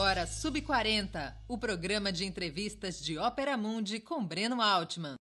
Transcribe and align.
agora 0.00 0.26
Sub 0.26 0.62
40, 0.62 1.36
o 1.46 1.58
programa 1.58 2.10
de 2.10 2.24
entrevistas 2.24 2.98
de 2.98 3.18
Ópera 3.18 3.54
Mundi 3.54 4.00
com 4.00 4.26
Breno 4.26 4.62
Altman. 4.62 5.16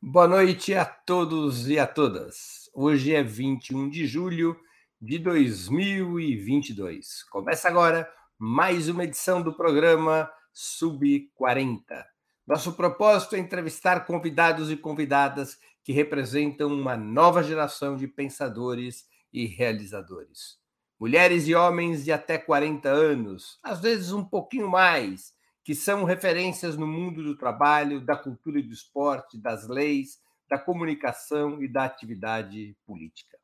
Boa 0.00 0.28
noite 0.28 0.72
a 0.74 0.84
todos 0.84 1.68
e 1.68 1.76
a 1.76 1.88
todas. 1.88 2.70
Hoje 2.72 3.12
é 3.12 3.24
21 3.24 3.90
de 3.90 4.06
julho 4.06 4.56
de 5.00 5.18
2022. 5.18 7.24
Começa 7.24 7.66
agora 7.66 8.08
mais 8.38 8.88
uma 8.88 9.02
edição 9.02 9.42
do 9.42 9.56
programa 9.56 10.30
Sub 10.52 11.28
40. 11.34 12.06
Nosso 12.46 12.74
propósito 12.74 13.34
é 13.34 13.40
entrevistar 13.40 14.06
convidados 14.06 14.70
e 14.70 14.76
convidadas 14.76 15.58
que 15.82 15.92
representam 15.92 16.68
uma 16.68 16.96
nova 16.96 17.42
geração 17.42 17.96
de 17.96 18.06
pensadores 18.06 19.04
e 19.32 19.46
realizadores 19.46 20.64
mulheres 20.98 21.46
e 21.46 21.54
homens 21.54 22.04
de 22.04 22.12
até 22.12 22.38
40 22.38 22.88
anos, 22.88 23.58
às 23.62 23.80
vezes 23.80 24.12
um 24.12 24.24
pouquinho 24.24 24.68
mais, 24.68 25.34
que 25.62 25.74
são 25.74 26.04
referências 26.04 26.76
no 26.76 26.86
mundo 26.86 27.22
do 27.22 27.36
trabalho, 27.36 28.00
da 28.00 28.16
cultura 28.16 28.58
e 28.58 28.62
do 28.62 28.72
esporte, 28.72 29.38
das 29.38 29.68
leis, 29.68 30.20
da 30.48 30.58
comunicação 30.58 31.62
e 31.62 31.68
da 31.68 31.84
atividade 31.84 32.76
política. 32.86 33.36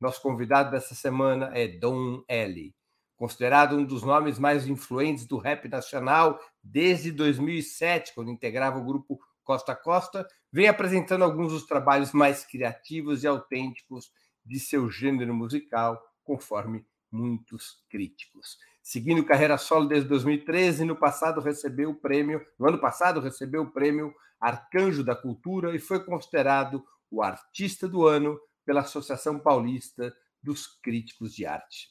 Nosso 0.00 0.20
convidado 0.20 0.70
dessa 0.70 0.94
semana 0.94 1.50
é 1.54 1.66
Don 1.66 2.22
L., 2.28 2.74
considerado 3.16 3.76
um 3.76 3.84
dos 3.84 4.02
nomes 4.02 4.38
mais 4.38 4.66
influentes 4.66 5.26
do 5.26 5.38
rap 5.38 5.68
nacional 5.68 6.40
desde 6.62 7.10
2007, 7.12 8.14
quando 8.14 8.30
integrava 8.30 8.78
o 8.78 8.84
grupo 8.84 9.18
Costa 9.44 9.74
Costa, 9.74 10.26
vem 10.52 10.68
apresentando 10.68 11.24
alguns 11.24 11.52
dos 11.52 11.66
trabalhos 11.66 12.12
mais 12.12 12.44
criativos 12.44 13.22
e 13.22 13.26
autênticos 13.26 14.10
de 14.44 14.58
seu 14.58 14.90
gênero 14.90 15.34
musical, 15.34 16.00
conforme 16.24 16.84
muitos 17.12 17.82
críticos. 17.88 18.58
Seguindo 18.82 19.24
carreira 19.24 19.58
solo 19.58 19.86
desde 19.86 20.08
2013, 20.08 20.84
no 20.84 20.96
passado 20.96 21.40
recebeu 21.40 21.90
o 21.90 21.94
prêmio, 21.94 22.44
no 22.58 22.68
ano 22.68 22.78
passado 22.78 23.20
recebeu 23.20 23.62
o 23.62 23.70
prêmio 23.70 24.12
Arcanjo 24.40 25.04
da 25.04 25.14
Cultura 25.14 25.74
e 25.74 25.78
foi 25.78 26.04
considerado 26.04 26.84
o 27.10 27.22
artista 27.22 27.86
do 27.86 28.06
ano 28.06 28.40
pela 28.64 28.80
Associação 28.80 29.38
Paulista 29.38 30.12
dos 30.42 30.66
Críticos 30.66 31.34
de 31.34 31.46
Arte. 31.46 31.90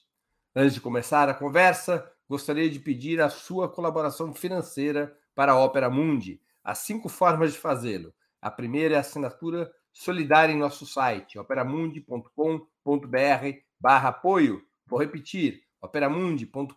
Antes 0.53 0.73
de 0.73 0.81
começar 0.81 1.29
a 1.29 1.33
conversa, 1.33 2.11
gostaria 2.27 2.69
de 2.69 2.79
pedir 2.79 3.21
a 3.21 3.29
sua 3.29 3.69
colaboração 3.69 4.33
financeira 4.33 5.17
para 5.33 5.53
a 5.53 5.57
Ópera 5.57 5.89
Mundi. 5.89 6.41
Há 6.61 6.75
cinco 6.75 7.07
formas 7.07 7.53
de 7.53 7.59
fazê-lo. 7.59 8.13
A 8.41 8.51
primeira 8.51 8.95
é 8.95 8.97
a 8.97 9.01
assinatura 9.01 9.71
solidária 9.93 10.51
em 10.51 10.57
nosso 10.57 10.85
site, 10.85 11.39
operamundi.com.br 11.39 12.35
barra 13.79 14.09
apoio 14.09 14.61
Vou 14.85 14.99
repetir, 14.99 15.63
operamundi.com.br 15.81 16.73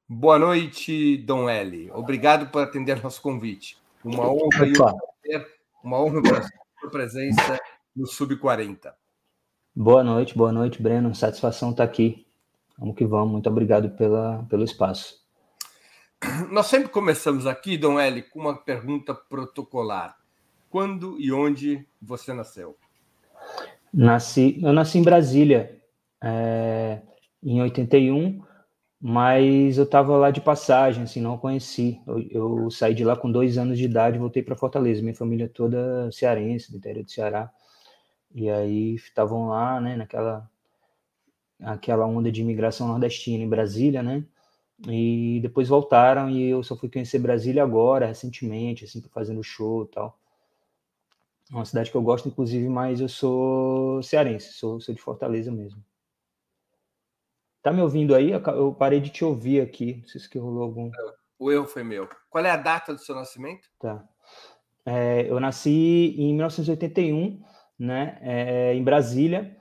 Boa 0.08 0.38
noite, 0.38 1.16
Dom 1.18 1.50
L. 1.50 1.90
Obrigado 1.92 2.50
por 2.50 2.62
atender 2.62 3.02
nosso 3.02 3.20
convite. 3.20 3.76
Uma 4.04 4.30
honra 4.30 4.66
e 4.66 4.70
um 4.70 4.72
prazer, 4.72 5.58
uma 5.82 6.00
honra 6.00 6.22
para 6.22 6.48
sua 6.88 6.90
presença 6.90 7.60
no 7.94 8.06
Sub-40. 8.06 8.92
Boa 9.76 10.02
noite, 10.02 10.36
boa 10.36 10.50
noite, 10.50 10.82
Breno. 10.82 11.14
Satisfação 11.14 11.70
estar 11.70 11.84
aqui. 11.84 12.26
Vamos 12.78 12.96
que 12.96 13.04
vamos. 13.04 13.32
Muito 13.32 13.48
obrigado 13.48 13.90
pela, 13.90 14.44
pelo 14.48 14.64
espaço. 14.64 15.22
Nós 16.50 16.66
sempre 16.66 16.88
começamos 16.88 17.46
aqui, 17.46 17.76
Dom 17.76 18.00
L, 18.00 18.22
com 18.22 18.40
uma 18.40 18.56
pergunta 18.56 19.14
protocolar. 19.14 20.16
Quando 20.70 21.20
e 21.20 21.30
onde 21.30 21.86
você 22.00 22.32
nasceu? 22.32 22.76
Nasci, 23.92 24.58
eu 24.62 24.72
nasci 24.72 24.98
em 24.98 25.02
Brasília, 25.02 25.80
é, 26.22 27.00
em 27.42 27.60
81, 27.62 28.42
mas 29.00 29.78
eu 29.78 29.84
estava 29.84 30.16
lá 30.16 30.30
de 30.30 30.40
passagem, 30.40 31.04
assim, 31.04 31.20
não 31.20 31.38
conheci. 31.38 32.00
Eu, 32.06 32.20
eu, 32.30 32.70
saí 32.70 32.94
de 32.94 33.04
lá 33.04 33.16
com 33.16 33.30
dois 33.30 33.56
anos 33.56 33.78
de 33.78 33.84
idade 33.84 34.18
voltei 34.18 34.42
para 34.42 34.56
Fortaleza. 34.56 35.02
Minha 35.02 35.14
família 35.14 35.48
toda 35.48 36.10
cearense, 36.12 36.70
do 36.72 36.78
interior 36.78 37.04
do 37.04 37.10
Ceará. 37.10 37.50
E 38.34 38.50
aí 38.50 38.94
estavam 38.96 39.48
lá, 39.48 39.80
né, 39.80 39.96
naquela 39.96 40.50
aquela 41.60 42.06
onda 42.06 42.30
de 42.30 42.40
imigração 42.40 42.88
nordestina 42.88 43.42
em 43.42 43.48
Brasília, 43.48 44.02
né? 44.02 44.24
E 44.88 45.40
depois 45.42 45.68
voltaram 45.68 46.30
e 46.30 46.50
eu 46.50 46.62
só 46.62 46.76
fui 46.76 46.88
conhecer 46.88 47.18
Brasília 47.18 47.62
agora, 47.62 48.06
recentemente, 48.06 48.84
assim, 48.84 49.02
fazendo 49.12 49.42
show 49.42 49.84
e 49.84 49.88
tal. 49.88 50.18
É 51.50 51.54
uma 51.54 51.64
cidade 51.64 51.90
que 51.90 51.96
eu 51.96 52.02
gosto, 52.02 52.28
inclusive, 52.28 52.68
mas 52.68 53.00
eu 53.00 53.08
sou 53.08 54.02
cearense, 54.02 54.52
sou, 54.52 54.80
sou 54.80 54.94
de 54.94 55.00
Fortaleza 55.00 55.50
mesmo. 55.50 55.82
Tá 57.62 57.72
me 57.72 57.82
ouvindo 57.82 58.14
aí? 58.14 58.30
Eu 58.30 58.74
parei 58.74 59.00
de 59.00 59.10
te 59.10 59.24
ouvir 59.24 59.60
aqui. 59.60 59.98
Não 60.00 60.08
sei 60.08 60.20
se 60.20 60.28
que 60.28 60.38
rolou 60.38 60.62
algum. 60.62 60.90
O 61.38 61.50
erro 61.50 61.66
foi 61.66 61.82
meu. 61.82 62.08
Qual 62.30 62.44
é 62.44 62.50
a 62.50 62.56
data 62.56 62.92
do 62.92 63.00
seu 63.00 63.14
nascimento? 63.14 63.68
Tá. 63.78 64.04
É, 64.84 65.30
eu 65.30 65.38
nasci 65.38 66.14
em 66.16 66.32
1981, 66.34 67.42
né? 67.78 68.18
É, 68.22 68.74
em 68.74 68.82
Brasília. 68.82 69.56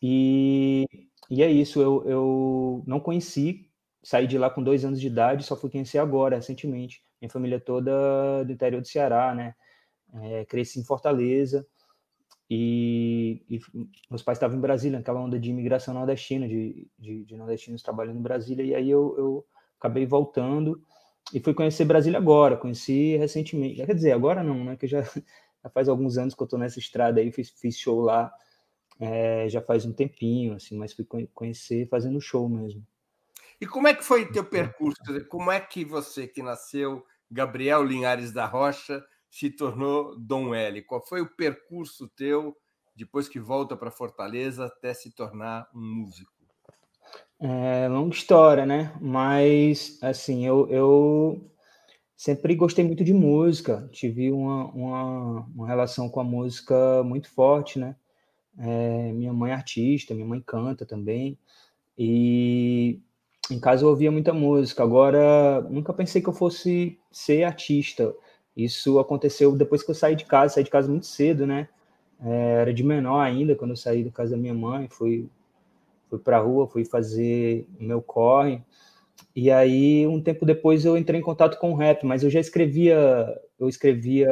E, 0.00 0.86
e 1.30 1.42
é 1.42 1.50
isso. 1.50 1.80
Eu, 1.80 2.04
eu 2.08 2.84
não 2.86 3.00
conheci. 3.00 3.70
Saí 4.02 4.26
de 4.26 4.38
lá 4.38 4.50
com 4.50 4.62
dois 4.62 4.84
anos 4.84 5.00
de 5.00 5.06
idade. 5.06 5.44
Só 5.44 5.56
fui 5.56 5.70
conhecer 5.70 5.98
agora, 5.98 6.36
recentemente. 6.36 7.02
Minha 7.20 7.30
família 7.30 7.60
toda 7.60 8.44
do 8.44 8.52
interior 8.52 8.80
do 8.80 8.88
Ceará, 8.88 9.34
né? 9.34 9.54
É, 10.22 10.44
cresci 10.44 10.78
em 10.78 10.84
Fortaleza. 10.84 11.66
E, 12.50 13.42
e, 13.48 13.60
meus 14.10 14.22
pais 14.22 14.36
estavam 14.36 14.56
em 14.56 14.60
Brasília, 14.60 14.98
naquela 14.98 15.20
onda 15.20 15.38
de 15.38 15.50
imigração 15.50 15.94
nordestina, 15.94 16.46
de, 16.46 16.86
de, 16.98 17.24
de 17.24 17.36
nordestinos 17.36 17.82
trabalhando 17.82 18.18
em 18.18 18.22
Brasília, 18.22 18.62
e 18.62 18.74
aí 18.74 18.90
eu, 18.90 19.14
eu, 19.16 19.46
acabei 19.78 20.06
voltando 20.06 20.82
e 21.32 21.40
fui 21.40 21.52
conhecer 21.52 21.84
Brasília 21.84 22.18
agora, 22.18 22.56
conheci 22.56 23.16
recentemente, 23.16 23.84
quer 23.84 23.94
dizer, 23.94 24.12
agora 24.12 24.42
não, 24.42 24.64
né, 24.64 24.76
que 24.76 24.86
já, 24.86 25.02
já 25.62 25.70
faz 25.72 25.88
alguns 25.88 26.16
anos 26.18 26.34
que 26.34 26.42
eu 26.42 26.46
estou 26.46 26.58
nessa 26.58 26.78
estrada 26.78 27.20
aí, 27.20 27.32
fiz, 27.32 27.50
fiz 27.50 27.78
show 27.78 28.00
lá, 28.00 28.32
é, 29.00 29.48
já 29.48 29.60
faz 29.60 29.84
um 29.84 29.92
tempinho, 29.92 30.54
assim, 30.54 30.76
mas 30.76 30.92
fui 30.92 31.06
conhecer 31.32 31.88
fazendo 31.88 32.20
show 32.20 32.48
mesmo. 32.48 32.86
E 33.60 33.66
como 33.66 33.88
é 33.88 33.94
que 33.94 34.04
foi 34.04 34.30
teu 34.30 34.44
percurso? 34.44 35.00
Como 35.28 35.50
é 35.50 35.60
que 35.60 35.84
você, 35.84 36.26
que 36.26 36.42
nasceu 36.42 37.04
Gabriel 37.30 37.82
Linhares 37.82 38.32
da 38.32 38.46
Rocha, 38.46 39.04
se 39.34 39.50
tornou 39.50 40.16
Dom 40.16 40.54
L? 40.54 40.80
Qual 40.82 41.04
foi 41.04 41.20
o 41.20 41.28
percurso 41.28 42.06
teu 42.06 42.56
depois 42.94 43.28
que 43.28 43.40
volta 43.40 43.76
para 43.76 43.90
Fortaleza 43.90 44.66
até 44.66 44.94
se 44.94 45.10
tornar 45.10 45.68
um 45.74 45.80
músico? 45.80 46.32
É 47.40 47.88
longa 47.88 48.14
história, 48.14 48.64
né? 48.64 48.96
Mas, 49.00 49.98
assim, 50.00 50.46
eu, 50.46 50.68
eu 50.70 51.50
sempre 52.16 52.54
gostei 52.54 52.84
muito 52.84 53.02
de 53.02 53.12
música, 53.12 53.88
tive 53.90 54.30
uma, 54.30 54.66
uma, 54.66 55.40
uma 55.52 55.66
relação 55.66 56.08
com 56.08 56.20
a 56.20 56.24
música 56.24 57.02
muito 57.02 57.28
forte, 57.28 57.76
né? 57.76 57.96
É, 58.56 59.12
minha 59.12 59.32
mãe 59.32 59.50
é 59.50 59.54
artista, 59.54 60.14
minha 60.14 60.28
mãe 60.28 60.40
canta 60.46 60.86
também, 60.86 61.36
e 61.98 63.00
em 63.50 63.58
casa 63.58 63.84
eu 63.84 63.88
ouvia 63.88 64.12
muita 64.12 64.32
música. 64.32 64.84
Agora, 64.84 65.60
nunca 65.62 65.92
pensei 65.92 66.22
que 66.22 66.28
eu 66.28 66.32
fosse 66.32 67.00
ser 67.10 67.42
artista. 67.42 68.14
Isso 68.56 68.98
aconteceu 68.98 69.52
depois 69.56 69.82
que 69.82 69.90
eu 69.90 69.94
saí 69.94 70.14
de 70.14 70.24
casa, 70.24 70.54
saí 70.54 70.64
de 70.64 70.70
casa 70.70 70.88
muito 70.88 71.06
cedo, 71.06 71.46
né? 71.46 71.68
É, 72.22 72.60
era 72.60 72.72
de 72.72 72.84
menor 72.84 73.20
ainda, 73.20 73.56
quando 73.56 73.72
eu 73.72 73.76
saí 73.76 74.04
da 74.04 74.10
casa 74.10 74.32
da 74.32 74.36
minha 74.36 74.54
mãe, 74.54 74.88
fui, 74.88 75.28
fui 76.08 76.18
para 76.18 76.38
a 76.38 76.40
rua, 76.40 76.68
fui 76.68 76.84
fazer 76.84 77.66
o 77.80 77.84
meu 77.84 78.00
corre. 78.00 78.62
E 79.34 79.50
aí, 79.50 80.06
um 80.06 80.20
tempo 80.22 80.46
depois, 80.46 80.84
eu 80.84 80.96
entrei 80.96 81.20
em 81.20 81.22
contato 81.22 81.58
com 81.58 81.72
o 81.72 81.76
rap, 81.76 82.04
mas 82.06 82.22
eu 82.22 82.30
já 82.30 82.40
escrevia, 82.40 82.96
eu 83.58 83.68
escrevia 83.68 84.28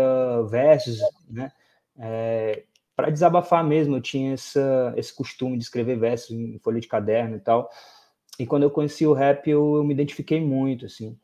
versos, 0.48 1.00
né? 1.28 1.50
É, 1.98 2.64
para 2.94 3.10
desabafar 3.10 3.64
mesmo. 3.64 3.96
Eu 3.96 4.00
tinha 4.00 4.34
essa, 4.34 4.94
esse 4.96 5.12
costume 5.12 5.58
de 5.58 5.64
escrever 5.64 5.98
versos 5.98 6.30
em 6.30 6.58
folha 6.60 6.80
de 6.80 6.88
caderno 6.88 7.36
e 7.36 7.40
tal. 7.40 7.68
E 8.38 8.46
quando 8.46 8.62
eu 8.62 8.70
conheci 8.70 9.06
o 9.06 9.12
rap, 9.12 9.48
eu, 9.48 9.76
eu 9.76 9.84
me 9.84 9.92
identifiquei 9.92 10.40
muito, 10.40 10.86
assim. 10.86 11.18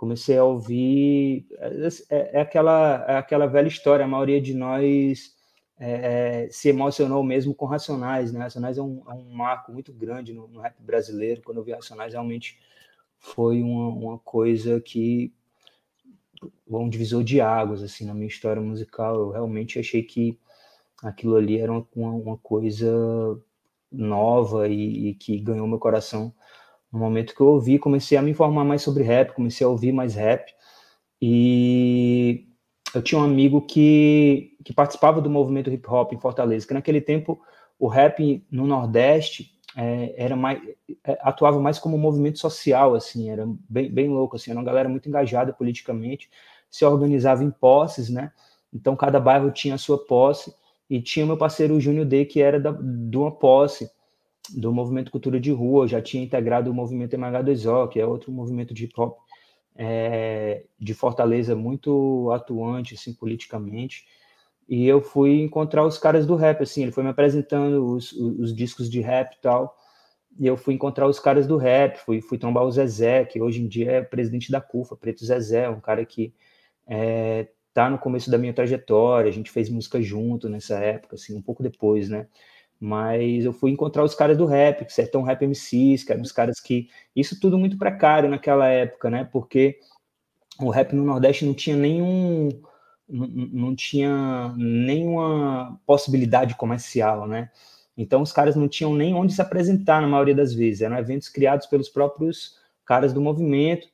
Comecei 0.00 0.38
a 0.38 0.44
ouvir. 0.44 1.46
É, 1.58 1.88
é, 2.08 2.30
é 2.38 2.40
aquela, 2.40 3.04
é 3.06 3.18
aquela 3.18 3.46
velha 3.46 3.68
história, 3.68 4.02
a 4.02 4.08
maioria 4.08 4.40
de 4.40 4.54
nós 4.54 5.36
é, 5.78 6.48
se 6.50 6.70
emocionou 6.70 7.22
mesmo 7.22 7.54
com 7.54 7.66
Racionais, 7.66 8.32
né? 8.32 8.40
Racionais 8.40 8.78
é 8.78 8.82
um, 8.82 9.02
é 9.06 9.12
um 9.12 9.30
marco 9.30 9.70
muito 9.70 9.92
grande 9.92 10.32
no, 10.32 10.48
no, 10.48 10.58
rap 10.58 10.74
brasileiro. 10.80 11.42
Quando 11.42 11.58
eu 11.58 11.64
vi 11.64 11.72
Racionais, 11.72 12.14
realmente 12.14 12.58
foi 13.18 13.62
uma, 13.62 13.88
uma 13.88 14.18
coisa 14.18 14.80
que 14.80 15.34
um 16.66 16.88
divisor 16.88 17.22
de 17.22 17.38
águas 17.38 17.82
assim 17.82 18.06
na 18.06 18.14
minha 18.14 18.26
história 18.26 18.62
musical. 18.62 19.16
Eu 19.16 19.30
realmente 19.32 19.78
achei 19.78 20.02
que 20.02 20.38
aquilo 21.02 21.36
ali 21.36 21.58
era 21.58 21.70
uma, 21.70 21.86
uma 21.94 22.38
coisa 22.38 22.90
nova 23.92 24.66
e, 24.66 25.08
e, 25.08 25.14
que 25.14 25.38
ganhou 25.38 25.68
meu 25.68 25.78
coração 25.78 26.34
no 26.92 26.98
momento 26.98 27.34
que 27.34 27.40
eu 27.40 27.46
ouvi. 27.46 27.78
Comecei 27.78 28.16
a 28.18 28.22
me 28.22 28.30
informar 28.30 28.64
mais 28.64 28.82
sobre 28.82 29.02
rap, 29.02 29.32
comecei 29.32 29.66
a 29.66 29.70
ouvir 29.70 29.92
mais 29.92 30.14
rap 30.14 30.52
e 31.20 32.46
eu 32.94 33.02
tinha 33.02 33.20
um 33.20 33.24
amigo 33.24 33.60
que, 33.62 34.56
que 34.64 34.72
participava 34.72 35.20
do 35.20 35.30
movimento 35.30 35.70
hip 35.70 35.88
hop 35.88 36.12
em 36.12 36.20
Fortaleza, 36.20 36.66
que 36.66 36.74
naquele 36.74 37.00
tempo 37.00 37.40
o 37.78 37.86
rap 37.86 38.44
no 38.50 38.66
Nordeste 38.66 39.52
é, 39.76 40.14
era 40.16 40.34
mais 40.34 40.60
é, 41.04 41.18
atuava 41.22 41.60
mais 41.60 41.78
como 41.78 41.96
um 41.96 42.00
movimento 42.00 42.38
social 42.38 42.94
assim 42.94 43.30
era 43.30 43.46
bem, 43.68 43.90
bem 43.90 44.08
louco 44.08 44.34
assim 44.34 44.50
era 44.50 44.58
uma 44.58 44.66
galera 44.66 44.88
muito 44.88 45.08
engajada 45.08 45.52
politicamente 45.52 46.28
se 46.68 46.84
organizava 46.84 47.44
em 47.44 47.50
posses 47.52 48.10
né 48.10 48.32
então 48.72 48.96
cada 48.96 49.20
bairro 49.20 49.50
tinha 49.52 49.76
a 49.76 49.78
sua 49.78 50.04
posse 50.04 50.52
e 50.88 51.00
tinha 51.00 51.24
meu 51.24 51.36
parceiro 51.36 51.80
Júnior 51.80 52.04
D 52.04 52.24
que 52.24 52.42
era 52.42 52.58
da, 52.58 52.72
de 52.72 53.16
uma 53.16 53.30
posse 53.30 53.88
do 54.56 54.72
movimento 54.72 55.10
cultura 55.10 55.38
de 55.38 55.50
rua 55.52 55.86
já 55.86 56.00
tinha 56.00 56.22
integrado 56.22 56.70
o 56.70 56.74
movimento 56.74 57.16
MH2O 57.16 57.88
que 57.88 58.00
é 58.00 58.06
outro 58.06 58.32
movimento 58.32 58.72
de 58.74 58.84
hip 58.84 58.94
hop 58.98 59.18
é, 59.74 60.64
de 60.78 60.94
Fortaleza 60.94 61.54
muito 61.56 62.30
atuante 62.32 62.94
assim 62.94 63.14
politicamente. 63.14 64.04
E 64.68 64.86
eu 64.86 65.00
fui 65.00 65.40
encontrar 65.42 65.84
os 65.84 65.98
caras 65.98 66.26
do 66.26 66.36
rap, 66.36 66.62
assim, 66.62 66.82
ele 66.82 66.92
foi 66.92 67.02
me 67.02 67.10
apresentando 67.10 67.84
os, 67.94 68.12
os, 68.12 68.38
os, 68.38 68.54
discos 68.54 68.88
de 68.88 69.00
rap 69.00 69.34
e 69.34 69.40
tal, 69.40 69.76
e 70.38 70.46
eu 70.46 70.56
fui 70.56 70.74
encontrar 70.74 71.08
os 71.08 71.18
caras 71.18 71.44
do 71.44 71.56
rap, 71.56 71.96
fui, 71.98 72.20
fui 72.20 72.38
trombar 72.38 72.62
o 72.64 72.70
Zezé, 72.70 73.24
que 73.24 73.42
hoje 73.42 73.60
em 73.60 73.66
dia 73.66 73.90
é 73.90 74.02
presidente 74.02 74.52
da 74.52 74.60
CUFA, 74.60 74.96
Preto 74.96 75.24
Zezé, 75.24 75.68
um 75.68 75.80
cara 75.80 76.04
que 76.04 76.32
é, 76.86 77.48
tá 77.74 77.90
no 77.90 77.98
começo 77.98 78.30
da 78.30 78.38
minha 78.38 78.54
trajetória, 78.54 79.28
a 79.28 79.32
gente 79.32 79.50
fez 79.50 79.68
música 79.68 80.00
junto 80.00 80.48
nessa 80.48 80.78
época, 80.78 81.16
assim, 81.16 81.36
um 81.36 81.42
pouco 81.42 81.64
depois, 81.64 82.08
né, 82.08 82.28
mas 82.80 83.44
eu 83.44 83.52
fui 83.52 83.70
encontrar 83.70 84.02
os 84.02 84.14
caras 84.14 84.38
do 84.38 84.46
rap, 84.46 84.84
que 84.86 84.92
Sertão 84.92 85.22
Rap 85.22 85.42
MCs, 85.44 86.02
que 86.02 86.12
eram 86.12 86.22
os 86.22 86.32
caras 86.32 86.58
que... 86.58 86.88
Isso 87.14 87.38
tudo 87.38 87.58
muito 87.58 87.76
precário 87.76 88.30
naquela 88.30 88.66
época, 88.68 89.10
né, 89.10 89.28
porque 89.30 89.78
o 90.58 90.70
rap 90.70 90.94
no 90.94 91.04
Nordeste 91.04 91.44
não 91.44 91.54
tinha 91.54 91.76
nenhum 91.76 92.48
não, 93.10 93.74
tinha 93.74 94.54
nenhuma 94.56 95.80
possibilidade 95.84 96.54
comercial, 96.54 97.26
né? 97.26 97.50
Então 97.96 98.22
os 98.22 98.32
caras 98.32 98.54
não 98.54 98.68
tinham 98.68 98.94
nem 98.94 99.14
onde 99.14 99.32
se 99.32 99.42
apresentar 99.42 100.00
na 100.00 100.08
maioria 100.08 100.34
das 100.34 100.54
vezes. 100.54 100.82
Eram 100.82 100.96
eventos 100.96 101.28
criados 101.28 101.66
pelos 101.66 101.88
próprios 101.88 102.56
caras 102.84 103.12
do 103.12 103.20
movimento 103.20 103.88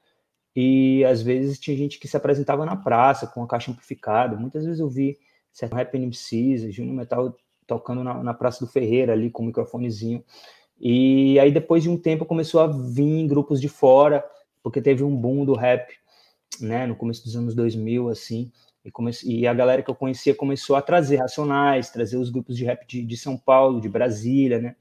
e 0.55 1.05
às 1.05 1.23
vezes 1.23 1.59
tinha 1.59 1.77
gente 1.77 1.99
que 1.99 2.07
se 2.07 2.17
apresentava 2.17 2.65
na 2.65 2.77
praça 2.77 3.27
com 3.27 3.43
a 3.43 3.49
caixa 3.49 3.71
amplificada. 3.71 4.37
Muitas 4.37 4.65
vezes 4.65 4.81
eu 4.81 4.89
vi 4.89 5.19
certo 5.53 5.75
Rap 5.75 5.95
MCs, 5.95 6.75
Júnior 6.75 6.95
Metal 6.95 7.35
tocando 7.67 8.05
na, 8.05 8.23
na 8.23 8.35
Praça 8.35 8.65
do 8.65 8.71
Ferreira 8.71 9.13
ali 9.13 9.31
com 9.31 9.43
o 9.43 9.47
microfonezinho. 9.47 10.23
E 10.79 11.39
aí 11.39 11.51
depois 11.51 11.83
de 11.83 11.91
um 11.91 11.97
tempo 11.97 12.25
começou 12.25 12.61
a 12.61 12.67
vir 12.67 13.27
grupos 13.27 13.61
de 13.61 13.69
fora, 13.69 14.25
porque 14.63 14.81
teve 14.83 15.03
um 15.03 15.17
boom 15.17 15.45
do 15.45 15.55
rap, 15.55 15.93
né, 16.61 16.87
no 16.87 16.95
começo 16.95 17.25
dos 17.25 17.37
anos 17.37 17.55
2000 17.55 18.09
assim. 18.09 18.53
E, 18.85 18.91
comece... 18.91 19.29
e 19.29 19.47
a 19.47 19.55
galera 19.55 19.83
que 19.83 19.91
eu 19.91 19.95
conhecia 19.95 20.35
começou 20.35 20.77
a 20.77 20.83
trazer 20.83 21.17
Racionais, 21.17 21.91
trazer 21.91 22.19
os 22.19 22.31
grupos 22.31 22.57
de 22.57 22.65
rap 22.65 22.87
de, 22.87 23.03
de 23.03 23.17
São 23.17 23.37
Paulo, 23.37 23.81
de 23.81 23.89
Brasília, 23.89 24.61
né? 24.61 24.77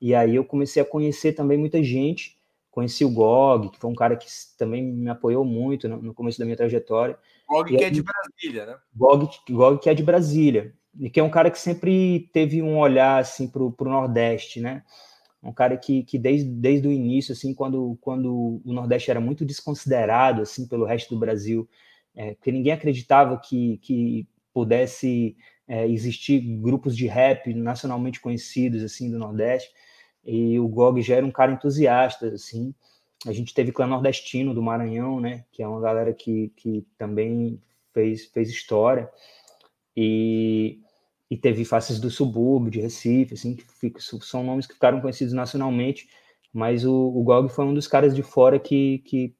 E 0.00 0.14
aí 0.14 0.36
eu 0.36 0.44
comecei 0.44 0.80
a 0.80 0.84
conhecer 0.84 1.32
também 1.32 1.58
muita 1.58 1.82
gente. 1.82 2.38
Conheci 2.70 3.04
o 3.04 3.10
Gog, 3.10 3.70
que 3.70 3.78
foi 3.80 3.90
um 3.90 3.94
cara 3.94 4.16
que 4.16 4.28
também 4.56 4.80
me 4.80 5.10
apoiou 5.10 5.44
muito 5.44 5.88
no, 5.88 6.00
no 6.00 6.14
começo 6.14 6.38
da 6.38 6.44
minha 6.44 6.56
trajetória. 6.56 7.18
Gog 7.48 7.76
que 7.76 7.82
é 7.82 7.90
de 7.90 8.02
Brasília, 8.02 8.66
né? 8.66 8.78
Gog, 8.94 9.28
Gog 9.50 9.80
que 9.80 9.90
é 9.90 9.94
de 9.94 10.04
Brasília. 10.04 10.72
Que 11.12 11.20
é 11.20 11.22
um 11.22 11.30
cara 11.30 11.50
que 11.50 11.58
sempre 11.58 12.28
teve 12.32 12.60
um 12.62 12.78
olhar 12.78 13.20
assim 13.20 13.48
para 13.48 13.62
o 13.62 13.74
Nordeste, 13.80 14.60
né? 14.60 14.82
Um 15.42 15.52
cara 15.52 15.76
que, 15.76 16.02
que 16.02 16.18
desde, 16.18 16.50
desde 16.50 16.88
o 16.88 16.92
início, 16.92 17.32
assim, 17.32 17.54
quando, 17.54 17.96
quando 18.00 18.60
o 18.64 18.72
Nordeste 18.72 19.10
era 19.10 19.20
muito 19.20 19.44
desconsiderado 19.44 20.42
assim 20.42 20.66
pelo 20.66 20.84
resto 20.84 21.14
do 21.14 21.20
Brasil, 21.20 21.68
é, 22.14 22.34
porque 22.34 22.50
ninguém 22.50 22.72
acreditava 22.72 23.38
que, 23.38 23.78
que 23.78 24.26
pudesse 24.52 25.36
é, 25.68 25.86
existir 25.86 26.40
grupos 26.40 26.96
de 26.96 27.06
rap 27.06 27.54
nacionalmente 27.54 28.20
conhecidos 28.20 28.82
assim 28.82 29.10
do 29.10 29.18
Nordeste. 29.18 29.70
E 30.24 30.58
o 30.58 30.68
Gog 30.68 31.00
já 31.00 31.16
era 31.16 31.26
um 31.26 31.30
cara 31.30 31.52
entusiasta, 31.52 32.28
assim. 32.28 32.74
A 33.26 33.32
gente 33.32 33.54
teve 33.54 33.72
Clã 33.72 33.86
Nordestino 33.86 34.52
do 34.52 34.62
Maranhão, 34.62 35.20
né? 35.20 35.44
Que 35.52 35.62
é 35.62 35.68
uma 35.68 35.80
galera 35.80 36.12
que, 36.12 36.52
que 36.56 36.86
também 36.96 37.60
fez, 37.92 38.26
fez 38.26 38.48
história. 38.48 39.08
E, 39.96 40.80
e 41.30 41.36
teve 41.36 41.64
Faces 41.64 42.00
do 42.00 42.10
Subúrbio, 42.10 42.70
de 42.70 42.80
Recife, 42.80 43.34
assim, 43.34 43.54
que 43.54 43.64
fica, 43.66 44.00
são 44.00 44.42
nomes 44.42 44.66
que 44.66 44.74
ficaram 44.74 45.00
conhecidos 45.00 45.34
nacionalmente, 45.34 46.08
mas 46.52 46.84
o, 46.84 46.94
o 46.94 47.22
Gog 47.22 47.48
foi 47.50 47.64
um 47.64 47.74
dos 47.74 47.86
caras 47.86 48.14
de 48.14 48.22
fora 48.22 48.58
que, 48.58 48.98
que 49.00 49.34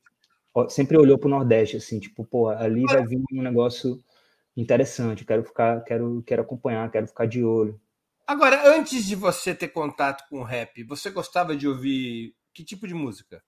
sempre 0.68 0.98
olhou 0.98 1.18
para 1.18 1.28
o 1.28 1.30
Nordeste, 1.30 1.76
assim, 1.76 1.98
tipo, 1.98 2.24
pô, 2.24 2.48
ali 2.48 2.84
vai 2.84 3.06
vir 3.06 3.22
um 3.32 3.42
negócio 3.42 3.98
interessante, 4.56 5.24
quero 5.24 5.44
ficar, 5.44 5.82
quero, 5.84 6.22
quero 6.26 6.42
acompanhar, 6.42 6.90
quero 6.90 7.06
ficar 7.06 7.26
de 7.26 7.44
olho. 7.44 7.80
Agora, 8.26 8.76
antes 8.76 9.06
de 9.06 9.14
você 9.14 9.54
ter 9.54 9.68
contato 9.68 10.28
com 10.28 10.40
o 10.40 10.44
rap, 10.44 10.82
você 10.84 11.10
gostava 11.10 11.56
de 11.56 11.66
ouvir 11.66 12.34
que 12.52 12.62
tipo 12.62 12.86
de 12.86 12.92
música? 12.92 13.42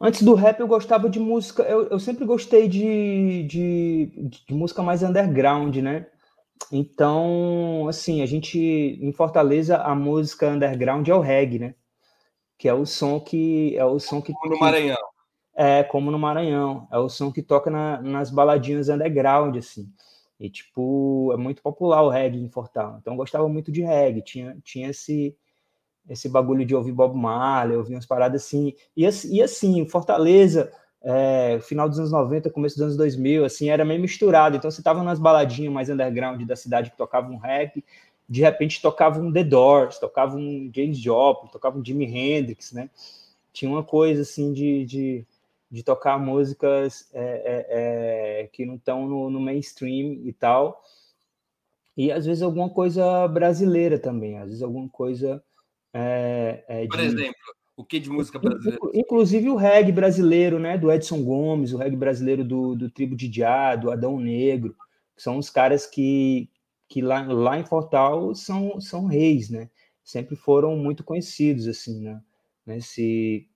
Antes 0.00 0.22
do 0.22 0.34
rap, 0.34 0.58
eu 0.58 0.66
gostava 0.66 1.10
de 1.10 1.20
música. 1.20 1.62
Eu, 1.64 1.88
eu 1.88 2.00
sempre 2.00 2.24
gostei 2.24 2.66
de, 2.66 3.42
de, 3.44 4.30
de, 4.48 4.54
música 4.54 4.82
mais 4.82 5.02
underground, 5.02 5.76
né? 5.76 6.06
Então, 6.72 7.86
assim, 7.88 8.22
a 8.22 8.26
gente 8.26 8.58
em 8.58 9.12
Fortaleza 9.12 9.78
a 9.78 9.94
música 9.94 10.48
underground 10.48 11.06
é 11.08 11.14
o 11.14 11.20
reggae, 11.20 11.58
né? 11.58 11.74
Que 12.56 12.68
é 12.68 12.74
o 12.74 12.86
som 12.86 13.18
que 13.18 13.76
é 13.76 13.84
o 13.84 13.98
som 13.98 14.22
que 14.22 14.32
no 14.32 14.58
Maranhão. 14.58 14.98
É, 15.54 15.82
como 15.82 16.10
no 16.10 16.18
Maranhão. 16.18 16.86
É 16.92 16.98
o 16.98 17.08
som 17.08 17.32
que 17.32 17.42
toca 17.42 17.70
na, 17.70 18.00
nas 18.00 18.30
baladinhas 18.30 18.88
underground, 18.88 19.56
assim. 19.56 19.92
E, 20.38 20.48
tipo, 20.48 21.30
é 21.34 21.36
muito 21.36 21.60
popular 21.60 22.02
o 22.02 22.08
reggae 22.08 22.42
em 22.42 22.48
Fortal. 22.48 22.96
Então, 22.98 23.12
eu 23.12 23.16
gostava 23.18 23.46
muito 23.48 23.70
de 23.70 23.82
reggae. 23.82 24.22
Tinha, 24.22 24.56
tinha 24.64 24.88
esse, 24.88 25.36
esse 26.08 26.28
bagulho 26.30 26.64
de 26.64 26.74
ouvir 26.74 26.92
Bob 26.92 27.14
Marley, 27.14 27.76
ouvir 27.76 27.94
umas 27.94 28.06
paradas 28.06 28.42
assim. 28.42 28.74
E, 28.96 29.06
e 29.28 29.42
assim, 29.42 29.86
Fortaleza, 29.86 30.72
é, 31.02 31.58
final 31.62 31.88
dos 31.88 31.98
anos 31.98 32.12
90, 32.12 32.50
começo 32.50 32.76
dos 32.76 32.82
anos 32.82 32.96
2000, 32.96 33.44
assim, 33.44 33.70
era 33.70 33.84
meio 33.84 34.00
misturado. 34.00 34.56
Então, 34.56 34.70
você 34.70 34.82
tava 34.82 35.02
nas 35.02 35.18
baladinhas 35.18 35.72
mais 35.72 35.88
underground 35.88 36.42
da 36.42 36.56
cidade 36.56 36.90
que 36.90 36.96
tocavam 36.96 37.32
um 37.34 37.38
rap, 37.38 37.84
de 38.28 38.40
repente 38.42 38.80
tocava 38.80 39.20
um 39.20 39.32
The 39.32 39.44
Doors, 39.44 39.98
tocava 39.98 40.36
um 40.36 40.70
James 40.74 40.98
Joplin, 40.98 41.50
tocava 41.50 41.78
um 41.78 41.84
Jimi 41.84 42.04
Hendrix, 42.04 42.72
né? 42.72 42.88
Tinha 43.52 43.70
uma 43.70 43.82
coisa, 43.82 44.22
assim, 44.22 44.52
de... 44.52 44.84
de 44.84 45.26
de 45.70 45.84
tocar 45.84 46.18
músicas 46.18 47.08
é, 47.12 47.22
é, 47.22 47.66
é, 48.42 48.46
que 48.48 48.66
não 48.66 48.74
estão 48.74 49.06
no, 49.06 49.30
no, 49.30 49.38
mainstream 49.38 50.20
e 50.24 50.32
tal. 50.32 50.82
E 51.96 52.10
às 52.10 52.26
vezes 52.26 52.42
alguma 52.42 52.68
coisa 52.68 53.28
brasileira 53.28 53.98
também, 53.98 54.38
às 54.38 54.46
vezes 54.46 54.62
alguma 54.62 54.88
coisa. 54.88 55.42
É, 55.94 56.64
é, 56.66 56.86
Por 56.88 56.98
de... 56.98 57.04
exemplo, 57.04 57.54
o 57.76 57.84
que 57.84 57.98
de 57.98 58.10
música 58.10 58.38
brasileira? 58.38 58.78
Inclusive 58.94 59.48
o 59.48 59.56
reggae 59.56 59.92
brasileiro, 59.92 60.58
né? 60.58 60.76
Do 60.76 60.90
Edson 60.90 61.22
Gomes, 61.22 61.72
o 61.72 61.78
reggae 61.78 61.96
brasileiro 61.96 62.44
do, 62.44 62.74
do 62.74 62.90
Tribo 62.90 63.16
de 63.16 63.28
Diá, 63.28 63.76
do 63.76 63.90
Adão 63.90 64.18
Negro, 64.18 64.76
que 65.16 65.22
são 65.22 65.38
os 65.38 65.48
caras 65.48 65.86
que, 65.86 66.50
que 66.88 67.00
lá, 67.00 67.22
lá 67.22 67.58
em 67.58 67.64
Fortal 67.64 68.34
são, 68.34 68.80
são 68.80 69.06
reis, 69.06 69.48
né? 69.48 69.70
Sempre 70.04 70.36
foram 70.36 70.76
muito 70.76 71.04
conhecidos, 71.04 71.66
assim, 71.66 72.00
né? 72.02 72.20
Nesse, 72.66 73.48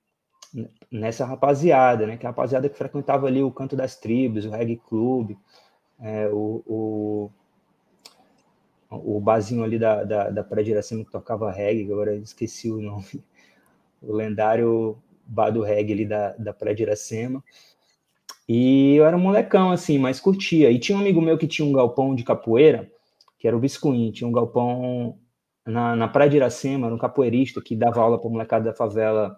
nessa 0.91 1.27
rapaziada, 1.27 2.07
né? 2.07 2.17
Que 2.17 2.25
é 2.25 2.29
a 2.29 2.31
rapaziada 2.31 2.69
que 2.69 2.79
frequentava 2.79 3.27
ali 3.27 3.43
o 3.43 3.53
Canto 3.53 3.77
das 3.77 3.97
Tribos, 3.97 4.47
o 4.47 4.51
Reggae 4.51 4.81
Club, 4.89 5.37
é, 6.01 6.29
o, 6.29 6.63
o, 6.67 7.31
o 8.91 9.21
barzinho 9.21 9.65
ali 9.65 9.79
da, 9.79 10.05
da, 10.05 10.31
da 10.31 10.45
Praia 10.45 10.65
de 10.65 10.71
Iracema 10.71 11.05
que 11.05 11.11
tocava 11.11 11.51
reggae, 11.51 11.91
agora 11.93 12.15
esqueci 12.17 12.71
o 12.71 12.81
nome, 12.81 13.25
o 14.07 14.13
lendário 14.13 14.99
bar 15.27 15.51
do 15.51 15.63
reggae 15.63 15.93
ali 15.93 16.07
da, 16.07 16.33
da 16.37 16.53
Praia 16.53 16.75
de 16.75 16.83
Iracema. 16.83 17.43
E 18.49 18.95
eu 18.97 19.07
era 19.07 19.17
um 19.17 19.21
molecão, 19.21 19.71
assim, 19.71 19.99
mas 19.99 20.21
curtia. 20.21 20.71
E 20.71 20.79
tinha 20.79 20.97
um 20.97 21.01
amigo 21.01 21.21
meu 21.21 21.39
que 21.39 21.47
tinha 21.47 21.67
um 21.67 21.73
galpão 21.73 22.15
de 22.15 22.23
capoeira, 22.23 22.91
que 23.39 23.49
era 23.49 23.57
o 23.57 23.61
Biscuim, 23.61 24.11
tinha 24.11 24.29
um 24.29 24.33
galpão 24.33 25.19
na, 25.67 25.97
na 25.97 26.09
Praia 26.09 26.31
de 26.31 26.37
Iracema, 26.37 26.91
no 26.91 26.99
capoeirista, 26.99 27.61
que 27.63 27.75
dava 27.75 28.03
aula 28.03 28.21
para 28.21 28.31
molecada 28.31 28.65
da 28.67 28.75
favela 28.75 29.37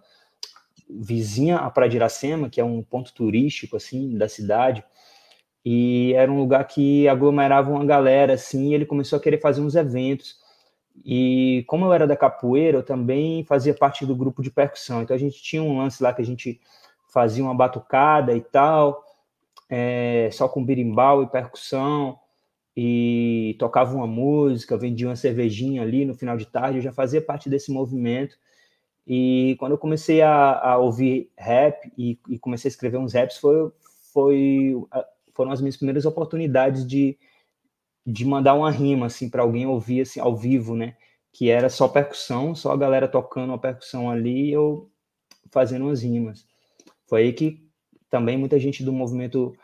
vizinha 0.88 1.56
à 1.58 1.70
Praia 1.70 1.90
de 1.90 1.96
Iracema, 1.96 2.48
que 2.50 2.60
é 2.60 2.64
um 2.64 2.82
ponto 2.82 3.12
turístico, 3.12 3.76
assim, 3.76 4.16
da 4.16 4.28
cidade, 4.28 4.84
e 5.64 6.12
era 6.14 6.30
um 6.30 6.38
lugar 6.38 6.64
que 6.66 7.08
aglomerava 7.08 7.70
uma 7.70 7.84
galera, 7.84 8.34
assim, 8.34 8.70
e 8.70 8.74
ele 8.74 8.86
começou 8.86 9.18
a 9.18 9.22
querer 9.22 9.40
fazer 9.40 9.60
uns 9.60 9.74
eventos, 9.74 10.36
e 11.04 11.64
como 11.66 11.84
eu 11.84 11.92
era 11.92 12.06
da 12.06 12.16
capoeira, 12.16 12.78
eu 12.78 12.82
também 12.82 13.44
fazia 13.44 13.74
parte 13.74 14.04
do 14.06 14.16
grupo 14.16 14.42
de 14.42 14.50
percussão, 14.50 15.02
então 15.02 15.14
a 15.14 15.18
gente 15.18 15.42
tinha 15.42 15.62
um 15.62 15.78
lance 15.78 16.02
lá 16.02 16.12
que 16.12 16.22
a 16.22 16.24
gente 16.24 16.60
fazia 17.08 17.44
uma 17.44 17.54
batucada 17.54 18.34
e 18.34 18.40
tal, 18.40 19.04
é, 19.68 20.28
só 20.32 20.48
com 20.48 20.64
birimbau 20.64 21.22
e 21.22 21.26
percussão, 21.26 22.18
e 22.76 23.56
tocava 23.58 23.96
uma 23.96 24.06
música, 24.06 24.76
vendia 24.76 25.08
uma 25.08 25.16
cervejinha 25.16 25.80
ali 25.80 26.04
no 26.04 26.14
final 26.14 26.36
de 26.36 26.46
tarde, 26.46 26.78
eu 26.78 26.82
já 26.82 26.92
fazia 26.92 27.22
parte 27.22 27.48
desse 27.48 27.72
movimento. 27.72 28.36
E 29.06 29.56
quando 29.58 29.72
eu 29.72 29.78
comecei 29.78 30.20
a, 30.20 30.58
a 30.58 30.76
ouvir 30.76 31.30
rap 31.38 31.90
e, 31.96 32.18
e, 32.28 32.38
comecei 32.38 32.68
a 32.68 32.72
escrever 32.72 32.98
uns 32.98 33.14
raps, 33.14 33.38
foi, 33.38 33.72
foi, 34.12 34.74
foram 35.32 35.52
as 35.52 35.60
minhas 35.60 35.76
primeiras 35.76 36.04
oportunidades 36.04 36.86
de, 36.86 37.16
de 38.06 38.24
mandar 38.24 38.54
uma 38.54 38.70
rima 38.70 39.06
assim 39.06 39.28
para 39.28 39.42
alguém 39.42 39.66
ouvir 39.66 40.02
assim 40.02 40.20
ao 40.20 40.36
vivo, 40.36 40.76
né? 40.76 40.96
Que 41.32 41.50
era 41.50 41.68
só 41.68 41.88
percussão, 41.88 42.54
só 42.54 42.72
a 42.72 42.76
galera 42.76 43.08
tocando 43.08 43.50
uma 43.50 43.58
percussão 43.58 44.08
ali 44.08 44.48
e 44.48 44.52
eu 44.52 44.88
fazendo 45.50 45.86
umas 45.86 46.02
rimas. 46.02 46.46
Foi 47.06 47.22
aí 47.22 47.32
que 47.32 47.68
também 48.08 48.38
muita 48.38 48.58
gente 48.58 48.84
do 48.84 48.92
movimento 48.92 49.54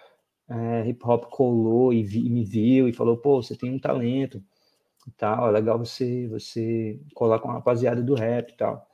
é, 0.49 0.89
hip 0.89 1.01
hop 1.05 1.25
colou 1.27 1.93
e, 1.93 2.03
vi, 2.03 2.29
me 2.29 2.45
viu 2.45 2.89
e 2.89 2.93
falou: 2.93 3.17
pô, 3.17 3.43
você 3.43 3.57
tem 3.57 3.73
um 3.73 3.79
talento 3.79 4.43
e 5.07 5.11
tal, 5.13 5.49
é 5.49 5.51
legal 5.53 5.79
você, 5.79 6.27
você 6.29 7.01
colar 7.15 7.39
com 7.39 7.51
a 7.51 7.55
rapaziada 7.55 8.03
do 8.03 8.15
rap 8.15 8.51
e 8.51 8.57
tal. 8.57 8.87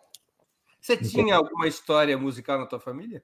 Você 0.81 0.97
tinha 0.97 1.37
alguma 1.37 1.67
história 1.67 2.17
musical 2.17 2.59
na 2.59 2.67
tua 2.67 2.81
família? 2.81 3.23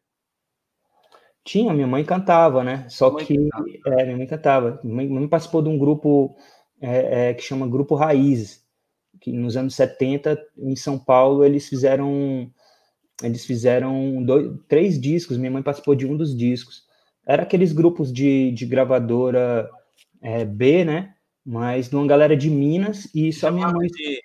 Tinha, 1.44 1.74
minha 1.74 1.86
mãe 1.86 2.04
cantava, 2.04 2.64
né? 2.64 2.86
Só 2.88 3.10
que 3.10 3.36
cantava. 3.36 4.00
É, 4.00 4.04
minha 4.04 4.16
mãe 4.16 4.26
cantava. 4.26 4.80
Minha 4.82 5.10
mãe 5.10 5.28
participou 5.28 5.62
de 5.62 5.68
um 5.68 5.78
grupo 5.78 6.36
é, 6.80 7.30
é, 7.30 7.34
que 7.34 7.42
chama 7.42 7.68
Grupo 7.68 7.94
Raízes, 7.94 8.64
que 9.20 9.30
nos 9.32 9.56
anos 9.56 9.74
70, 9.74 10.38
em 10.58 10.76
São 10.76 10.98
Paulo, 10.98 11.44
eles 11.44 11.68
fizeram 11.68 12.50
eles 13.22 13.44
fizeram 13.44 14.24
dois, 14.24 14.50
três 14.68 15.00
discos. 15.00 15.36
Minha 15.36 15.50
mãe 15.50 15.62
participou 15.62 15.94
de 15.94 16.06
um 16.06 16.16
dos 16.16 16.36
discos 16.36 16.84
era 17.26 17.42
aqueles 17.42 17.72
grupos 17.72 18.12
de, 18.12 18.52
de 18.52 18.66
gravadora 18.66 19.68
é, 20.20 20.44
B, 20.44 20.84
né? 20.84 21.14
Mas 21.44 21.88
de 21.88 21.96
uma 21.96 22.06
galera 22.06 22.36
de 22.36 22.50
Minas 22.50 23.08
e 23.14 23.32
só 23.32 23.50
minha 23.50 23.68
mãe. 23.68 23.88
De 23.88 24.22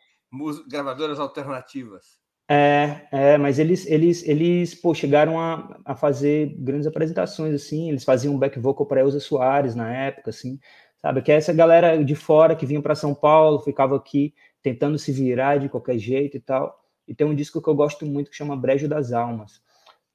gravadoras 0.68 1.20
alternativas. 1.20 2.19
É, 2.51 3.08
é, 3.12 3.38
mas 3.38 3.60
eles, 3.60 3.86
eles, 3.86 4.27
eles 4.27 4.74
pô, 4.74 4.96
chegaram 4.96 5.39
a, 5.39 5.79
a 5.86 5.96
fazer 5.96 6.56
grandes 6.58 6.88
apresentações, 6.88 7.53
assim, 7.53 7.89
eles 7.89 8.03
faziam 8.03 8.39
back 8.39 8.58
vocal 8.58 8.88
para 8.88 9.01
Elza 9.01 9.20
Soares 9.20 9.75
na 9.75 9.94
época, 9.94 10.32
assim, 10.32 10.60
sabe? 11.00 11.22
Que 11.22 11.32
é 11.32 11.36
essa 11.36 11.53
galera 11.53 12.03
de 12.03 12.15
fora 12.15 12.56
que 12.56 12.65
vinha 12.65 12.82
para 12.82 12.96
São 12.96 13.13
Paulo, 13.13 13.60
ficava 13.60 13.96
aqui 13.96 14.34
tentando 14.63 14.98
se 14.98 15.12
virar 15.12 15.58
de 15.58 15.70
qualquer 15.70 16.00
jeito 16.00 16.38
e 16.38 16.39
tal. 16.39 16.75
E 17.08 17.13
tem 17.13 17.27
um 17.27 17.36
disco 17.36 17.62
que 17.62 17.70
eu 17.70 17.75
gosto 17.75 18.03
muito 18.03 18.32
que 18.32 18.38
chama 18.38 18.58
Brejo 18.58 18.88
das 18.88 19.12
Almas, 19.12 19.62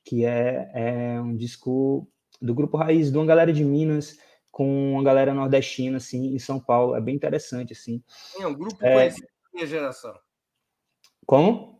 que 0.04 0.24
é, 0.24 0.70
é 0.74 1.20
um 1.20 1.36
disco 1.36 2.08
do 2.42 2.52
grupo 2.52 2.76
Raiz, 2.76 3.12
de 3.12 3.16
uma 3.16 3.26
galera 3.26 3.52
de 3.52 3.64
Minas 3.64 4.18
com 4.50 4.92
uma 4.92 5.04
galera 5.04 5.32
nordestina, 5.32 5.98
assim, 5.98 6.34
em 6.34 6.38
São 6.40 6.58
Paulo. 6.58 6.96
É 6.96 7.00
bem 7.00 7.14
interessante, 7.14 7.72
assim. 7.72 8.02
É 8.40 8.46
um 8.46 8.54
grupo 8.54 8.84
é... 8.84 8.92
conhecido 8.92 9.28
na 9.44 9.50
minha 9.54 9.66
geração. 9.68 10.14
Como? 11.24 11.73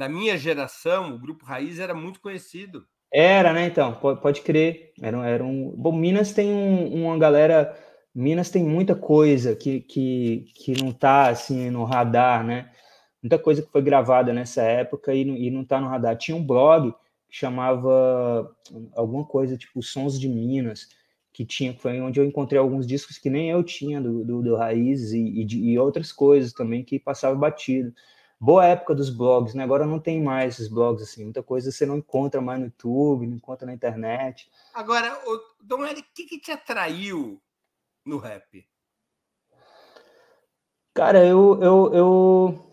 Na 0.00 0.08
minha 0.08 0.34
geração, 0.38 1.14
o 1.14 1.18
grupo 1.18 1.44
Raiz 1.44 1.78
era 1.78 1.92
muito 1.92 2.22
conhecido. 2.22 2.86
Era, 3.12 3.52
né? 3.52 3.66
Então, 3.66 3.92
pode, 3.92 4.40
crer. 4.40 4.94
Era, 4.98 5.28
era 5.28 5.44
um... 5.44 5.74
Bom, 5.76 5.92
Minas 5.92 6.32
tem 6.32 6.50
um, 6.50 7.04
uma 7.04 7.18
galera... 7.18 7.78
Minas 8.14 8.48
tem 8.48 8.64
muita 8.64 8.94
coisa 8.94 9.54
que, 9.54 9.80
que, 9.80 10.46
que 10.54 10.82
não 10.82 10.90
tá, 10.90 11.28
assim, 11.28 11.68
no 11.68 11.84
radar, 11.84 12.42
né? 12.42 12.70
Muita 13.22 13.38
coisa 13.38 13.60
que 13.60 13.70
foi 13.70 13.82
gravada 13.82 14.32
nessa 14.32 14.62
época 14.62 15.12
e 15.12 15.22
não, 15.22 15.36
e 15.36 15.50
não 15.50 15.66
tá 15.66 15.78
no 15.78 15.88
radar. 15.88 16.16
Tinha 16.16 16.34
um 16.34 16.42
blog 16.42 16.94
chamava 17.28 18.50
alguma 18.94 19.26
coisa 19.26 19.54
tipo 19.54 19.82
Sons 19.82 20.18
de 20.18 20.30
Minas, 20.30 20.88
que 21.30 21.44
tinha, 21.44 21.74
foi 21.74 22.00
onde 22.00 22.18
eu 22.18 22.24
encontrei 22.24 22.58
alguns 22.58 22.86
discos 22.86 23.18
que 23.18 23.28
nem 23.28 23.50
eu 23.50 23.62
tinha 23.62 24.00
do, 24.00 24.24
do, 24.24 24.42
do 24.42 24.56
Raiz 24.56 25.12
e, 25.12 25.42
e, 25.42 25.44
de, 25.44 25.58
e 25.58 25.78
outras 25.78 26.10
coisas 26.10 26.54
também 26.54 26.82
que 26.82 26.98
passava 26.98 27.36
batido. 27.36 27.92
Boa 28.42 28.64
época 28.64 28.94
dos 28.94 29.10
blogs, 29.10 29.52
né? 29.52 29.62
Agora 29.62 29.84
não 29.84 30.00
tem 30.00 30.22
mais 30.22 30.54
esses 30.54 30.68
blogs 30.68 31.02
assim, 31.02 31.24
muita 31.24 31.42
coisa 31.42 31.70
você 31.70 31.84
não 31.84 31.98
encontra 31.98 32.40
mais 32.40 32.58
no 32.58 32.66
YouTube, 32.66 33.26
não 33.26 33.36
encontra 33.36 33.66
na 33.66 33.74
internet. 33.74 34.50
Agora, 34.72 35.20
Dom 35.60 35.84
Eric, 35.84 36.08
o 36.08 36.12
que, 36.14 36.24
que 36.24 36.40
te 36.40 36.50
atraiu 36.50 37.38
no 38.02 38.16
rap? 38.16 38.66
Cara, 40.94 41.22
eu, 41.24 41.60
eu, 41.62 41.94
eu 41.94 42.70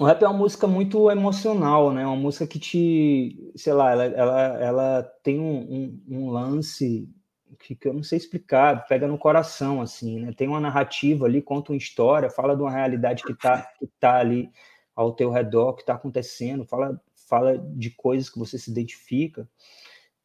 o 0.00 0.04
rap 0.04 0.20
é 0.22 0.26
uma 0.26 0.36
música 0.36 0.66
muito 0.66 1.08
emocional, 1.10 1.92
né? 1.92 2.04
Uma 2.04 2.16
música 2.16 2.46
que 2.46 2.58
te, 2.58 3.52
sei 3.54 3.72
lá, 3.72 3.92
ela, 3.92 4.04
ela, 4.04 4.40
ela 4.60 5.02
tem 5.22 5.38
um, 5.38 5.58
um, 5.58 6.02
um 6.08 6.30
lance 6.30 7.08
que, 7.60 7.76
que, 7.76 7.88
eu 7.88 7.94
não 7.94 8.02
sei 8.02 8.18
explicar, 8.18 8.86
pega 8.86 9.06
no 9.06 9.16
coração, 9.16 9.80
assim, 9.80 10.18
né? 10.20 10.32
Tem 10.36 10.48
uma 10.48 10.60
narrativa 10.60 11.24
ali, 11.24 11.40
conta 11.40 11.70
uma 11.70 11.78
história, 11.78 12.30
fala 12.30 12.56
de 12.56 12.62
uma 12.62 12.70
realidade 12.70 13.22
que 13.22 13.34
tá, 13.34 13.62
que 13.78 13.86
tá 14.00 14.16
ali 14.16 14.50
ao 14.98 15.12
teu 15.12 15.30
redor, 15.30 15.74
que 15.74 15.84
tá 15.84 15.94
acontecendo, 15.94 16.64
fala, 16.64 17.00
fala 17.28 17.56
de 17.56 17.88
coisas 17.88 18.28
que 18.28 18.36
você 18.36 18.58
se 18.58 18.68
identifica 18.68 19.48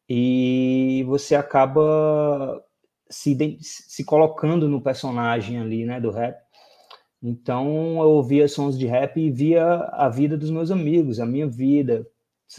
e 0.08 1.04
você 1.06 1.36
acaba 1.36 2.60
se, 3.08 3.56
se 3.60 4.04
colocando 4.04 4.68
no 4.68 4.82
personagem 4.82 5.60
ali, 5.60 5.84
né, 5.84 6.00
do 6.00 6.10
rap. 6.10 6.36
Então 7.22 8.02
eu 8.02 8.10
ouvia 8.10 8.48
sons 8.48 8.76
de 8.76 8.84
rap 8.84 9.16
e 9.16 9.30
via 9.30 9.64
a 9.92 10.08
vida 10.08 10.36
dos 10.36 10.50
meus 10.50 10.72
amigos, 10.72 11.20
a 11.20 11.24
minha 11.24 11.46
vida, 11.46 12.04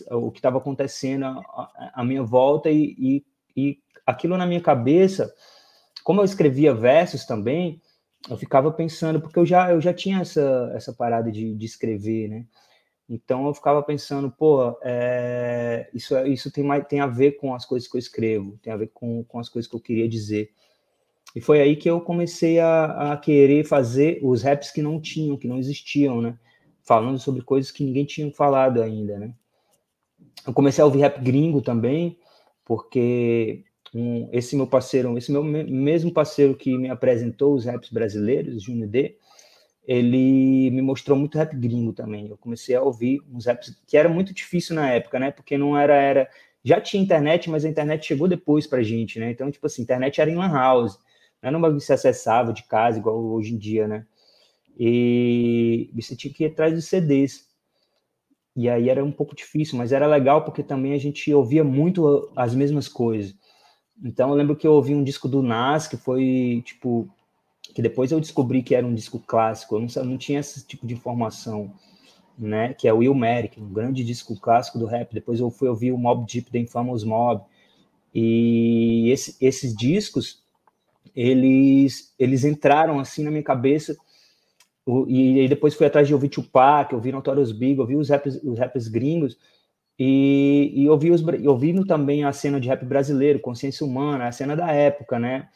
o 0.09 0.31
que 0.31 0.39
estava 0.39 0.57
acontecendo 0.57 1.25
à 1.93 2.01
minha 2.01 2.23
volta 2.23 2.71
e, 2.71 2.95
e, 2.97 3.25
e, 3.57 3.79
aquilo 4.05 4.37
na 4.37 4.45
minha 4.45 4.61
cabeça, 4.61 5.35
como 6.01 6.21
eu 6.21 6.25
escrevia 6.25 6.73
versos 6.73 7.25
também, 7.25 7.81
eu 8.29 8.37
ficava 8.37 8.71
pensando, 8.71 9.21
porque 9.21 9.37
eu 9.37 9.45
já, 9.45 9.71
eu 9.71 9.79
já 9.79 9.93
tinha 9.93 10.19
essa, 10.19 10.71
essa 10.75 10.93
parada 10.93 11.31
de, 11.31 11.53
de 11.53 11.65
escrever, 11.65 12.27
né? 12.27 12.45
Então 13.07 13.45
eu 13.45 13.53
ficava 13.53 13.83
pensando, 13.83 14.31
pô, 14.31 14.75
é, 14.81 15.87
isso, 15.93 16.17
isso 16.25 16.51
tem, 16.51 16.63
mais, 16.63 16.87
tem 16.87 16.99
a 16.99 17.07
ver 17.07 17.33
com 17.33 17.53
as 17.53 17.63
coisas 17.63 17.87
que 17.87 17.95
eu 17.95 17.99
escrevo, 17.99 18.57
tem 18.63 18.73
a 18.73 18.77
ver 18.77 18.89
com, 18.93 19.23
com 19.25 19.39
as 19.39 19.47
coisas 19.47 19.69
que 19.69 19.75
eu 19.75 19.79
queria 19.79 20.09
dizer. 20.09 20.51
E 21.35 21.41
foi 21.41 21.61
aí 21.61 21.75
que 21.75 21.89
eu 21.89 22.01
comecei 22.01 22.59
a, 22.59 23.13
a, 23.13 23.17
querer 23.17 23.63
fazer 23.65 24.19
os 24.23 24.41
raps 24.41 24.71
que 24.71 24.81
não 24.81 24.99
tinham, 24.99 25.37
que 25.37 25.47
não 25.47 25.59
existiam, 25.59 26.21
né? 26.21 26.39
Falando 26.81 27.19
sobre 27.19 27.41
coisas 27.43 27.71
que 27.71 27.83
ninguém 27.83 28.05
tinha 28.05 28.31
falado 28.31 28.81
ainda, 28.81 29.19
né? 29.19 29.33
Eu 30.47 30.53
comecei 30.53 30.81
a 30.81 30.85
ouvir 30.85 31.01
rap 31.01 31.21
gringo 31.21 31.61
também, 31.61 32.17
porque 32.63 33.64
um, 33.95 34.27
esse 34.33 34.57
meu 34.57 34.67
parceiro, 34.67 35.17
esse 35.17 35.31
meu 35.31 35.41
mesmo 35.41 36.11
parceiro 36.11 36.53
que 36.53 36.77
me 36.77 36.89
apresentou 36.89 37.55
os 37.55 37.63
raps 37.63 37.89
brasileiros, 37.89 38.61
Júnior 38.61 38.89
D, 38.89 39.17
ele 39.87 40.69
me 40.71 40.81
mostrou 40.81 41.17
muito 41.17 41.37
rap 41.37 41.55
gringo 41.55 41.93
também. 41.93 42.27
Eu 42.27 42.37
comecei 42.37 42.75
a 42.75 42.81
ouvir 42.81 43.21
uns 43.31 43.45
raps 43.45 43.73
que 43.87 43.95
era 43.95 44.09
muito 44.09 44.33
difícil 44.33 44.75
na 44.75 44.91
época, 44.91 45.17
né? 45.17 45.31
Porque 45.31 45.57
não 45.57 45.77
era 45.77 45.95
era 45.95 46.29
já 46.63 46.81
tinha 46.81 47.01
internet, 47.01 47.49
mas 47.49 47.63
a 47.63 47.69
internet 47.69 48.05
chegou 48.05 48.27
depois 48.27 48.67
pra 48.67 48.81
gente, 48.83 49.19
né? 49.19 49.31
Então, 49.31 49.49
tipo 49.51 49.65
assim, 49.67 49.83
internet 49.83 50.19
era 50.19 50.29
em 50.29 50.35
lan 50.35 50.51
house. 50.51 50.97
Não 51.41 51.49
era 51.49 51.57
um 51.57 51.61
bagulho 51.61 51.79
que 51.79 51.85
se 51.85 51.93
acessava 51.93 52.51
de 52.51 52.63
casa, 52.63 52.97
igual 52.97 53.23
hoje 53.23 53.53
em 53.53 53.57
dia, 53.57 53.87
né? 53.87 54.05
E 54.77 55.89
você 55.93 56.15
tinha 56.15 56.33
que 56.33 56.43
ir 56.43 56.47
atrás 56.47 56.73
de 56.73 56.81
CDs. 56.81 57.47
E 58.55 58.67
aí 58.67 58.89
era 58.89 59.03
um 59.03 59.11
pouco 59.11 59.35
difícil, 59.35 59.77
mas 59.77 59.91
era 59.91 60.07
legal 60.07 60.43
porque 60.43 60.63
também 60.63 60.93
a 60.93 60.97
gente 60.97 61.31
ouvia 61.33 61.63
muito 61.63 62.31
as 62.35 62.55
mesmas 62.55 62.87
coisas. 62.87 63.35
Então 64.03 64.29
eu 64.29 64.35
lembro 64.35 64.55
que 64.55 64.67
eu 64.67 64.73
ouvi 64.73 64.93
um 64.93 65.03
disco 65.03 65.27
do 65.27 65.41
Nas, 65.41 65.87
que 65.87 65.97
foi, 65.97 66.61
tipo, 66.65 67.07
que 67.73 67.81
depois 67.81 68.11
eu 68.11 68.19
descobri 68.19 68.61
que 68.61 68.75
era 68.75 68.85
um 68.85 68.93
disco 68.93 69.19
clássico, 69.19 69.75
eu 69.75 69.81
não, 69.81 70.05
não 70.11 70.17
tinha 70.17 70.39
esse 70.39 70.65
tipo 70.65 70.85
de 70.85 70.93
informação, 70.93 71.73
né? 72.37 72.73
Que 72.73 72.87
é 72.87 72.93
o 72.93 72.97
Will 72.97 73.15
Merrick, 73.15 73.59
um 73.59 73.71
grande 73.71 74.03
disco 74.03 74.39
clássico 74.39 74.77
do 74.77 74.85
rap. 74.85 75.13
Depois 75.13 75.39
eu 75.39 75.49
fui 75.49 75.67
ouvir 75.67 75.91
o 75.91 75.97
Mob 75.97 76.25
Deep, 76.31 76.51
The 76.51 76.59
Infamous 76.59 77.03
Mob. 77.03 77.43
E 78.13 79.09
esse, 79.11 79.35
esses 79.41 79.75
discos 79.75 80.45
eles, 81.15 82.13
eles 82.19 82.43
entraram 82.43 82.99
assim 82.99 83.23
na 83.23 83.31
minha 83.31 83.43
cabeça. 83.43 83.95
E, 85.07 85.39
e 85.39 85.47
depois 85.47 85.73
fui 85.73 85.87
atrás 85.87 86.07
de 86.07 86.13
ouvir 86.13 86.29
Tupac, 86.29 86.93
ouvir 86.93 87.11
Notorious 87.11 87.51
Big, 87.51 87.79
ouvir 87.79 87.95
os 87.95 88.09
rappers, 88.09 88.35
os 88.43 88.59
rappers 88.59 88.87
gringos, 88.87 89.37
e, 89.97 90.71
e 90.75 90.89
ouvi 90.89 91.11
os, 91.11 91.23
ouvindo 91.45 91.85
também 91.85 92.23
a 92.23 92.33
cena 92.33 92.59
de 92.59 92.67
rap 92.67 92.85
brasileiro, 92.85 93.39
Consciência 93.39 93.85
Humana, 93.85 94.27
a 94.27 94.31
cena 94.31 94.55
da 94.55 94.71
época, 94.71 95.17
né? 95.17 95.49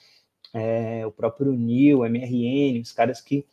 É, 0.53 1.05
o 1.05 1.11
próprio 1.11 1.51
Neil, 1.51 2.05
MRN, 2.05 2.81
os 2.81 2.91
caras 2.91 3.21
que 3.21 3.45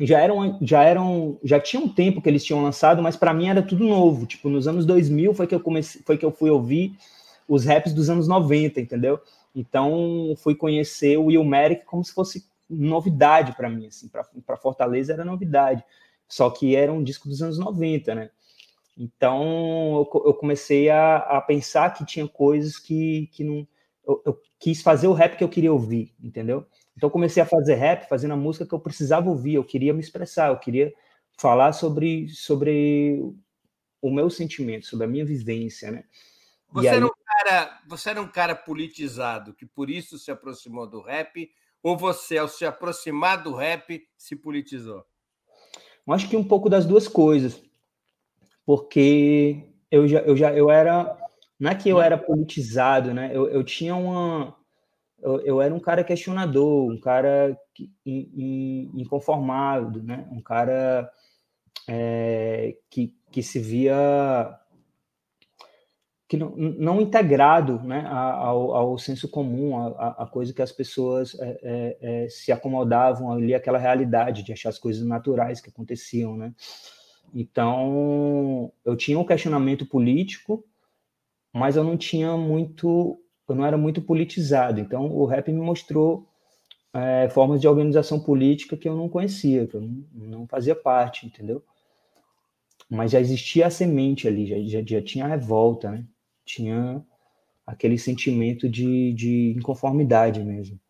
já 0.00 0.20
eram, 0.20 0.58
já 0.60 0.82
eram, 0.82 1.38
já 1.42 1.58
tinha 1.58 1.82
um 1.82 1.88
tempo 1.88 2.20
que 2.20 2.28
eles 2.28 2.44
tinham 2.44 2.62
lançado, 2.62 3.02
mas 3.02 3.16
para 3.16 3.34
mim 3.34 3.48
era 3.48 3.62
tudo 3.62 3.84
novo. 3.84 4.26
Tipo, 4.26 4.48
nos 4.48 4.68
anos 4.68 4.84
2000 4.84 5.34
foi 5.34 5.46
que 5.46 5.54
eu 5.54 5.60
comecei, 5.60 6.02
foi 6.04 6.16
que 6.16 6.24
eu 6.24 6.30
fui 6.30 6.50
ouvir 6.50 6.92
os 7.48 7.64
raps 7.64 7.92
dos 7.92 8.10
anos 8.10 8.28
90, 8.28 8.80
entendeu? 8.80 9.20
Então, 9.54 10.34
fui 10.36 10.54
conhecer 10.54 11.16
o 11.16 11.26
Will 11.26 11.44
Merrick 11.44 11.84
como 11.84 12.04
se 12.04 12.12
fosse 12.12 12.46
novidade 12.68 13.56
para 13.56 13.68
mim, 13.68 13.86
assim, 13.86 14.08
para 14.08 14.56
Fortaleza 14.56 15.12
era 15.12 15.24
novidade. 15.24 15.82
Só 16.28 16.50
que 16.50 16.76
era 16.76 16.92
um 16.92 17.02
disco 17.02 17.28
dos 17.28 17.42
anos 17.42 17.58
90, 17.58 18.14
né? 18.14 18.30
Então, 18.98 20.08
eu, 20.12 20.22
eu 20.26 20.34
comecei 20.34 20.90
a, 20.90 21.18
a, 21.18 21.40
pensar 21.40 21.94
que 21.94 22.04
tinha 22.04 22.26
coisas 22.26 22.80
que, 22.80 23.28
que 23.28 23.44
não. 23.44 23.66
Eu, 24.04 24.20
eu, 24.26 24.42
quis 24.58 24.82
fazer 24.82 25.06
o 25.06 25.12
rap 25.12 25.36
que 25.36 25.44
eu 25.44 25.48
queria 25.48 25.72
ouvir, 25.72 26.12
entendeu? 26.20 26.66
Então, 26.96 27.08
comecei 27.08 27.40
a 27.40 27.46
fazer 27.46 27.76
rap, 27.76 28.08
fazendo 28.08 28.32
a 28.32 28.36
música 28.36 28.66
que 28.66 28.74
eu 28.74 28.80
precisava 28.80 29.30
ouvir, 29.30 29.54
eu 29.54 29.62
queria 29.62 29.94
me 29.94 30.00
expressar, 30.00 30.48
eu 30.48 30.58
queria 30.58 30.92
falar 31.38 31.72
sobre, 31.72 32.28
sobre 32.30 33.22
o 34.02 34.10
meu 34.10 34.28
sentimento, 34.28 34.86
sobre 34.86 35.06
a 35.06 35.08
minha 35.08 35.24
vivência, 35.24 35.92
né? 35.92 36.02
Você, 36.72 36.88
aí... 36.88 36.96
era 36.96 37.06
um 37.06 37.10
cara, 37.24 37.80
você 37.86 38.10
era 38.10 38.20
um 38.20 38.26
cara 38.26 38.56
politizado, 38.56 39.54
que 39.54 39.64
por 39.64 39.88
isso 39.88 40.18
se 40.18 40.32
aproximou 40.32 40.88
do 40.88 41.00
rap, 41.00 41.48
ou 41.80 41.96
você, 41.96 42.36
ao 42.36 42.48
se 42.48 42.66
aproximar 42.66 43.44
do 43.44 43.54
rap, 43.54 44.04
se 44.16 44.34
politizou? 44.34 45.04
Eu 46.04 46.12
acho 46.12 46.28
que 46.28 46.36
um 46.36 46.42
pouco 46.42 46.68
das 46.68 46.84
duas 46.84 47.06
coisas 47.06 47.67
porque 48.68 49.64
eu 49.90 50.06
já, 50.06 50.18
eu 50.18 50.36
já 50.36 50.52
eu 50.52 50.70
era 50.70 51.16
não 51.58 51.70
é 51.70 51.74
que 51.74 51.88
eu 51.88 52.02
era 52.02 52.18
politizado, 52.18 53.14
né? 53.14 53.30
Eu, 53.32 53.48
eu 53.48 53.64
tinha 53.64 53.96
uma 53.96 54.54
eu, 55.18 55.40
eu 55.40 55.62
era 55.62 55.74
um 55.74 55.80
cara 55.80 56.04
questionador, 56.04 56.92
um 56.92 57.00
cara 57.00 57.58
inconformado, 58.94 60.02
né? 60.02 60.28
Um 60.30 60.42
cara 60.42 61.10
é, 61.88 62.76
que, 62.90 63.14
que 63.32 63.42
se 63.42 63.58
via 63.58 64.54
que 66.28 66.36
não, 66.36 66.50
não 66.50 67.00
integrado 67.00 67.80
né, 67.82 68.06
ao, 68.06 68.74
ao 68.74 68.98
senso 68.98 69.30
comum, 69.30 69.78
a, 69.78 70.24
a 70.24 70.26
coisa 70.26 70.52
que 70.52 70.60
as 70.60 70.70
pessoas 70.70 71.34
é, 71.40 71.96
é, 72.02 72.28
se 72.28 72.52
acomodavam 72.52 73.32
ali, 73.32 73.54
aquela 73.54 73.78
realidade 73.78 74.42
de 74.42 74.52
achar 74.52 74.68
as 74.68 74.78
coisas 74.78 75.02
naturais 75.06 75.58
que 75.58 75.70
aconteciam, 75.70 76.36
né? 76.36 76.52
Então, 77.34 78.72
eu 78.84 78.96
tinha 78.96 79.18
um 79.18 79.24
questionamento 79.24 79.86
político, 79.86 80.64
mas 81.52 81.76
eu 81.76 81.84
não 81.84 81.96
tinha 81.96 82.36
muito, 82.36 83.20
eu 83.48 83.54
não 83.54 83.64
era 83.64 83.76
muito 83.76 84.02
politizado. 84.02 84.80
Então, 84.80 85.06
o 85.06 85.26
rap 85.26 85.50
me 85.50 85.60
mostrou 85.60 86.26
é, 86.92 87.28
formas 87.30 87.60
de 87.60 87.68
organização 87.68 88.20
política 88.20 88.76
que 88.76 88.88
eu 88.88 88.96
não 88.96 89.08
conhecia, 89.08 89.66
que 89.66 89.74
eu 89.74 89.80
não, 89.80 90.04
não, 90.14 90.46
fazia 90.46 90.74
parte, 90.74 91.26
entendeu? 91.26 91.62
Mas 92.88 93.10
já 93.10 93.20
existia 93.20 93.66
a 93.66 93.70
semente 93.70 94.26
ali, 94.26 94.46
já, 94.46 94.80
já, 94.80 94.86
já 94.86 95.02
tinha 95.02 95.24
a 95.26 95.28
revolta, 95.28 95.90
né? 95.90 96.04
Tinha 96.44 97.04
aquele 97.66 97.98
sentimento 97.98 98.68
de, 98.68 99.12
de 99.12 99.54
inconformidade 99.58 100.42
mesmo 100.42 100.80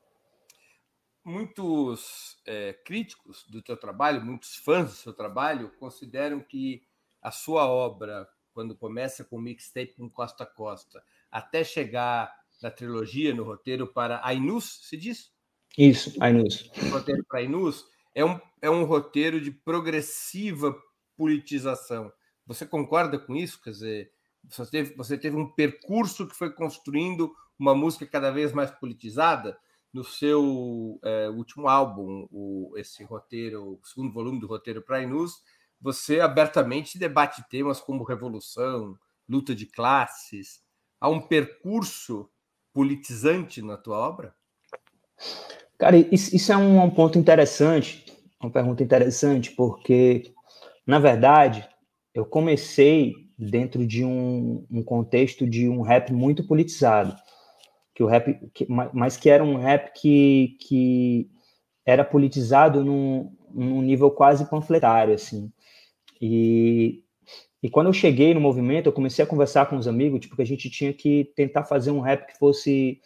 muitos 1.29 2.39
é, 2.47 2.73
críticos 2.73 3.45
do 3.49 3.63
teu 3.63 3.77
trabalho, 3.77 4.25
muitos 4.25 4.57
fãs 4.57 4.89
do 4.89 4.97
seu 4.97 5.13
trabalho, 5.13 5.71
consideram 5.79 6.41
que 6.41 6.83
a 7.21 7.31
sua 7.31 7.69
obra, 7.69 8.29
quando 8.53 8.75
começa 8.75 9.25
com 9.25 9.39
mixtape 9.39 9.95
com 9.95 10.09
Costa 10.09 10.45
a 10.45 10.47
Costa, 10.47 11.05
até 11.31 11.63
chegar 11.63 12.35
na 12.63 12.71
trilogia, 12.71 13.35
no 13.35 13.45
roteiro 13.45 13.87
para 13.87 14.21
Ainus, 14.25 14.81
se 14.89 14.97
diz? 14.97 15.31
Isso, 15.77 16.17
Ainus. 16.21 16.71
O 16.77 16.89
roteiro 16.91 17.25
para 17.29 17.41
Ainus 17.41 17.85
é 18.15 18.25
um, 18.25 18.41
é 18.61 18.71
um 18.71 18.85
roteiro 18.85 19.41
de 19.41 19.51
progressiva 19.51 20.75
politização. 21.17 22.13
Você 22.47 22.65
concorda 22.65 23.19
com 23.19 23.37
isso? 23.37 23.61
Quer 23.63 23.71
dizer, 23.71 24.13
você 24.49 24.71
teve, 24.71 24.95
você 24.95 25.19
teve 25.19 25.37
um 25.37 25.53
percurso 25.53 26.27
que 26.27 26.35
foi 26.35 26.51
construindo 26.51 27.35
uma 27.59 27.75
música 27.75 28.07
cada 28.07 28.31
vez 28.31 28.53
mais 28.53 28.71
politizada? 28.71 29.59
No 29.93 30.05
seu 30.05 30.99
é, 31.03 31.29
último 31.29 31.69
álbum, 31.69 32.27
o, 32.31 32.73
esse 32.77 33.03
roteiro, 33.05 33.81
o 33.83 33.87
segundo 33.87 34.13
volume 34.13 34.41
do 34.41 34.47
roteiro 34.47 34.83
para 34.83 35.03
Inus, 35.03 35.43
você 35.81 36.21
abertamente 36.21 36.99
debate 36.99 37.43
temas 37.49 37.81
como 37.81 38.05
revolução, 38.05 38.97
luta 39.29 39.55
de 39.55 39.67
classes. 39.67 40.61
Há 41.01 41.09
um 41.09 41.21
percurso 41.21 42.29
politizante 42.73 43.63
na 43.63 43.77
tua 43.77 43.99
obra? 43.99 44.35
Cara, 45.79 45.97
isso, 45.97 46.53
é 46.53 46.57
um, 46.57 46.91
ponto 46.91 47.19
interessante, 47.19 48.05
uma 48.41 48.51
pergunta 48.51 48.83
interessante, 48.83 49.53
porque, 49.53 50.35
na 50.87 50.99
verdade, 50.99 51.69
eu 52.13 52.27
comecei 52.27 53.15
dentro 53.39 53.87
de 53.87 54.05
um, 54.05 54.67
um 54.69 54.83
contexto 54.83 55.47
de 55.47 55.69
um 55.69 55.83
rap 55.83 56.13
muito 56.13 56.45
politizado 56.45 57.17
que 57.99 58.03
o 58.05 58.07
rap, 58.07 58.39
que, 58.55 58.65
mas 58.95 59.17
que 59.17 59.29
era 59.29 59.43
um 59.43 59.57
rap 59.57 59.93
que, 59.93 60.57
que 60.61 61.29
era 61.85 62.05
politizado 62.05 62.85
num, 62.85 63.37
num 63.53 63.83
nível 63.83 64.09
quase 64.09 64.49
panfletário, 64.49 65.15
assim. 65.15 65.53
E, 66.23 67.03
e 67.61 67.69
quando 67.69 67.89
eu 67.89 67.93
cheguei 67.93 68.33
no 68.33 68.41
movimento, 68.41 68.87
eu 68.87 68.93
comecei 68.93 69.25
a 69.25 69.27
conversar 69.27 69.67
com 69.67 69.77
os 69.77 69.89
amigos, 69.89 70.21
tipo, 70.21 70.37
que 70.37 70.43
a 70.43 70.47
gente 70.47 70.71
tinha 70.71 70.93
que 70.93 71.33
tentar 71.35 71.65
fazer 71.65 71.91
um 71.91 71.99
rap 71.99 72.25
que 72.29 72.39
fosse 72.39 73.01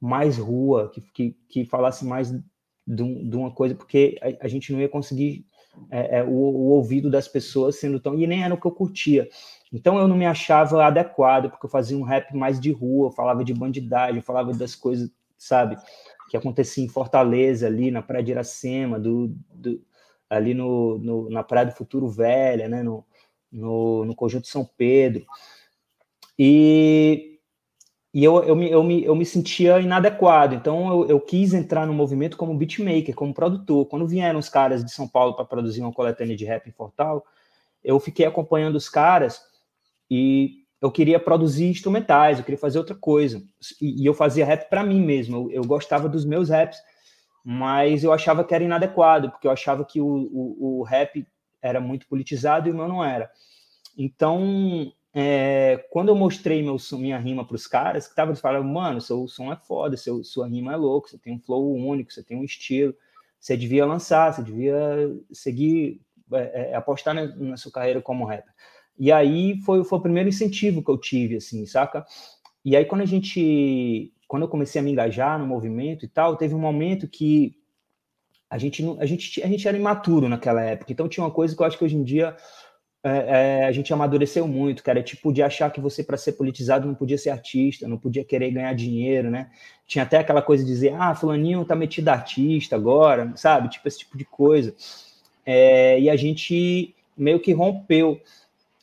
mais 0.00 0.38
rua, 0.38 0.92
que, 0.94 1.00
que, 1.12 1.36
que 1.48 1.64
falasse 1.64 2.04
mais 2.04 2.30
de, 2.30 2.44
de 2.86 3.36
uma 3.36 3.50
coisa, 3.50 3.74
porque 3.74 4.16
a, 4.22 4.44
a, 4.46 4.48
gente 4.48 4.72
não 4.72 4.80
ia 4.80 4.88
conseguir 4.88 5.44
é, 5.90 6.18
é, 6.18 6.22
o, 6.22 6.28
o, 6.28 6.68
ouvido 6.68 7.10
das 7.10 7.26
pessoas 7.26 7.80
sendo 7.80 7.98
tão. 7.98 8.16
E 8.16 8.28
nem 8.28 8.44
era 8.44 8.54
o 8.54 8.60
que 8.60 8.66
eu 8.66 8.70
curtia. 8.70 9.28
Então 9.72 9.98
eu 9.98 10.08
não 10.08 10.16
me 10.16 10.26
achava 10.26 10.84
adequado, 10.84 11.48
porque 11.50 11.66
eu 11.66 11.70
fazia 11.70 11.96
um 11.96 12.02
rap 12.02 12.34
mais 12.34 12.58
de 12.58 12.72
rua, 12.72 13.08
eu 13.08 13.12
falava 13.12 13.44
de 13.44 13.54
bandidagem, 13.54 14.16
eu 14.16 14.22
falava 14.22 14.52
das 14.52 14.74
coisas, 14.74 15.10
sabe, 15.38 15.76
que 16.28 16.36
acontecia 16.36 16.84
em 16.84 16.88
Fortaleza, 16.88 17.66
ali 17.66 17.90
na 17.90 18.02
Praia 18.02 18.24
de 18.24 18.32
Iracema, 18.32 18.98
do, 18.98 19.34
do 19.52 19.80
ali 20.28 20.54
no, 20.54 20.98
no, 20.98 21.30
na 21.30 21.42
Praia 21.42 21.66
do 21.66 21.72
Futuro 21.72 22.08
Velha, 22.08 22.68
né, 22.68 22.82
no, 22.82 23.04
no, 23.50 24.04
no 24.04 24.14
Conjunto 24.14 24.46
São 24.46 24.64
Pedro. 24.76 25.24
E, 26.38 27.38
e 28.14 28.24
eu, 28.24 28.42
eu, 28.44 28.56
me, 28.56 28.70
eu, 28.70 28.82
me, 28.82 29.04
eu 29.04 29.14
me 29.14 29.26
sentia 29.26 29.80
inadequado, 29.80 30.54
então 30.54 30.88
eu, 30.88 31.08
eu 31.08 31.20
quis 31.20 31.52
entrar 31.52 31.86
no 31.86 31.92
movimento 31.92 32.36
como 32.36 32.56
beatmaker, 32.56 33.14
como 33.14 33.34
produtor. 33.34 33.86
Quando 33.86 34.06
vieram 34.06 34.38
os 34.38 34.48
caras 34.48 34.84
de 34.84 34.90
São 34.90 35.06
Paulo 35.06 35.34
para 35.34 35.44
produzir 35.44 35.80
uma 35.80 35.92
coletânea 35.92 36.36
de 36.36 36.44
rap 36.44 36.68
em 36.68 36.72
Fortal, 36.72 37.24
eu 37.82 37.98
fiquei 37.98 38.24
acompanhando 38.24 38.76
os 38.76 38.88
caras 38.88 39.49
e 40.10 40.60
eu 40.80 40.90
queria 40.90 41.20
produzir 41.20 41.66
instrumentais, 41.66 42.38
eu 42.38 42.44
queria 42.44 42.58
fazer 42.58 42.78
outra 42.78 42.94
coisa. 42.94 43.42
E, 43.80 44.02
e 44.02 44.06
eu 44.06 44.14
fazia 44.14 44.46
rap 44.46 44.68
para 44.68 44.82
mim 44.82 45.00
mesmo. 45.00 45.36
Eu, 45.36 45.50
eu, 45.50 45.64
gostava 45.64 46.08
dos 46.08 46.24
meus 46.24 46.48
raps, 46.48 46.78
mas 47.44 48.02
eu 48.02 48.12
achava 48.12 48.42
que 48.42 48.54
era 48.54 48.64
inadequado, 48.64 49.30
porque 49.30 49.46
eu 49.46 49.50
achava 49.50 49.84
que 49.84 50.00
o, 50.00 50.06
o, 50.06 50.80
o 50.80 50.82
rap 50.82 51.26
era 51.62 51.80
muito 51.80 52.06
politizado 52.08 52.68
e 52.68 52.72
o 52.72 52.74
meu 52.74 52.88
não 52.88 53.04
era. 53.04 53.30
Então, 53.96 54.90
é, 55.12 55.84
quando 55.90 56.08
eu 56.08 56.14
mostrei 56.14 56.62
meu, 56.62 56.76
minha 56.92 57.18
rima 57.18 57.44
para 57.44 57.56
os 57.56 57.66
caras, 57.66 58.06
que 58.06 58.12
estavam 58.12 58.34
falando, 58.34 58.66
mano, 58.66 59.00
seu 59.00 59.26
som 59.28 59.52
é 59.52 59.56
foda, 59.56 59.96
seu, 59.96 60.22
sua 60.24 60.48
rima 60.48 60.72
é 60.72 60.76
louco, 60.76 61.08
você 61.08 61.18
tem 61.18 61.34
um 61.34 61.40
flow 61.40 61.74
único, 61.74 62.12
você 62.12 62.22
tem 62.22 62.36
um 62.36 62.44
estilo, 62.44 62.94
você 63.38 63.56
devia 63.56 63.84
lançar, 63.84 64.32
você 64.32 64.42
devia 64.42 64.72
seguir, 65.32 66.00
é, 66.32 66.70
é, 66.70 66.74
apostar 66.74 67.14
na, 67.14 67.26
na, 67.26 67.56
sua 67.56 67.72
carreira 67.72 68.00
como 68.00 68.24
rapper. 68.24 68.52
E 68.98 69.10
aí 69.10 69.58
foi, 69.62 69.82
foi 69.84 69.98
o 69.98 70.02
primeiro 70.02 70.28
incentivo 70.28 70.82
que 70.82 70.90
eu 70.90 70.98
tive, 70.98 71.36
assim, 71.36 71.64
saca? 71.66 72.04
E 72.64 72.76
aí 72.76 72.84
quando 72.84 73.02
a 73.02 73.06
gente, 73.06 74.12
quando 74.28 74.42
eu 74.42 74.48
comecei 74.48 74.80
a 74.80 74.84
me 74.84 74.90
engajar 74.90 75.38
no 75.38 75.46
movimento 75.46 76.04
e 76.04 76.08
tal, 76.08 76.36
teve 76.36 76.54
um 76.54 76.58
momento 76.58 77.08
que 77.08 77.56
a 78.50 78.58
gente, 78.58 78.84
a 78.98 79.06
gente, 79.06 79.42
a 79.42 79.46
gente 79.46 79.66
era 79.66 79.76
imaturo 79.76 80.28
naquela 80.28 80.62
época. 80.62 80.92
Então 80.92 81.08
tinha 81.08 81.24
uma 81.24 81.30
coisa 81.30 81.54
que 81.54 81.62
eu 81.62 81.66
acho 81.66 81.78
que 81.78 81.84
hoje 81.84 81.96
em 81.96 82.02
dia 82.02 82.36
é, 83.02 83.62
é, 83.62 83.64
a 83.64 83.72
gente 83.72 83.92
amadureceu 83.92 84.46
muito, 84.46 84.82
cara. 84.82 85.02
Tipo, 85.02 85.32
de 85.32 85.42
achar 85.42 85.70
que 85.70 85.80
você, 85.80 86.04
para 86.04 86.16
ser 86.16 86.32
politizado, 86.32 86.86
não 86.86 86.94
podia 86.94 87.16
ser 87.16 87.30
artista, 87.30 87.88
não 87.88 87.96
podia 87.96 88.24
querer 88.24 88.50
ganhar 88.50 88.74
dinheiro, 88.74 89.30
né? 89.30 89.50
Tinha 89.86 90.04
até 90.04 90.18
aquela 90.18 90.42
coisa 90.42 90.64
de 90.64 90.70
dizer, 90.70 90.94
ah, 90.94 91.14
Fulaninho 91.14 91.64
tá 91.64 91.74
metido 91.74 92.08
artista 92.08 92.76
agora, 92.76 93.32
sabe? 93.36 93.68
Tipo, 93.68 93.88
esse 93.88 94.00
tipo 94.00 94.18
de 94.18 94.24
coisa. 94.24 94.74
É, 95.46 95.98
e 95.98 96.10
a 96.10 96.16
gente 96.16 96.94
meio 97.16 97.40
que 97.40 97.52
rompeu. 97.52 98.20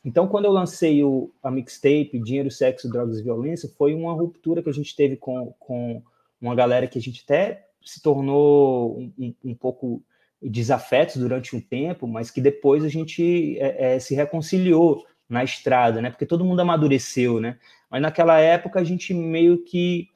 Então, 0.08 0.26
quando 0.26 0.46
eu 0.46 0.54
lancei 0.54 1.04
o, 1.04 1.34
a 1.44 1.52
mixtape 1.52 2.18
Dinheiro, 2.24 2.50
Sexo, 2.50 2.90
Drogas 2.90 3.20
e 3.20 3.24
Violência, 3.24 3.70
foi 3.78 3.94
uma 3.94 4.14
ruptura 4.14 4.64
que 4.64 4.70
a 4.70 4.74
gente 4.74 4.96
teve 4.96 5.18
com, 5.18 5.54
com 5.60 6.02
uma 6.40 6.56
galera 6.56 6.88
que 6.88 6.98
a 6.98 7.02
gente 7.02 7.26
até 7.26 7.68
se 7.84 8.02
tornou 8.02 8.98
um, 8.98 9.36
um, 9.44 9.54
pouco 9.54 10.02
desafetos 10.42 11.18
durante 11.18 11.58
um 11.58 11.60
tempo, 11.60 12.08
mas 12.08 12.32
que 12.32 12.40
depois 12.40 12.86
a 12.86 12.88
gente 12.88 13.60
é, 13.60 13.96
é, 13.96 14.00
se 14.00 14.16
reconciliou 14.16 15.06
na 15.28 15.44
estrada, 15.44 16.02
né? 16.02 16.10
Porque 16.10 16.26
todo 16.26 16.46
mundo 16.46 16.62
amadureceu, 16.62 17.42
né? 17.42 17.60
Mas 17.92 18.02
naquela 18.02 18.40
época 18.40 18.80
a 18.80 18.86
gente 18.86 19.14
meio 19.14 19.62
que 19.66 20.08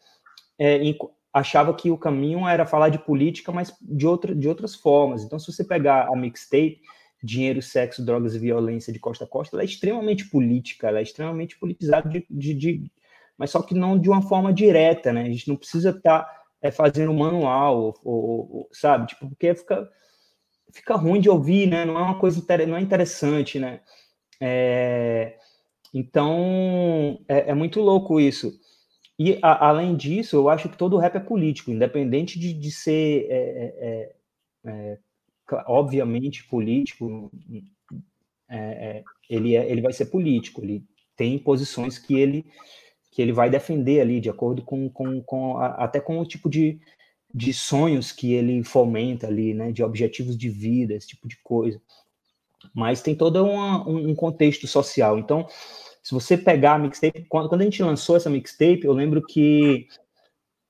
é, 0.57 0.79
achava 1.33 1.73
que 1.73 1.91
o 1.91 1.97
caminho 1.97 2.47
era 2.47 2.65
falar 2.65 2.87
de 2.87 2.99
política, 2.99 3.51
mas 3.51 3.75
de, 3.81 4.07
outra, 4.07 4.33
de 4.33 4.47
outras 4.47 4.73
formas. 4.73 5.21
Então, 5.21 5.37
se 5.37 5.51
você 5.51 5.65
pegar 5.65 6.07
a 6.07 6.15
mixtape, 6.15 6.79
Dinheiro, 7.23 7.61
Sexo, 7.61 8.05
Drogas 8.05 8.35
e 8.35 8.39
Violência 8.39 8.91
de 8.91 8.99
Costa 8.99 9.25
a 9.25 9.27
Costa, 9.27 9.55
ela 9.55 9.63
é 9.63 9.65
extremamente 9.65 10.27
política, 10.29 10.87
ela 10.87 10.99
é 10.99 11.03
extremamente 11.03 11.57
politizada, 11.57 12.09
de, 12.09 12.25
de, 12.29 12.53
de 12.53 12.91
mas 13.37 13.49
só 13.49 13.61
que 13.61 13.73
não 13.73 13.97
de 13.97 14.07
uma 14.09 14.21
forma 14.21 14.53
direta, 14.53 15.11
né? 15.11 15.23
A 15.23 15.29
gente 15.29 15.47
não 15.47 15.55
precisa 15.55 15.89
estar 15.89 16.21
tá, 16.23 16.43
é, 16.61 16.69
fazendo 16.69 17.13
manual, 17.13 17.99
ou, 18.03 18.51
ou, 18.51 18.69
sabe? 18.71 19.07
Tipo, 19.07 19.27
porque 19.29 19.55
fica, 19.55 19.89
fica 20.71 20.95
ruim 20.95 21.19
de 21.19 21.29
ouvir, 21.29 21.67
né? 21.67 21.83
Não 21.83 21.97
é 21.97 22.01
uma 22.01 22.19
coisa 22.19 22.43
não 22.67 22.77
é 22.77 22.81
interessante, 22.81 23.59
né? 23.59 23.81
É, 24.39 25.37
então, 25.93 27.19
é, 27.27 27.49
é, 27.49 27.53
muito 27.53 27.81
louco 27.81 28.19
isso. 28.19 28.59
E, 29.17 29.39
a, 29.41 29.69
além 29.69 29.95
disso, 29.95 30.35
eu 30.35 30.49
acho 30.49 30.69
que 30.69 30.77
todo 30.77 30.97
rap 30.97 31.15
é 31.15 31.19
político, 31.19 31.71
independente 31.71 32.39
de, 32.39 32.53
de 32.53 32.71
ser, 32.71 33.27
é, 33.29 34.15
é, 35.49 35.55
é, 35.55 35.59
é 35.59 35.63
obviamente, 35.67 36.47
político, 36.47 37.31
ele, 39.29 39.55
ele 39.55 39.81
vai 39.81 39.93
ser 39.93 40.07
político, 40.07 40.61
ele 40.61 40.83
tem 41.15 41.39
posições 41.39 41.97
que 41.97 42.15
ele 42.15 42.45
que 43.11 43.21
ele 43.21 43.33
vai 43.33 43.49
defender 43.49 43.99
ali, 43.99 44.21
de 44.21 44.29
acordo 44.29 44.61
com, 44.61 44.89
com, 44.89 45.21
com 45.21 45.57
a, 45.57 45.67
até 45.83 45.99
com 45.99 46.17
o 46.17 46.25
tipo 46.25 46.49
de, 46.49 46.79
de 47.33 47.53
sonhos 47.53 48.11
que 48.11 48.33
ele 48.33 48.63
fomenta 48.63 49.27
ali, 49.27 49.53
né, 49.53 49.71
de 49.71 49.83
objetivos 49.83 50.37
de 50.37 50.47
vida, 50.47 50.93
esse 50.93 51.07
tipo 51.07 51.27
de 51.27 51.35
coisa. 51.43 51.81
Mas 52.73 53.01
tem 53.01 53.13
todo 53.13 53.43
uma, 53.43 53.87
um, 53.87 54.15
contexto 54.15 54.65
social. 54.65 55.19
Então, 55.19 55.45
se 56.01 56.13
você 56.13 56.37
pegar 56.37 56.75
a 56.75 56.79
mixtape, 56.79 57.25
quando, 57.27 57.49
quando 57.49 57.61
a 57.61 57.63
gente 57.65 57.83
lançou 57.83 58.15
essa 58.15 58.29
mixtape, 58.29 58.85
eu 58.85 58.93
lembro 58.93 59.21
que 59.21 59.87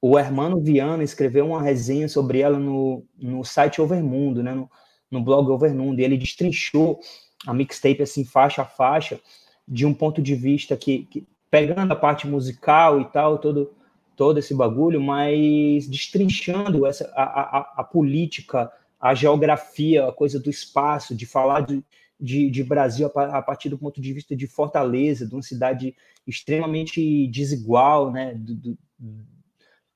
o 0.01 0.17
Hermano 0.17 0.59
Viana 0.59 1.03
escreveu 1.03 1.45
uma 1.45 1.61
resenha 1.61 2.09
sobre 2.09 2.39
ela 2.39 2.57
no, 2.57 3.05
no 3.19 3.43
site 3.43 3.79
Overmundo, 3.79 4.41
né, 4.41 4.53
no, 4.55 4.69
no 5.11 5.21
blog 5.21 5.49
Overmundo, 5.51 6.01
e 6.01 6.03
ele 6.03 6.17
destrinchou 6.17 6.99
a 7.45 7.53
mixtape 7.53 8.01
assim, 8.01 8.25
faixa 8.25 8.63
a 8.63 8.65
faixa, 8.65 9.19
de 9.67 9.85
um 9.85 9.93
ponto 9.93 10.21
de 10.21 10.33
vista 10.33 10.75
que, 10.75 11.05
que 11.05 11.27
pegando 11.51 11.91
a 11.91 11.95
parte 11.95 12.27
musical 12.27 12.99
e 12.99 13.05
tal, 13.05 13.37
todo, 13.37 13.73
todo 14.15 14.39
esse 14.39 14.55
bagulho, 14.55 14.99
mas 14.99 15.87
destrinchando 15.87 16.85
essa, 16.87 17.05
a, 17.15 17.23
a, 17.23 17.73
a 17.77 17.83
política, 17.83 18.71
a 18.99 19.13
geografia, 19.13 20.07
a 20.07 20.11
coisa 20.11 20.39
do 20.39 20.49
espaço, 20.49 21.15
de 21.15 21.25
falar 21.27 21.61
de, 21.61 21.83
de, 22.19 22.49
de, 22.49 22.63
Brasil 22.63 23.09
a 23.15 23.41
partir 23.41 23.69
do 23.69 23.77
ponto 23.77 24.01
de 24.01 24.13
vista 24.13 24.35
de 24.35 24.47
Fortaleza, 24.47 25.27
de 25.27 25.33
uma 25.33 25.41
cidade 25.41 25.95
extremamente 26.25 27.27
desigual, 27.27 28.11
né? 28.11 28.33
Do, 28.35 28.55
do, 28.55 28.77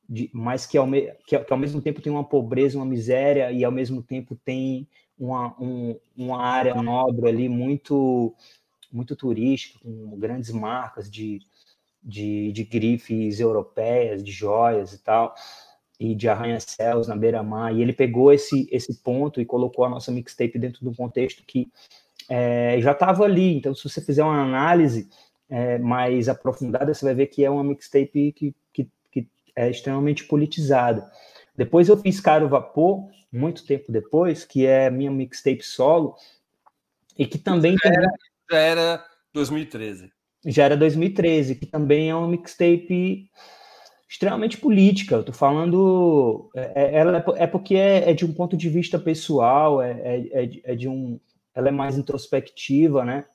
de, 0.07 0.29
mas 0.33 0.65
que 0.65 0.77
ao, 0.77 0.85
me, 0.85 1.11
que, 1.25 1.37
que, 1.37 1.53
ao 1.53 1.59
mesmo 1.59 1.81
tempo 1.81 2.01
tem 2.01 2.11
uma 2.11 2.23
pobreza, 2.23 2.77
uma 2.77 2.85
miséria, 2.85 3.51
e 3.51 3.63
ao 3.63 3.71
mesmo 3.71 4.01
tempo 4.01 4.35
tem 4.35 4.87
uma, 5.17 5.55
um, 5.61 5.97
uma 6.15 6.41
área 6.41 6.75
nobre 6.81 7.27
ali 7.27 7.49
muito 7.49 8.35
muito 8.91 9.15
turístico, 9.15 9.79
com 9.79 10.17
grandes 10.17 10.51
marcas 10.51 11.11
de, 11.11 11.39
de, 12.01 12.51
de 12.53 12.63
grifes 12.63 13.39
europeias, 13.39 14.23
de 14.23 14.31
joias 14.31 14.93
e 14.93 15.03
tal, 15.03 15.35
e 15.99 16.15
de 16.15 16.29
arranha-céus 16.29 17.07
na 17.07 17.15
beira-mar. 17.15 17.75
E 17.75 17.81
ele 17.81 17.91
pegou 17.91 18.31
esse, 18.31 18.67
esse 18.71 19.01
ponto 19.01 19.41
e 19.41 19.45
colocou 19.45 19.83
a 19.83 19.89
nossa 19.89 20.11
mixtape 20.11 20.57
dentro 20.57 20.81
de 20.81 20.87
um 20.87 20.93
contexto 20.93 21.43
que 21.45 21.69
é, 22.29 22.79
já 22.79 22.91
estava 22.93 23.25
ali. 23.25 23.57
Então, 23.57 23.75
se 23.75 23.87
você 23.87 24.01
fizer 24.01 24.23
uma 24.23 24.41
análise 24.41 25.09
é, 25.49 25.77
mais 25.77 26.29
aprofundada, 26.29 26.93
você 26.93 27.03
vai 27.05 27.15
ver 27.15 27.27
que 27.27 27.43
é 27.43 27.49
uma 27.49 27.63
mixtape 27.63 28.31
que, 28.31 28.55
que 28.71 28.89
é 29.55 29.69
extremamente 29.69 30.25
politizada. 30.25 31.09
Depois 31.55 31.87
eu 31.87 31.97
fiz 31.97 32.19
Caro 32.19 32.49
Vapor, 32.49 33.09
muito 33.31 33.65
tempo 33.65 33.91
depois, 33.91 34.43
que 34.43 34.65
é 34.65 34.89
minha 34.89 35.11
mixtape 35.11 35.63
solo, 35.63 36.15
e 37.17 37.25
que 37.25 37.37
também 37.37 37.75
tem 37.77 37.91
já 38.51 38.57
era 38.59 39.05
2013. 39.33 40.11
Já 40.45 40.65
era 40.65 40.77
2013, 40.77 41.55
que 41.55 41.65
também 41.65 42.09
é 42.09 42.15
uma 42.15 42.27
mixtape 42.27 43.29
extremamente 44.07 44.57
política. 44.57 45.15
Eu 45.15 45.23
tô 45.23 45.33
falando. 45.33 46.49
É, 46.55 46.83
é 46.83 46.95
ela 46.95 47.17
é, 47.17 47.43
é 47.43 47.47
porque 47.47 47.75
é, 47.75 48.11
é, 48.11 48.13
de 48.13 48.25
um 48.25 48.33
ponto 48.33 48.55
de 48.55 48.69
vista 48.69 48.99
pessoal, 48.99 49.81
é, 49.81 49.91
é, 49.91 50.43
é, 50.43 50.49
é, 50.63 50.75
de 50.75 50.87
um. 50.87 51.19
Ela 51.53 51.69
é 51.69 51.71
mais 51.71 51.97
introspectiva, 51.97 53.03
né? 53.03 53.25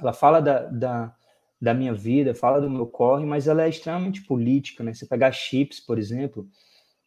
Ela 0.00 0.12
fala 0.12 0.40
da, 0.40 0.60
da, 0.66 1.14
da 1.62 1.72
minha 1.72 1.94
vida, 1.94 2.34
fala 2.34 2.60
do 2.60 2.68
meu 2.68 2.88
corre, 2.88 3.24
mas 3.24 3.46
ela 3.46 3.62
é 3.62 3.68
extremamente 3.68 4.22
política, 4.22 4.82
né? 4.82 4.92
Você 4.92 5.06
pegar 5.06 5.30
chips, 5.30 5.78
por 5.78 5.96
exemplo, 5.96 6.48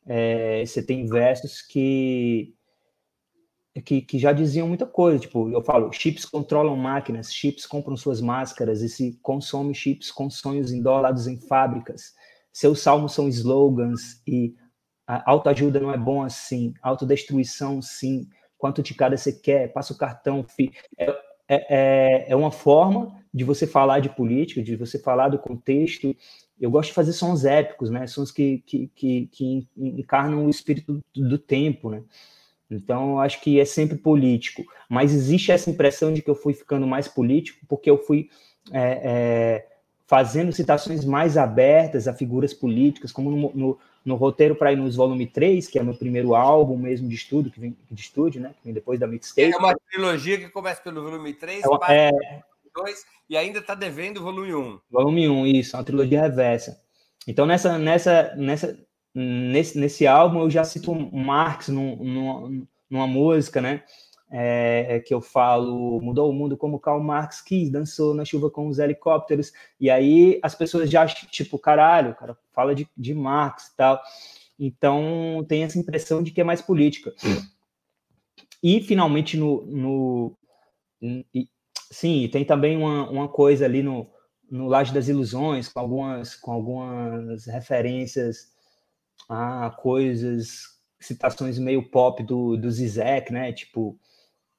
é, 0.08 0.66
você 0.66 0.82
tem 0.82 1.06
versos 1.06 1.62
que 1.62 2.56
que, 3.84 4.02
que 4.02 4.18
já 4.18 4.32
diziam 4.32 4.70
muita 4.70 4.86
coisa. 4.86 5.20
Tipo, 5.20 5.50
eu 5.52 5.62
falo, 5.62 5.92
chips 5.92 6.24
controlam 6.24 6.78
máquinas, 6.78 7.34
chips 7.34 7.66
compram 7.66 7.98
suas 7.98 8.22
máscaras 8.22 8.82
e 8.82 8.88
se 8.88 9.20
consome 9.22 9.76
chips 9.76 10.10
com 10.10 10.30
sonhos 10.30 10.72
indólados 10.72 11.28
em 11.28 11.38
fábricas. 11.38 12.14
Seus 12.54 12.80
salmos 12.80 13.14
são 13.14 13.28
slogans 13.28 14.22
e 14.26 14.56
autoajuda 15.06 15.82
não 15.82 15.92
é 15.92 15.98
bom 15.98 16.24
assim, 16.24 16.74
autodestruição 16.82 17.82
sim. 17.82 18.30
Quanto 18.58 18.82
de 18.82 18.94
cada 18.94 19.18
você 19.18 19.34
quer? 19.34 19.74
Passa 19.74 19.92
o 19.92 19.98
cartão. 19.98 20.46
Fi. 20.48 20.72
É, 20.98 21.14
é, 21.48 22.26
é, 22.26 22.26
é 22.30 22.36
uma 22.36 22.52
forma 22.52 23.16
de 23.34 23.44
você 23.44 23.68
falar 23.68 24.00
de 24.00 24.10
política, 24.10 24.64
de 24.64 24.76
você 24.76 24.98
falar 24.98 25.30
do 25.30 25.40
contexto. 25.40 26.16
Eu 26.60 26.72
gosto 26.72 26.90
de 26.90 26.96
fazer 26.96 27.14
sons 27.14 27.44
épicos, 27.44 27.90
né? 27.90 28.08
Sons 28.08 28.32
que, 28.32 28.64
que, 28.66 28.90
que, 28.96 29.30
que 29.32 29.68
encarnam 29.76 30.46
o 30.46 30.50
espírito 30.50 31.02
do 31.14 31.38
tempo, 31.38 31.90
né? 31.90 32.02
Então, 32.70 33.20
acho 33.20 33.42
que 33.42 33.60
é 33.60 33.66
sempre 33.66 33.98
político. 33.98 34.64
Mas 34.90 35.14
existe 35.14 35.52
essa 35.52 35.70
impressão 35.70 36.14
de 36.14 36.22
que 36.22 36.30
eu 36.30 36.36
fui 36.36 36.54
ficando 36.54 36.88
mais 36.88 37.08
político 37.08 37.60
porque 37.68 37.90
eu 37.90 37.98
fui 37.98 38.30
é, 38.72 39.02
é, 39.04 39.68
fazendo 40.08 40.52
citações 40.52 41.06
mais 41.06 41.38
abertas 41.38 42.08
a 42.08 42.14
figuras 42.14 42.54
políticas, 42.54 43.12
como 43.12 43.32
no, 43.32 43.52
no, 43.54 43.80
no 44.06 44.16
roteiro 44.16 44.56
para 44.56 44.72
ir 44.72 44.76
nos 44.76 44.96
volume 44.96 45.26
3, 45.26 45.68
que 45.68 45.80
é 45.80 45.84
meu 45.84 45.96
primeiro 45.96 46.36
álbum 46.36 46.78
mesmo 46.78 47.10
de 47.10 47.16
estudo, 47.16 47.50
que 47.50 47.60
vem 47.60 47.76
de 47.90 48.02
estúdio, 48.02 48.40
né? 48.40 48.54
Que 48.60 48.66
vem 48.66 48.74
depois 48.74 49.00
da 49.00 49.08
mixtape. 49.08 49.52
É 49.52 49.58
uma 49.58 49.76
trilogia 49.90 50.38
que 50.38 50.48
começa 50.50 50.80
pelo 50.82 51.04
volume 51.04 51.34
3, 51.34 51.64
é, 51.64 51.68
uma, 51.68 51.88
é... 51.92 52.12
2 52.76 53.06
e 53.28 53.36
ainda 53.36 53.60
está 53.60 53.74
devendo 53.74 54.18
o 54.18 54.24
volume 54.24 54.54
1. 54.54 54.80
Volume 54.92 55.28
1, 55.28 55.48
isso, 55.48 55.76
é 55.76 55.80
uma 55.80 55.86
trilogia 55.86 56.22
reversa. 56.22 56.80
Então, 57.28 57.48
nessa, 57.48 57.80
nessa, 57.80 58.36
nessa, 58.36 58.80
nesse, 59.14 59.80
nesse 59.80 60.06
álbum 60.06 60.42
eu 60.42 60.50
já 60.52 60.64
cito 60.64 60.94
Marx 60.94 61.70
num, 61.70 61.96
num, 61.96 62.68
numa 62.88 63.08
música, 63.08 63.60
né? 63.60 63.84
É, 64.38 65.00
que 65.00 65.14
eu 65.14 65.22
falo, 65.22 66.02
mudou 66.02 66.30
o 66.30 66.34
mundo 66.34 66.58
como 66.58 66.78
Karl 66.78 67.00
Marx 67.00 67.40
quis, 67.40 67.70
dançou 67.70 68.14
na 68.14 68.26
chuva 68.26 68.50
com 68.50 68.68
os 68.68 68.80
helicópteros, 68.80 69.54
e 69.80 69.90
aí 69.90 70.42
as 70.44 70.54
pessoas 70.54 70.90
já, 70.90 71.06
tipo, 71.08 71.58
caralho, 71.58 72.12
o 72.12 72.16
cara 72.16 72.38
fala 72.52 72.76
de, 72.76 72.86
de 72.98 73.14
Marx 73.14 73.68
e 73.68 73.78
tal. 73.78 74.02
Então 74.60 75.46
tem 75.48 75.64
essa 75.64 75.80
impressão 75.80 76.22
de 76.22 76.32
que 76.32 76.42
é 76.42 76.44
mais 76.44 76.62
política. 76.62 77.14
E 78.62 78.82
finalmente 78.82 79.38
no. 79.38 79.66
no 79.66 80.38
e, 81.02 81.48
sim, 81.90 82.28
tem 82.30 82.44
também 82.44 82.76
uma, 82.76 83.10
uma 83.10 83.28
coisa 83.30 83.64
ali 83.64 83.82
no, 83.82 84.10
no 84.52 84.68
Laje 84.68 84.94
das 84.94 85.08
Ilusões, 85.08 85.70
com 85.70 85.80
algumas, 85.80 86.36
com 86.36 86.52
algumas 86.52 87.46
referências 87.46 88.54
a 89.30 89.70
coisas, 89.70 90.76
citações 91.00 91.58
meio 91.58 91.90
pop 91.90 92.22
do, 92.24 92.58
do 92.58 92.70
Zizek, 92.70 93.32
né? 93.32 93.54
Tipo, 93.54 93.98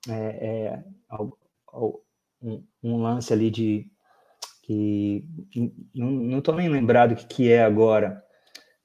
é, 0.08 0.46
é, 0.46 0.84
um, 2.42 2.62
um, 2.82 3.02
lance 3.02 3.32
ali 3.32 3.50
de 3.50 3.90
que 4.62 5.24
não, 5.94 6.40
tô 6.40 6.52
nem 6.52 6.68
lembrado 6.68 7.12
o 7.12 7.16
que, 7.16 7.26
que 7.26 7.52
é 7.52 7.62
agora, 7.62 8.22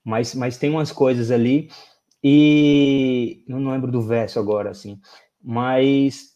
mas, 0.04 0.36
mas 0.36 0.58
tem 0.58 0.70
umas 0.70 0.92
coisas 0.92 1.32
ali 1.32 1.70
e 2.24 3.44
não 3.48 3.72
lembro 3.72 3.92
do 3.92 4.02
verso 4.02 4.40
agora, 4.40 4.70
assim, 4.70 5.00
mas 5.42 6.36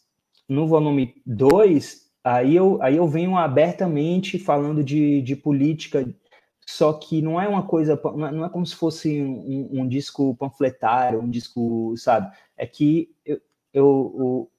no 0.49 0.67
volume 0.67 1.21
2, 1.25 2.11
aí 2.23 2.55
eu, 2.55 2.81
aí 2.81 2.97
eu 2.97 3.07
venho 3.07 3.37
abertamente 3.37 4.39
falando 4.39 4.83
de, 4.83 5.21
de 5.21 5.35
política 5.35 6.05
só 6.65 6.93
que 6.93 7.21
não 7.21 7.39
é 7.39 7.47
uma 7.47 7.67
coisa, 7.67 7.99
não 8.15 8.43
é 8.43 8.49
como 8.49 8.65
se 8.65 8.75
fosse 8.75 9.21
um, 9.21 9.81
um 9.81 9.87
disco 9.87 10.35
panfletário, 10.35 11.21
um 11.21 11.29
disco, 11.29 11.93
sabe? 11.95 12.35
É 12.57 12.65
que 12.65 13.13
eu, 13.23 13.39
eu, 13.71 14.51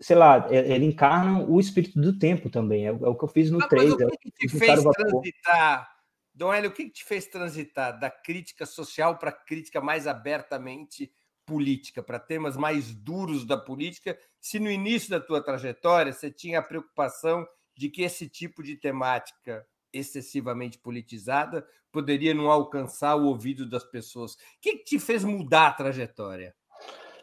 sei 0.00 0.16
lá, 0.16 0.46
ele 0.50 0.86
encarna 0.86 1.44
o 1.44 1.60
espírito 1.60 2.00
do 2.00 2.18
tempo 2.18 2.48
também. 2.48 2.86
É, 2.86 2.90
é 2.90 2.92
o 2.92 3.14
que 3.14 3.24
eu 3.24 3.28
fiz 3.28 3.50
no 3.50 3.58
3. 3.66 3.92
o 3.92 3.96
que, 3.96 4.16
que 4.18 4.30
te 4.30 4.48
fez 4.48 4.82
transitar, 4.82 5.90
Dom 6.34 6.52
Hélio, 6.52 6.70
o 6.70 6.72
que, 6.72 6.84
que 6.84 6.90
te 6.90 7.04
fez 7.04 7.26
transitar 7.26 7.98
da 7.98 8.10
crítica 8.10 8.64
social 8.64 9.18
para 9.18 9.30
a 9.30 9.32
crítica 9.32 9.80
mais 9.80 10.06
abertamente 10.06 11.12
política, 11.44 12.02
para 12.02 12.18
temas 12.18 12.56
mais 12.56 12.94
duros 12.94 13.44
da 13.44 13.56
política, 13.56 14.16
se 14.40 14.58
no 14.58 14.70
início 14.70 15.10
da 15.10 15.20
tua 15.20 15.42
trajetória 15.42 16.12
você 16.12 16.30
tinha 16.30 16.60
a 16.60 16.62
preocupação 16.62 17.46
de 17.76 17.88
que 17.88 18.02
esse 18.02 18.28
tipo 18.28 18.62
de 18.62 18.76
temática 18.76 19.66
excessivamente 19.92 20.78
politizada, 20.78 21.66
poderia 21.92 22.34
não 22.34 22.50
alcançar 22.50 23.16
o 23.16 23.26
ouvido 23.26 23.68
das 23.68 23.84
pessoas. 23.84 24.34
O 24.34 24.36
que, 24.60 24.78
que 24.78 24.84
te 24.84 24.98
fez 24.98 25.24
mudar 25.24 25.68
a 25.68 25.72
trajetória? 25.72 26.54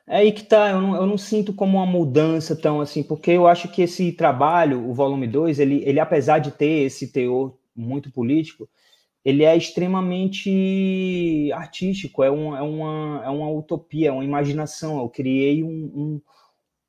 É 0.08 0.17
aí 0.17 0.32
que 0.32 0.43
tá, 0.43 0.70
eu 0.72 0.82
não, 0.82 0.96
eu 0.96 1.06
não, 1.06 1.17
sinto 1.17 1.54
como 1.54 1.78
uma 1.78 1.86
mudança 1.86 2.56
tão 2.56 2.80
assim, 2.80 3.04
porque 3.04 3.32
eu 3.32 3.46
acho 3.46 3.67
que 3.70 3.82
esse 3.82 4.12
trabalho, 4.13 4.89
o 4.89 4.93
volume 4.93 5.28
2, 5.28 5.60
ele, 5.60 5.84
ele 5.86 6.00
apesar 6.00 6.39
de 6.39 6.52
ter 6.52 6.86
esse 6.86 7.12
teor 7.12 7.58
muito 7.76 8.10
político, 8.10 8.70
ele 9.24 9.43
é 9.43 9.58
extremamente 9.58 11.52
artístico, 11.54 12.24
é, 12.24 12.32
um, 12.32 12.56
é, 12.56 12.62
uma, 12.62 13.22
é 13.26 13.30
uma 13.30 13.50
utopia, 13.52 14.08
é 14.08 14.12
uma 14.12 14.24
imaginação. 14.24 15.00
Eu 15.00 15.10
criei 15.10 15.62
um. 15.63 15.91
um, 15.93 16.22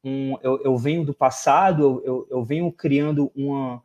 um 0.05 0.39
eu, 0.41 0.61
eu, 0.63 0.77
venho 0.77 1.05
do 1.05 1.13
passado, 1.13 2.01
eu, 2.05 2.29
eu 2.31 2.45
venho 2.45 2.71
criando 2.71 3.33
uma, 3.35 3.83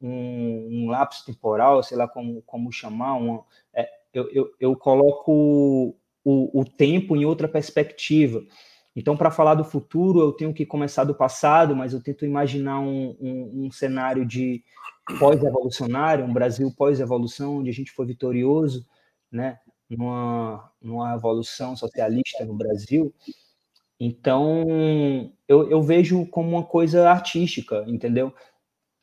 um, 0.00 0.84
um 0.86 0.90
lapso 0.90 1.26
temporal, 1.26 1.82
sei 1.82 1.98
lá 1.98 2.08
como, 2.08 2.40
como 2.46 2.72
chamar, 2.72 3.14
uma, 3.16 3.44
é, 3.74 3.86
eu, 4.14 4.30
eu, 4.32 4.50
eu 4.58 4.76
coloco 4.76 5.94
o, 6.24 6.60
o 6.60 6.64
tempo 6.64 7.14
em 7.14 7.26
outra 7.26 7.48
perspectiva. 7.48 8.42
Então, 8.94 9.16
para 9.16 9.30
falar 9.30 9.54
do 9.54 9.64
futuro, 9.64 10.20
eu 10.20 10.32
tenho 10.32 10.52
que 10.52 10.66
começar 10.66 11.04
do 11.04 11.14
passado, 11.14 11.76
mas 11.76 11.92
eu 11.92 12.02
tento 12.02 12.24
imaginar 12.24 12.80
um, 12.80 13.16
um, 13.20 13.66
um 13.66 13.70
cenário 13.70 14.26
de 14.26 14.64
pós-evolucionário, 15.18 16.24
um 16.24 16.32
Brasil 16.32 16.72
pós-evolução, 16.76 17.58
onde 17.58 17.70
a 17.70 17.72
gente 17.72 17.92
foi 17.92 18.06
vitorioso, 18.06 18.86
né, 19.30 19.58
numa, 19.88 20.70
numa 20.82 21.14
evolução 21.14 21.76
socialista 21.76 22.44
no 22.44 22.54
Brasil. 22.54 23.14
Então, 23.98 24.64
eu, 25.46 25.70
eu 25.70 25.82
vejo 25.82 26.26
como 26.26 26.48
uma 26.48 26.64
coisa 26.64 27.08
artística, 27.08 27.84
entendeu? 27.86 28.34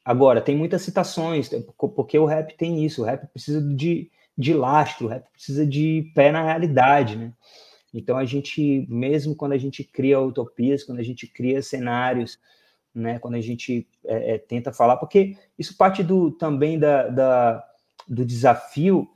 Agora, 0.04 0.42
tem 0.42 0.56
muitas 0.56 0.82
citações, 0.82 1.50
porque 1.78 2.18
o 2.18 2.26
rap 2.26 2.56
tem 2.58 2.84
isso, 2.84 3.02
o 3.02 3.06
rap 3.06 3.28
precisa 3.28 3.62
de, 3.62 4.10
de 4.38 4.54
lastro, 4.54 5.06
o 5.06 5.10
rap 5.10 5.30
precisa 5.32 5.66
de 5.66 6.12
pé 6.16 6.32
na 6.32 6.44
realidade, 6.44 7.16
né? 7.16 7.34
Então, 7.98 8.18
a 8.18 8.26
gente, 8.26 8.86
mesmo 8.90 9.36
quando 9.36 9.54
a 9.54 9.58
gente 9.58 9.84
cria 9.84 10.20
utopias, 10.20 10.84
quando 10.84 11.00
a 11.00 11.04
gente 11.04 11.26
cria 11.26 11.62
cenários, 11.62 12.40
né, 12.94 13.20
quando 13.20 13.36
a 13.36 13.42
gente 13.42 13.88
é, 14.06 14.36
é, 14.36 14.38
tenta 14.38 14.72
falar, 14.72 14.98
porque 14.98 15.36
isso 15.58 15.76
parte 15.76 16.04
do, 16.04 16.32
também 16.32 16.78
da, 16.78 17.08
da, 17.08 17.64
do 18.08 18.26
desafio 18.26 19.08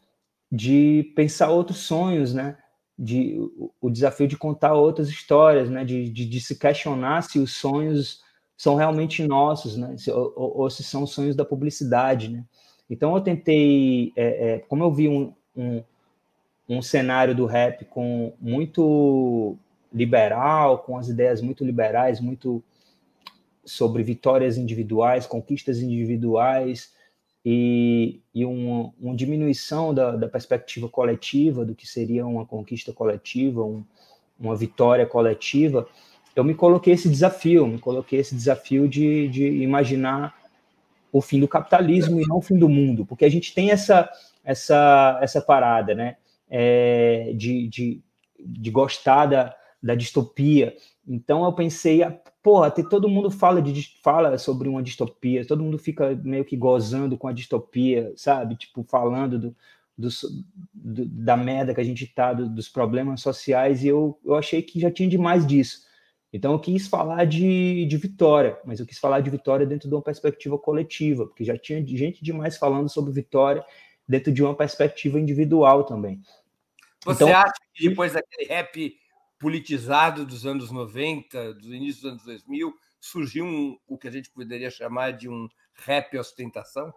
de 0.52 1.12
pensar 1.16 1.50
outros 1.50 1.78
sonhos, 1.78 2.34
né? 2.34 2.58
De, 2.98 3.40
o, 3.40 3.72
o 3.82 3.90
desafio 3.90 4.28
de 4.28 4.38
contar 4.38 4.74
outras 4.74 5.10
histórias, 5.10 5.70
né? 5.70 5.86
De, 5.86 6.10
de, 6.10 6.26
de 6.26 6.42
se 6.42 6.58
questionar 6.60 7.24
se 7.24 7.40
os 7.40 7.54
sonhos 7.56 8.22
são 8.58 8.76
realmente 8.76 9.26
nossos, 9.26 9.78
né? 9.78 9.96
Se, 9.98 10.12
ou, 10.12 10.34
ou, 10.36 10.70
se 10.70 10.84
são 10.84 11.08
sonhos 11.08 11.36
da 11.36 11.46
publicidade, 11.46 12.30
né? 12.30 12.44
Então 12.90 13.16
eu 13.16 13.22
tentei, 13.22 14.12
é, 14.18 14.54
é, 14.54 14.60
como 14.60 14.84
eu 14.84 14.94
vi 14.94 15.08
um, 15.08 15.34
um, 15.56 15.82
um, 16.78 16.82
cenário 16.82 17.36
do 17.36 17.46
rap 17.46 17.86
com 17.86 18.34
muito 18.40 19.58
liberal, 19.94 20.80
com 20.80 20.98
as 20.98 21.10
ideias 21.10 21.42
muito 21.42 21.66
liberais, 21.66 22.20
muito 22.20 22.64
sobre 23.66 24.04
vitórias 24.04 24.58
individuais, 24.58 25.28
conquistas 25.28 25.80
individuais 25.80 26.94
e, 27.46 28.22
e 28.34 28.46
uma, 28.46 28.94
uma 29.00 29.16
diminuição 29.16 29.94
da, 29.94 30.16
da, 30.16 30.28
perspectiva 30.28 30.88
coletiva, 30.88 31.66
do 31.66 31.76
que 31.76 31.88
seria 31.88 32.26
uma 32.26 32.46
conquista 32.46 32.94
coletiva, 32.94 33.64
um, 33.64 33.84
uma 34.40 34.56
vitória 34.56 35.06
coletiva, 35.06 35.88
eu 36.36 36.44
me 36.44 36.56
coloquei 36.56 36.94
esse 36.94 37.10
desafio, 37.10 37.68
me 37.68 37.80
coloquei 37.80 38.20
esse 38.20 38.34
desafio 38.34 38.88
de, 38.88 39.28
de 39.28 39.46
imaginar 39.62 40.40
o 41.12 41.22
fim 41.22 41.40
do 41.40 41.48
capitalismo 41.48 42.22
e 42.22 42.28
não 42.28 42.38
o 42.38 42.42
fim 42.42 42.58
do 42.58 42.70
mundo, 42.70 43.06
porque 43.06 43.26
a 43.26 43.30
gente 43.30 43.54
tem 43.54 43.72
essa 43.72 44.10
essa 44.44 45.20
essa 45.22 45.42
parada, 45.42 45.94
né, 45.94 46.16
é, 46.52 47.32
de, 47.34 47.70
de, 47.70 48.04
de 48.38 48.70
gostar 48.70 49.26
da, 49.28 49.56
da 49.82 49.96
distopia. 49.96 50.76
Então 51.08 51.46
eu 51.46 51.54
pensei, 51.54 52.04
ah, 52.04 52.12
porra, 52.44 52.70
todo 52.70 53.10
mundo 53.10 53.32
fala 53.32 53.62
de 53.62 54.00
fala 54.04 54.38
sobre 54.38 54.68
uma 54.68 54.84
distopia, 54.84 55.48
todo 55.48 55.64
mundo 55.64 55.78
fica 55.78 56.14
meio 56.24 56.44
que 56.44 56.58
gozando 56.58 57.18
com 57.18 57.28
a 57.28 57.34
distopia, 57.34 58.12
sabe? 58.18 58.56
Tipo 58.58 58.84
falando 58.84 59.40
do, 59.40 59.56
do, 59.98 60.10
do 60.74 61.06
da 61.06 61.38
merda 61.38 61.74
que 61.74 61.82
a 61.82 61.86
gente 61.86 62.06
tá, 62.06 62.34
do, 62.34 62.50
dos 62.50 62.68
problemas 62.68 63.22
sociais 63.22 63.84
e 63.84 63.88
eu, 63.88 64.20
eu 64.26 64.36
achei 64.36 64.62
que 64.62 64.80
já 64.80 64.92
tinha 64.92 65.10
demais 65.10 65.48
disso. 65.48 65.90
Então 66.34 66.54
eu 66.54 66.60
quis 66.60 66.88
falar 66.88 67.26
de, 67.26 67.86
de 67.86 67.98
Vitória, 67.98 68.58
mas 68.66 68.80
eu 68.80 68.86
quis 68.86 68.98
falar 69.00 69.20
de 69.22 69.30
Vitória 69.30 69.66
dentro 69.66 69.90
de 69.90 69.96
uma 69.96 70.02
perspectiva 70.02 70.58
coletiva, 70.58 71.26
porque 71.26 71.44
já 71.44 71.58
tinha 71.58 71.86
gente 71.86 72.24
demais 72.24 72.58
falando 72.58 72.90
sobre 72.90 73.12
Vitória 73.12 73.64
dentro 74.08 74.32
de 74.32 74.44
uma 74.44 74.56
perspectiva 74.56 75.20
individual 75.20 75.84
também. 75.84 76.22
Você 77.06 77.24
então, 77.24 77.36
acha 77.36 77.54
que 77.74 77.90
depois 77.90 78.14
daquele 78.14 78.48
rap 78.48 78.96
politizado 79.40 80.26
dos 80.26 80.46
anos 80.46 80.72
90, 80.72 81.56
do 81.56 81.74
início 81.74 82.04
dos 82.04 82.12
anos 82.12 82.24
2000, 82.24 82.74
surgiu 83.00 83.46
um, 83.46 83.78
o 83.88 83.98
que 83.98 84.08
a 84.08 84.12
gente 84.12 84.30
poderia 84.32 84.70
chamar 84.70 85.12
de 85.12 85.28
um 85.28 85.48
rap 85.74 86.18
ostentação? 86.18 86.94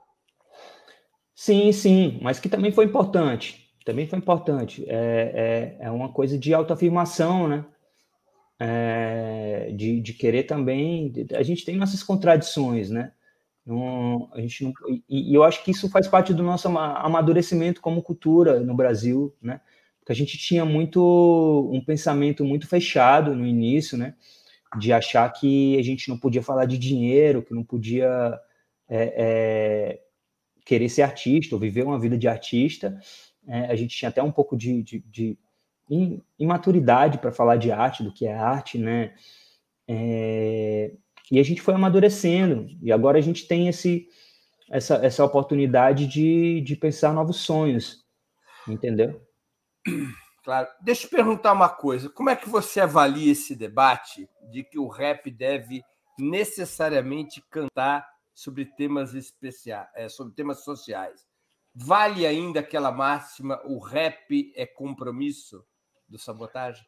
Sim, 1.35 1.73
sim, 1.73 2.19
mas 2.23 2.39
que 2.39 2.49
também 2.49 2.71
foi 2.71 2.85
importante. 2.85 3.73
Também 3.85 4.07
foi 4.07 4.19
importante. 4.19 4.85
É, 4.89 5.79
é, 5.81 5.87
é 5.87 5.91
uma 5.91 6.13
coisa 6.13 6.39
de 6.39 6.53
autoafirmação, 6.53 7.49
né? 7.49 7.65
é, 8.59 9.73
de, 9.75 10.01
de, 10.01 10.13
querer 10.13 10.45
também. 10.45 11.13
A 11.35 11.43
gente 11.43 11.65
tem 11.65 11.77
nossas 11.77 12.03
contradições, 12.03 12.91
né? 12.91 13.13
Não, 13.67 14.29
a 14.33 14.41
gente 14.41 14.65
não, 14.65 14.73
e, 14.89 15.31
e, 15.31 15.35
eu 15.35 15.43
acho 15.43 15.65
que 15.65 15.71
isso 15.71 15.89
faz 15.91 16.07
parte 16.07 16.35
do 16.35 16.43
nosso 16.43 16.69
amadurecimento 16.69 17.81
como 17.81 18.03
cultura 18.03 18.61
no 18.61 18.75
Brasil, 18.75 19.35
né? 19.41 19.61
Porque 20.05 20.13
a 20.13 20.17
gente 20.17 20.37
tinha 20.37 20.67
muito 20.67 21.71
um 21.73 21.83
pensamento 21.83 22.45
muito 22.45 22.69
fechado 22.69 23.35
no 23.35 23.47
início, 23.47 23.97
né? 23.97 24.15
De 24.79 24.93
achar 24.93 25.27
que 25.33 25.79
a 25.79 25.83
gente 25.83 26.11
não 26.11 26.19
podia 26.19 26.43
falar 26.43 26.67
de 26.67 26.77
dinheiro, 26.77 27.43
que 27.43 27.55
não 27.55 27.65
podia 27.65 28.39
é, 28.87 29.15
é, 29.17 30.01
querer 30.63 30.91
ser 30.91 31.03
artista 31.03 31.55
ou 31.55 31.61
viver 31.61 31.85
uma 31.85 31.99
vida 31.99 32.19
de 32.19 32.29
artista. 32.29 33.01
É, 33.49 33.61
a 33.61 33.75
gente 33.75 33.97
tinha 33.97 34.11
até 34.11 34.23
um 34.23 34.31
pouco 34.31 34.59
de, 34.59 34.83
de, 34.83 35.03
de 35.09 35.39
imaturidade 36.39 37.17
para 37.17 37.33
falar 37.33 37.57
de 37.57 37.73
arte, 37.73 38.03
do 38.03 38.13
que 38.13 38.27
é 38.27 38.35
arte, 38.35 38.77
né? 38.77 39.15
É, 39.89 40.93
e 41.33 41.39
a 41.39 41.43
gente 41.43 41.63
foi 41.63 41.73
amadurecendo, 41.73 42.67
e 42.83 42.93
agora 42.93 43.17
a 43.17 43.23
gente 43.23 43.49
tem 43.49 43.69
esse, 43.69 44.07
essa, 44.71 44.97
essa 44.97 45.25
oportunidade 45.25 46.07
de, 46.07 46.61
de 46.61 46.77
pensar 46.77 47.15
novos 47.15 47.39
sonhos, 47.39 48.05
entendeu? 48.69 49.24
Claro. 50.43 50.69
Deixa 50.83 51.07
eu 51.07 51.11
perguntar 51.11 51.53
uma 51.53 51.71
coisa: 51.71 52.11
como 52.11 52.31
é 52.31 52.37
que 52.37 52.49
você 52.49 52.81
avalia 52.81 53.33
esse 53.33 53.57
debate 53.57 54.29
de 54.51 54.63
que 54.63 54.79
o 54.79 54.89
rap 54.89 55.31
deve 55.31 55.83
necessariamente 56.19 57.43
cantar 57.51 58.07
sobre 58.35 58.67
temas 58.67 59.15
especiais, 59.15 59.89
é, 59.95 60.09
sobre 60.09 60.35
temas 60.35 60.63
sociais? 60.63 61.27
Vale 61.75 62.27
ainda 62.27 62.61
aquela 62.61 62.93
máxima: 62.93 63.61
o 63.65 63.79
rap 63.79 64.53
é 64.55 64.67
compromisso? 64.67 65.65
do 66.09 66.19
sabotagem? 66.19 66.83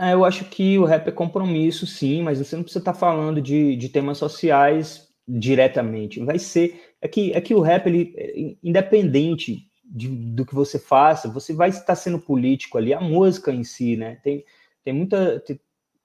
É, 0.00 0.12
eu 0.12 0.24
acho 0.24 0.44
que 0.44 0.78
o 0.78 0.84
rap 0.84 1.08
é 1.08 1.12
compromisso, 1.12 1.86
sim, 1.86 2.22
mas 2.22 2.38
você 2.38 2.56
não 2.56 2.62
precisa 2.62 2.80
estar 2.80 2.92
tá 2.92 2.98
falando 2.98 3.40
de, 3.40 3.76
de 3.76 3.88
temas 3.88 4.18
sociais 4.18 5.08
diretamente. 5.26 6.20
Vai 6.24 6.38
ser. 6.38 6.94
É 7.00 7.08
que, 7.08 7.32
é 7.32 7.40
que 7.40 7.54
o 7.54 7.60
rap, 7.60 7.86
ele, 7.86 8.14
é 8.16 8.56
independente 8.62 9.67
de, 9.88 10.08
do 10.08 10.44
que 10.44 10.54
você 10.54 10.78
faça, 10.78 11.28
você 11.28 11.52
vai 11.54 11.70
estar 11.70 11.94
sendo 11.96 12.18
político 12.18 12.76
ali. 12.78 12.92
A 12.92 13.00
música 13.00 13.52
em 13.52 13.64
si, 13.64 13.96
né? 13.96 14.16
Tem, 14.16 14.44
tem, 14.84 14.92
muita, 14.92 15.40
tem, 15.40 15.60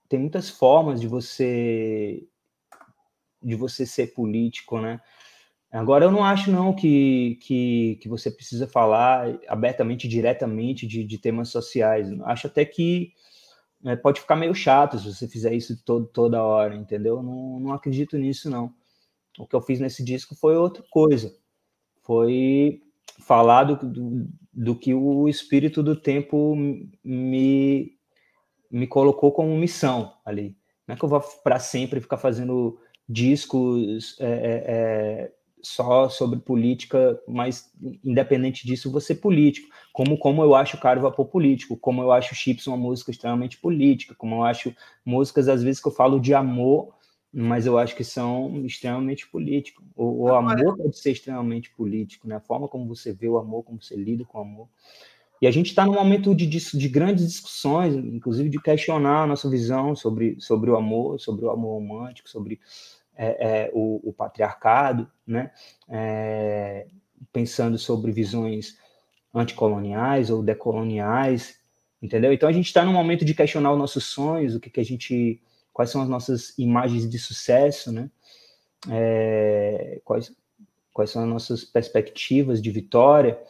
tem 0.07 0.19
muitas 0.19 0.49
formas 0.49 1.01
de 1.01 1.07
você 1.07 2.27
de 3.41 3.55
você 3.55 3.85
ser 3.85 4.13
político, 4.13 4.79
né? 4.79 5.01
Agora, 5.69 6.05
eu 6.05 6.11
não 6.11 6.23
acho, 6.23 6.51
não, 6.51 6.73
que, 6.73 7.37
que, 7.41 7.97
que 7.99 8.07
você 8.07 8.31
precisa 8.31 8.67
falar 8.67 9.39
abertamente, 9.47 10.07
diretamente 10.07 10.87
de, 10.87 11.03
de 11.03 11.17
temas 11.17 11.49
sociais. 11.49 12.07
Acho 12.21 12.47
até 12.47 12.63
que 12.63 13.11
né, 13.81 13.95
pode 13.95 14.21
ficar 14.21 14.35
meio 14.35 14.53
chato 14.53 14.99
se 14.99 15.11
você 15.11 15.27
fizer 15.27 15.53
isso 15.53 15.75
todo, 15.83 16.05
toda 16.05 16.43
hora, 16.43 16.75
entendeu? 16.75 17.21
Não, 17.23 17.59
não 17.59 17.73
acredito 17.73 18.17
nisso, 18.17 18.49
não. 18.49 18.73
O 19.37 19.47
que 19.47 19.55
eu 19.55 19.61
fiz 19.61 19.79
nesse 19.79 20.03
disco 20.03 20.35
foi 20.35 20.55
outra 20.55 20.83
coisa. 20.91 21.35
Foi 22.03 22.81
falar 23.21 23.65
do, 23.65 23.75
do, 23.75 24.27
do 24.53 24.75
que 24.75 24.93
o 24.93 25.27
espírito 25.27 25.81
do 25.81 25.95
tempo 25.95 26.55
me, 27.03 27.91
me 28.69 28.87
colocou 28.87 29.31
como 29.31 29.57
missão 29.57 30.13
ali. 30.25 30.55
Não 30.87 30.95
é 30.95 30.97
que 30.97 31.03
eu 31.03 31.09
vou 31.09 31.21
para 31.43 31.59
sempre 31.59 32.01
ficar 32.01 32.17
fazendo 32.17 32.77
discos 33.07 34.17
é, 34.19 34.25
é, 34.25 34.63
é 34.67 35.31
só 35.63 36.09
sobre 36.09 36.39
política, 36.39 37.17
mas 37.25 37.71
independente 38.03 38.67
disso, 38.67 38.91
você 38.91 39.15
político. 39.15 39.69
Como, 39.93 40.17
como 40.17 40.43
eu 40.43 40.53
acho 40.53 40.79
Caro 40.79 41.01
Vapor 41.01 41.25
político, 41.27 41.77
como 41.77 42.01
eu 42.01 42.11
acho 42.11 42.35
Chips 42.35 42.67
uma 42.67 42.75
música 42.75 43.11
extremamente 43.11 43.57
política, 43.57 44.13
como 44.13 44.35
eu 44.35 44.43
acho 44.43 44.75
músicas, 45.05 45.47
às 45.47 45.63
vezes, 45.63 45.81
que 45.81 45.87
eu 45.87 45.93
falo 45.93 46.19
de 46.19 46.33
amor 46.33 46.93
mas 47.33 47.65
eu 47.65 47.79
acho 47.79 47.95
que 47.95 48.03
são 48.03 48.63
extremamente 48.63 49.27
políticos. 49.27 49.83
O, 49.95 50.25
o 50.25 50.35
amor 50.35 50.77
pode 50.77 50.97
ser 50.97 51.11
extremamente 51.11 51.71
político, 51.71 52.27
né? 52.27 52.35
A 52.35 52.39
forma 52.39 52.67
como 52.67 52.87
você 52.87 53.11
vê 53.11 53.27
o 53.27 53.39
amor, 53.39 53.63
como 53.63 53.81
você 53.81 53.95
lida 53.95 54.23
com 54.23 54.37
o 54.37 54.41
amor. 54.41 54.67
E 55.41 55.47
a 55.47 55.51
gente 55.51 55.67
está 55.67 55.85
num 55.85 55.95
momento 55.95 56.33
de, 56.35 56.47
de, 56.47 56.87
grandes 56.87 57.27
discussões, 57.27 57.95
inclusive 57.95 58.49
de 58.49 58.61
questionar 58.61 59.23
a 59.23 59.27
nossa 59.27 59.49
visão 59.49 59.95
sobre, 59.95 60.39
sobre 60.39 60.69
o 60.69 60.75
amor, 60.77 61.19
sobre 61.19 61.43
o 61.43 61.49
amor 61.49 61.73
romântico, 61.73 62.29
sobre 62.29 62.61
é, 63.15 63.65
é, 63.65 63.71
o, 63.73 63.99
o, 64.09 64.13
patriarcado, 64.13 65.09
né? 65.25 65.51
É, 65.89 66.87
pensando 67.31 67.77
sobre 67.77 68.11
visões 68.11 68.77
anticoloniais 69.33 70.29
ou 70.29 70.43
decoloniais, 70.43 71.59
entendeu? 72.01 72.31
Então 72.31 72.47
a 72.47 72.53
gente 72.53 72.67
está 72.67 72.85
num 72.85 72.93
momento 72.93 73.25
de 73.25 73.33
questionar 73.33 73.73
os 73.73 73.79
nossos 73.79 74.05
sonhos, 74.05 74.55
o 74.55 74.59
que, 74.59 74.69
que 74.69 74.79
a 74.79 74.85
gente, 74.85 75.41
quais 75.73 75.89
são 75.89 76.01
as 76.01 76.07
nossas 76.07 76.57
imagens 76.57 77.09
de 77.09 77.19
sucesso, 77.19 77.91
né? 77.91 78.09
É, 78.89 80.01
quais, 80.05 80.31
quais 80.93 81.09
são 81.09 81.23
as 81.23 81.27
nossas 81.27 81.65
perspectivas 81.65 82.61
de 82.61 82.69
vitória, 82.69 83.41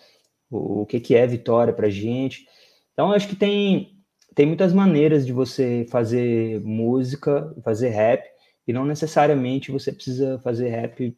o, 0.49 0.81
o 0.81 0.85
que, 0.85 0.99
que 0.99 1.15
é 1.15 1.27
vitória 1.27 1.73
para 1.73 1.87
a 1.87 1.91
gente. 1.91 2.47
Então 2.93 3.11
acho 3.11 3.27
que 3.27 3.35
tem 3.35 3.91
tem 4.35 4.47
muitas 4.47 4.73
maneiras 4.73 5.27
de 5.27 5.31
você 5.31 5.85
fazer 5.91 6.59
música, 6.61 7.55
fazer 7.63 7.89
rap, 7.89 8.27
e 8.67 8.73
não 8.73 8.83
necessariamente 8.83 9.71
você 9.71 9.91
precisa 9.91 10.39
fazer 10.39 10.69
rap 10.69 11.15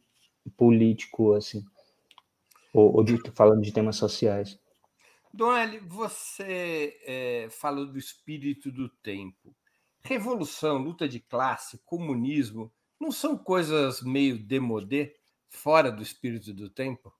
político 0.54 1.32
assim 1.32 1.64
ou, 2.76 2.96
ou 2.96 3.04
de, 3.04 3.18
falando 3.34 3.62
de 3.62 3.72
temas 3.72 3.96
sociais. 3.96 4.58
Donelli, 5.32 5.78
você 5.78 6.98
é, 7.06 7.48
falou 7.50 7.86
do 7.86 7.98
espírito 7.98 8.70
do 8.70 8.88
tempo. 8.88 9.54
Revolução, 10.06 10.78
luta 10.78 11.08
de 11.08 11.20
classe, 11.20 11.80
comunismo, 11.84 12.72
não 13.00 13.10
são 13.10 13.36
coisas 13.36 14.02
meio 14.02 14.38
demodé, 14.38 15.12
fora 15.48 15.90
do 15.90 16.02
espírito 16.02 16.52
do 16.52 16.70
tempo? 16.70 17.12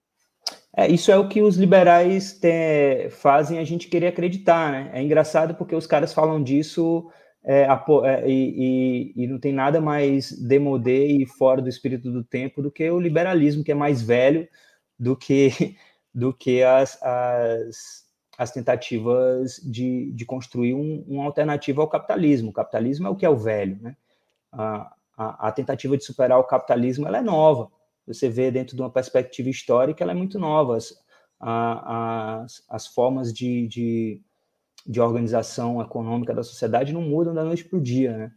É, 0.75 0.87
isso 0.87 1.11
é 1.11 1.17
o 1.17 1.27
que 1.27 1.41
os 1.41 1.57
liberais 1.57 2.39
te, 2.39 3.09
fazem 3.09 3.59
a 3.59 3.63
gente 3.63 3.87
querer 3.87 4.07
acreditar, 4.07 4.71
né? 4.71 4.91
É 4.93 5.01
engraçado 5.01 5.55
porque 5.55 5.75
os 5.75 5.87
caras 5.87 6.13
falam 6.13 6.41
disso 6.41 7.11
é, 7.43 7.63
é, 7.63 8.29
e, 8.29 9.13
e, 9.15 9.27
não 9.27 9.39
tem 9.39 9.53
nada 9.53 9.79
mais 9.81 10.31
demodé 10.31 11.05
e 11.05 11.25
fora 11.25 11.61
do 11.61 11.69
espírito 11.69 12.11
do 12.11 12.23
tempo 12.23 12.61
do 12.61 12.71
que 12.71 12.89
o 12.89 12.99
liberalismo, 12.99 13.63
que 13.63 13.71
é 13.71 13.75
mais 13.75 14.01
velho, 14.01 14.47
do 14.99 15.15
que, 15.15 15.75
do 16.13 16.33
que 16.33 16.63
as, 16.63 17.01
as, 17.01 18.05
as 18.37 18.51
tentativas 18.51 19.59
de, 19.63 20.11
de 20.11 20.25
construir 20.25 20.75
um, 20.75 21.03
uma 21.07 21.25
alternativa 21.25 21.81
ao 21.81 21.87
capitalismo. 21.87 22.51
O 22.51 22.53
capitalismo 22.53 23.07
é 23.07 23.09
o 23.09 23.15
que 23.15 23.25
é 23.25 23.29
o 23.29 23.37
velho, 23.37 23.79
né? 23.81 23.97
A, 24.51 24.93
a, 25.17 25.47
a 25.47 25.51
tentativa 25.51 25.97
de 25.97 26.05
superar 26.05 26.39
o 26.39 26.43
capitalismo 26.43 27.07
ela 27.07 27.17
é 27.17 27.21
nova. 27.21 27.71
Você 28.05 28.29
vê 28.29 28.51
dentro 28.51 28.75
de 28.75 28.81
uma 28.81 28.91
perspectiva 28.91 29.49
histórica, 29.49 30.03
ela 30.03 30.11
é 30.11 30.15
muito 30.15 30.37
nova. 30.37 30.77
As, 30.77 30.93
as, 31.39 32.63
as 32.69 32.87
formas 32.87 33.33
de, 33.33 33.67
de, 33.67 34.21
de 34.85 35.01
organização 35.01 35.81
econômica 35.81 36.33
da 36.33 36.43
sociedade 36.43 36.93
não 36.93 37.01
mudam 37.01 37.33
da 37.33 37.43
noite 37.43 37.65
para 37.65 37.79
o 37.79 37.81
dia, 37.81 38.15
né? 38.15 38.31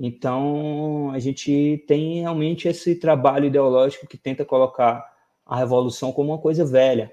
Então, 0.00 1.10
a 1.10 1.18
gente 1.18 1.84
tem 1.88 2.20
realmente 2.20 2.68
esse 2.68 2.94
trabalho 2.94 3.46
ideológico 3.46 4.06
que 4.06 4.16
tenta 4.16 4.44
colocar 4.44 5.04
a 5.44 5.56
revolução 5.56 6.12
como 6.12 6.30
uma 6.30 6.38
coisa 6.38 6.64
velha, 6.64 7.12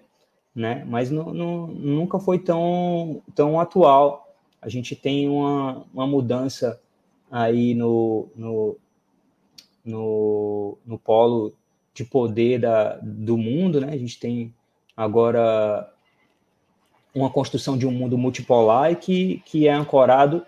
né? 0.55 0.85
Mas 0.87 1.11
não, 1.11 1.33
não, 1.33 1.67
nunca 1.67 2.19
foi 2.19 2.39
tão, 2.39 3.21
tão 3.35 3.59
atual. 3.59 4.33
A 4.61 4.69
gente 4.69 4.95
tem 4.95 5.27
uma, 5.27 5.85
uma 5.93 6.07
mudança 6.07 6.81
aí 7.29 7.73
no, 7.73 8.27
no, 8.35 8.77
no, 9.83 10.77
no 10.85 10.97
polo 10.97 11.53
de 11.93 12.05
poder 12.05 12.59
da, 12.59 12.97
do 13.01 13.37
mundo, 13.37 13.81
né? 13.81 13.89
A 13.91 13.97
gente 13.97 14.19
tem 14.19 14.53
agora 14.95 15.91
uma 17.13 17.29
construção 17.29 17.77
de 17.77 17.85
um 17.85 17.91
mundo 17.91 18.17
multipolar 18.17 18.91
e 18.91 18.95
que, 18.95 19.41
que 19.45 19.67
é 19.67 19.73
ancorado 19.73 20.45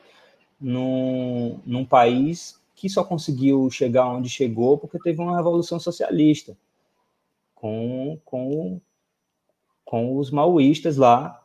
num, 0.60 1.60
num 1.66 1.86
país 1.86 2.60
que 2.76 2.90
só 2.90 3.04
conseguiu 3.04 3.70
chegar 3.72 4.08
onde 4.08 4.30
chegou 4.30 4.78
porque 4.78 5.00
teve 5.00 5.22
uma 5.22 5.36
revolução 5.36 5.80
socialista 5.80 6.58
com, 7.56 8.20
com, 8.24 8.80
com 9.88 10.18
os 10.18 10.30
maoístas 10.30 10.98
lá, 10.98 11.42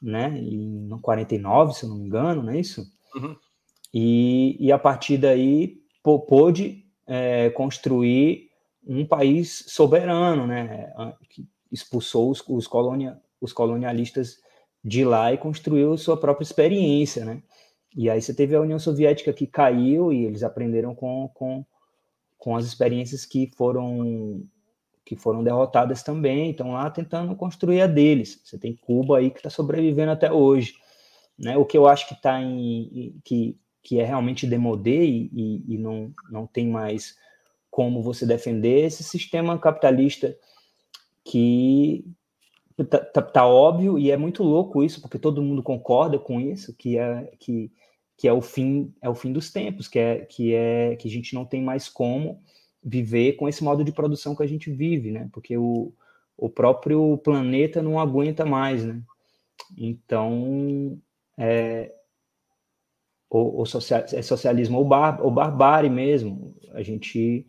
né, 0.00 0.36
em 0.38 0.88
49, 1.02 1.74
se 1.74 1.84
eu 1.84 1.90
não 1.90 1.98
me 1.98 2.06
engano, 2.06 2.42
não 2.42 2.52
é 2.52 2.58
isso? 2.58 2.90
Uhum. 3.14 3.36
E, 3.92 4.56
e 4.58 4.72
a 4.72 4.78
partir 4.78 5.18
daí 5.18 5.78
pôde 6.02 6.86
é, 7.06 7.50
construir 7.50 8.48
um 8.84 9.04
país 9.04 9.66
soberano, 9.68 10.46
né, 10.46 10.90
que 11.28 11.46
expulsou 11.70 12.30
os, 12.30 12.42
os, 12.48 12.66
colonia, 12.66 13.20
os 13.38 13.52
colonialistas 13.52 14.38
de 14.82 15.04
lá 15.04 15.30
e 15.30 15.38
construiu 15.38 15.96
sua 15.98 16.16
própria 16.16 16.44
experiência, 16.44 17.24
né? 17.24 17.42
E 17.94 18.08
aí 18.08 18.20
você 18.20 18.32
teve 18.32 18.56
a 18.56 18.60
União 18.60 18.78
Soviética 18.78 19.34
que 19.34 19.46
caiu 19.46 20.12
e 20.12 20.24
eles 20.24 20.42
aprenderam 20.42 20.94
com, 20.94 21.30
com, 21.34 21.64
com 22.38 22.56
as 22.56 22.64
experiências 22.64 23.26
que 23.26 23.52
foram 23.54 24.42
que 25.04 25.16
foram 25.16 25.42
derrotadas 25.42 26.02
também, 26.02 26.50
estão 26.50 26.72
lá 26.72 26.90
tentando 26.90 27.34
construir 27.34 27.82
a 27.82 27.86
deles. 27.86 28.40
Você 28.44 28.58
tem 28.58 28.76
Cuba 28.76 29.18
aí 29.18 29.30
que 29.30 29.38
está 29.38 29.50
sobrevivendo 29.50 30.12
até 30.12 30.32
hoje. 30.32 30.74
Né? 31.38 31.56
O 31.56 31.64
que 31.64 31.76
eu 31.76 31.86
acho 31.86 32.06
que 32.06 32.14
está 32.14 32.40
em. 32.40 33.20
que, 33.24 33.58
que 33.82 33.98
é 33.98 34.04
realmente 34.04 34.46
demodê 34.46 35.04
e, 35.04 35.30
e, 35.32 35.74
e, 35.74 35.78
não, 35.78 36.12
não 36.30 36.46
tem 36.46 36.68
mais 36.68 37.16
como 37.70 38.02
você 38.02 38.24
defender 38.24 38.84
esse 38.84 39.02
sistema 39.02 39.58
capitalista 39.58 40.36
que 41.24 42.04
tá, 42.88 42.98
tá, 42.98 43.22
tá, 43.22 43.46
óbvio 43.46 43.98
e 43.98 44.10
é 44.10 44.16
muito 44.16 44.42
louco 44.42 44.84
isso, 44.84 45.00
porque 45.00 45.18
todo 45.18 45.42
mundo 45.42 45.62
concorda 45.62 46.18
com 46.18 46.40
isso, 46.40 46.74
que 46.76 46.98
é 46.98 47.32
que, 47.40 47.72
que 48.16 48.28
é 48.28 48.32
o 48.32 48.40
fim 48.40 48.92
é 49.00 49.08
o 49.08 49.14
fim 49.14 49.32
dos 49.32 49.50
tempos, 49.50 49.88
que 49.88 49.98
é 49.98 50.18
que 50.26 50.54
é 50.54 50.96
que 50.96 51.08
a 51.08 51.10
gente 51.10 51.34
não 51.34 51.44
tem 51.44 51.62
mais 51.62 51.88
como 51.88 52.40
viver 52.82 53.34
com 53.34 53.48
esse 53.48 53.62
modo 53.62 53.84
de 53.84 53.92
produção 53.92 54.34
que 54.34 54.42
a 54.42 54.46
gente 54.46 54.70
vive, 54.70 55.10
né? 55.10 55.28
Porque 55.32 55.56
o, 55.56 55.92
o 56.36 56.48
próprio 56.48 57.16
planeta 57.18 57.80
não 57.82 57.98
aguenta 57.98 58.44
mais, 58.44 58.84
né? 58.84 59.00
Então, 59.76 60.98
é, 61.38 61.94
o, 63.30 63.62
o 63.62 63.66
social, 63.66 64.04
é 64.12 64.22
socialismo 64.22 64.78
ou, 64.78 64.84
bar, 64.84 65.20
ou 65.22 65.30
barbárie 65.30 65.88
mesmo. 65.88 66.54
A 66.72 66.82
gente, 66.82 67.46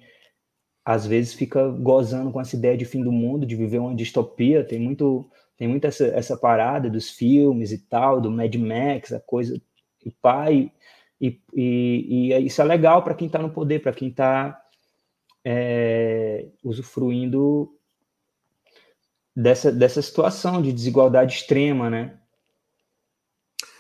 às 0.86 1.06
vezes, 1.06 1.34
fica 1.34 1.68
gozando 1.70 2.32
com 2.32 2.40
essa 2.40 2.56
ideia 2.56 2.78
de 2.78 2.86
fim 2.86 3.04
do 3.04 3.12
mundo, 3.12 3.46
de 3.46 3.56
viver 3.56 3.80
uma 3.80 3.96
distopia. 3.96 4.64
Tem 4.64 4.80
muito, 4.80 5.30
tem 5.58 5.68
muito 5.68 5.86
essa, 5.86 6.06
essa 6.08 6.38
parada 6.38 6.90
dos 6.90 7.10
filmes 7.10 7.72
e 7.72 7.80
tal, 7.80 8.22
do 8.22 8.32
Mad 8.32 8.54
Max, 8.56 9.12
a 9.12 9.20
coisa 9.20 9.60
e 10.06 10.12
pai. 10.12 10.72
E, 11.20 11.42
e, 11.54 12.32
e 12.34 12.46
isso 12.46 12.62
é 12.62 12.66
legal 12.66 13.04
para 13.04 13.16
quem 13.16 13.28
está 13.28 13.40
no 13.40 13.50
poder, 13.50 13.82
para 13.82 13.94
quem 13.94 14.10
está 14.10 14.63
é, 15.44 16.48
usufruindo 16.64 17.78
dessa, 19.36 19.72
dessa 19.72 20.02
situação 20.02 20.62
de 20.62 20.72
desigualdade 20.72 21.36
extrema, 21.36 21.90
né? 21.90 22.20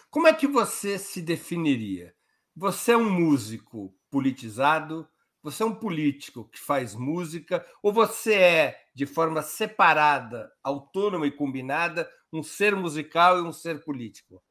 Como 0.09 0.27
é 0.27 0.33
que 0.33 0.47
você 0.47 0.99
se 0.99 1.21
definiria? 1.21 2.13
Você 2.55 2.91
é 2.91 2.97
um 2.97 3.09
músico 3.09 3.93
politizado? 4.11 5.07
Você 5.41 5.63
é 5.63 5.65
um 5.65 5.73
político 5.73 6.47
que 6.49 6.59
faz 6.59 6.95
música? 6.95 7.65
Ou 7.81 7.91
você 7.91 8.35
é, 8.35 8.79
de 8.93 9.05
forma 9.05 9.41
separada, 9.41 10.51
autônoma 10.63 11.25
e 11.25 11.31
combinada, 11.31 12.07
um 12.31 12.43
ser 12.43 12.75
musical 12.75 13.39
e 13.39 13.41
um 13.41 13.51
ser 13.51 13.83
político? 13.83 14.41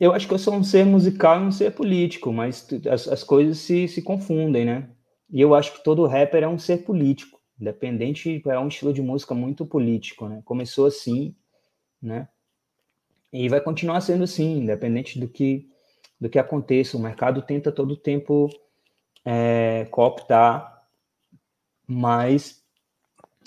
Eu 0.00 0.12
acho 0.12 0.26
que 0.26 0.34
eu 0.34 0.38
sou 0.38 0.54
um 0.54 0.64
ser 0.64 0.84
musical 0.84 1.40
e 1.40 1.44
um 1.44 1.52
ser 1.52 1.74
político, 1.74 2.32
mas 2.32 2.66
as, 2.90 3.08
as 3.08 3.22
coisas 3.22 3.58
se, 3.58 3.86
se 3.86 4.02
confundem, 4.02 4.64
né? 4.64 4.95
E 5.30 5.40
eu 5.40 5.54
acho 5.54 5.72
que 5.72 5.84
todo 5.84 6.06
rapper 6.06 6.42
é 6.42 6.48
um 6.48 6.58
ser 6.58 6.84
político, 6.84 7.40
independente, 7.60 8.42
é 8.46 8.58
um 8.58 8.68
estilo 8.68 8.92
de 8.92 9.02
música 9.02 9.34
muito 9.34 9.66
político, 9.66 10.28
né? 10.28 10.40
Começou 10.44 10.86
assim, 10.86 11.34
né? 12.00 12.28
E 13.32 13.48
vai 13.48 13.60
continuar 13.60 14.00
sendo 14.00 14.24
assim, 14.24 14.58
independente 14.58 15.18
do 15.18 15.28
que 15.28 15.68
do 16.18 16.30
que 16.30 16.38
aconteça. 16.38 16.96
O 16.96 17.00
mercado 17.00 17.42
tenta 17.42 17.70
todo 17.70 17.96
tempo 17.96 18.48
é, 19.24 19.86
cooptar, 19.90 20.86
mas 21.86 22.64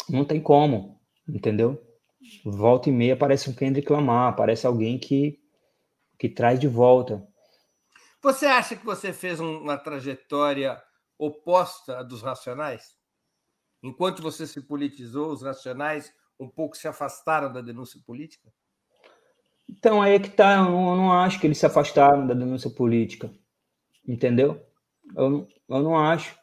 não 0.08 0.24
tem 0.24 0.39
como, 0.39 0.99
entendeu? 1.28 1.82
Volta 2.43 2.89
e 2.89 2.91
meia 2.91 3.14
aparece 3.14 3.49
um 3.49 3.54
Kendrick 3.54 3.91
Lamar, 3.91 4.30
aparece 4.30 4.68
alguém 4.68 4.99
que, 4.99 5.39
que 6.18 6.30
traz 6.30 6.60
de 6.60 6.68
volta. 6.68 7.26
Você 8.22 8.45
acha 8.45 8.76
que 8.76 8.86
você 8.86 9.14
fez 9.14 9.39
uma 9.39 9.78
trajetória 9.78 10.80
oposta 11.20 11.99
à 11.99 12.03
dos 12.03 12.24
racionais? 12.24 12.97
Enquanto 13.84 14.24
você 14.24 14.47
se 14.47 14.61
politizou, 14.61 15.32
os 15.32 15.43
racionais 15.43 16.11
um 16.39 16.47
pouco 16.47 16.76
se 16.76 16.88
afastaram 16.88 17.51
da 17.51 17.61
denúncia 17.61 17.99
política? 18.05 18.51
Então, 19.70 20.01
aí 20.01 20.15
é 20.15 20.20
que 20.20 20.30
tá. 20.30 20.57
Eu 20.57 20.63
não, 20.63 20.89
eu 20.91 20.97
não 20.97 21.11
acho 21.11 21.39
que 21.39 21.45
eles 21.45 21.57
se 21.57 21.65
afastaram 21.65 22.26
da 22.26 22.34
denúncia 22.34 22.70
política. 22.70 23.32
Entendeu? 24.07 24.65
Eu, 25.15 25.47
eu 25.70 25.84
não 25.84 25.97
acho. 25.97 26.36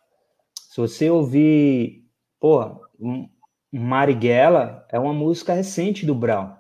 Se 0.55 0.77
você 0.77 1.11
ouvir, 1.11 2.09
porra, 2.39 2.79
Marighella 3.73 4.87
é 4.91 4.99
uma 4.99 5.13
música 5.13 5.53
recente 5.53 6.07
do 6.07 6.15
Brown. 6.15 6.55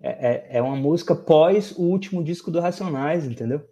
É, 0.00 0.10
é, 0.10 0.58
é, 0.58 0.62
uma 0.62 0.76
música 0.76 1.14
pós 1.14 1.72
o 1.72 1.82
último 1.82 2.22
disco 2.22 2.50
do 2.50 2.60
Racionais, 2.60 3.24
entendeu? 3.24 3.66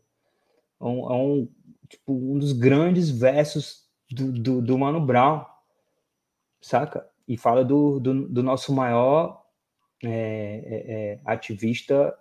É 0.81 0.85
um, 0.85 1.11
é 1.11 1.15
um, 1.15 1.49
tipo, 1.93 2.13
um 2.13 2.39
dos 2.39 2.53
grandes 2.53 3.11
versos 3.11 3.85
do, 4.11 4.33
do, 4.33 4.63
do, 4.63 4.79
Mano 4.79 5.01
Brown, 5.05 5.45
saca? 6.61 7.07
E 7.29 7.37
fala 7.37 7.65
do, 7.65 8.01
do, 8.01 8.29
do 8.29 8.43
nosso 8.43 8.75
maior 8.75 9.45
é, 10.03 10.11
é, 10.11 10.93
é 10.93 11.21
ativista 11.25 12.15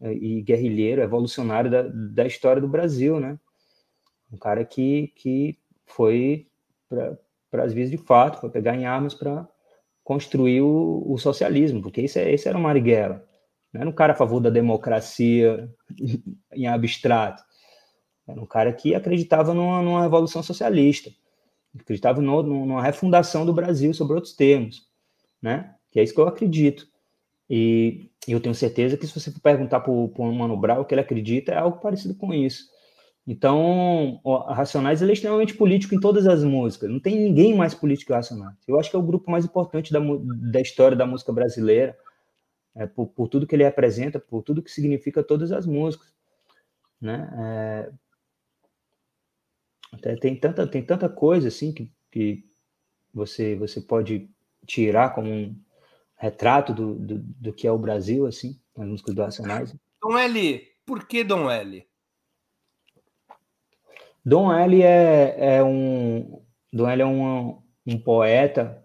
e 0.00 0.42
guerrilheiro, 0.42 1.00
evolucionário 1.00 1.70
da, 1.70 1.82
da 1.82 2.26
história 2.26 2.60
do 2.60 2.66
Brasil, 2.66 3.20
né? 3.20 3.38
Um 4.32 4.36
cara 4.36 4.64
que, 4.64 5.12
que 5.14 5.56
foi 5.86 6.48
para 6.88 7.64
as 7.64 7.72
vias 7.72 7.90
de 7.90 7.98
fato, 7.98 8.40
foi 8.40 8.50
pegar 8.50 8.74
em 8.74 8.86
armas 8.86 9.14
para 9.14 9.46
construir 10.02 10.62
o, 10.62 11.04
o, 11.06 11.18
socialismo, 11.18 11.80
porque 11.80 12.00
esse, 12.00 12.20
esse 12.20 12.48
era 12.48 12.58
o 12.58 12.60
Marighella. 12.60 13.24
Não 13.72 13.82
era 13.82 13.90
um 13.90 13.94
cara 13.94 14.12
a 14.12 14.16
favor 14.16 14.40
da 14.40 14.50
democracia 14.50 15.70
em 16.52 16.66
abstrato. 16.66 17.42
Era 18.26 18.40
um 18.40 18.46
cara 18.46 18.72
que 18.72 18.94
acreditava 18.94 19.52
numa, 19.52 19.82
numa 19.82 20.02
revolução 20.02 20.42
socialista, 20.42 21.10
acreditava 21.78 22.20
no, 22.20 22.42
numa 22.42 22.82
refundação 22.82 23.44
do 23.44 23.52
Brasil 23.52 23.92
sobre 23.94 24.14
outros 24.14 24.34
termos, 24.34 24.88
né? 25.40 25.74
Que 25.90 26.00
é 26.00 26.02
isso 26.02 26.14
que 26.14 26.20
eu 26.20 26.28
acredito. 26.28 26.86
E 27.48 28.10
eu 28.26 28.40
tenho 28.40 28.54
certeza 28.54 28.96
que 28.96 29.06
se 29.06 29.18
você 29.18 29.30
perguntar 29.42 29.80
para 29.80 29.90
o 29.90 30.32
Mano 30.32 30.56
Brown 30.56 30.80
o 30.80 30.84
que 30.84 30.94
ele 30.94 31.00
acredita, 31.00 31.52
é 31.52 31.58
algo 31.58 31.80
parecido 31.80 32.14
com 32.14 32.32
isso. 32.32 32.70
Então, 33.26 34.20
Racionais 34.48 35.00
é 35.00 35.12
extremamente 35.12 35.54
político 35.54 35.94
em 35.94 36.00
todas 36.00 36.26
as 36.26 36.42
músicas. 36.42 36.90
Não 36.90 36.98
tem 36.98 37.16
ninguém 37.16 37.54
mais 37.54 37.72
político 37.72 38.08
que 38.08 38.12
o 38.12 38.16
Racionais. 38.16 38.56
Eu 38.66 38.80
acho 38.80 38.90
que 38.90 38.96
é 38.96 38.98
o 38.98 39.02
grupo 39.02 39.30
mais 39.30 39.44
importante 39.44 39.92
da, 39.92 40.00
da 40.50 40.60
história 40.60 40.96
da 40.96 41.06
música 41.06 41.32
brasileira 41.32 41.96
é, 42.74 42.86
por, 42.86 43.06
por, 43.08 43.28
tudo 43.28 43.46
que 43.46 43.54
ele 43.54 43.64
representa, 43.64 44.18
por 44.18 44.42
tudo 44.42 44.62
que 44.62 44.70
significa 44.70 45.22
todas 45.22 45.52
as 45.52 45.66
músicas, 45.66 46.12
né? 47.00 47.30
É, 47.38 47.92
até 49.92 50.16
tem 50.16 50.34
tanta 50.34 50.66
tem 50.66 50.82
tanta 50.82 51.08
coisa 51.08 51.48
assim 51.48 51.72
que, 51.72 51.92
que 52.10 52.44
você 53.12 53.54
você 53.54 53.80
pode 53.80 54.28
tirar 54.66 55.14
como 55.14 55.30
um 55.30 55.56
retrato 56.16 56.72
do, 56.72 56.94
do, 56.94 57.18
do 57.18 57.52
que 57.52 57.66
é 57.66 57.72
o 57.72 57.78
Brasil 57.78 58.26
assim 58.26 58.58
nas 58.76 58.88
músicas 58.88 59.14
do 59.14 59.22
Racionais. 59.22 59.76
Dom 60.00 60.18
L, 60.18 60.68
por 60.86 61.06
que 61.06 61.22
Dom 61.22 61.50
L? 61.50 61.86
Dom 64.24 64.52
L 64.52 64.82
é, 64.82 65.56
é 65.56 65.64
um 65.64 66.42
Dom 66.72 66.88
L 66.88 67.02
é 67.02 67.06
um, 67.06 67.62
um 67.86 67.98
poeta, 67.98 68.82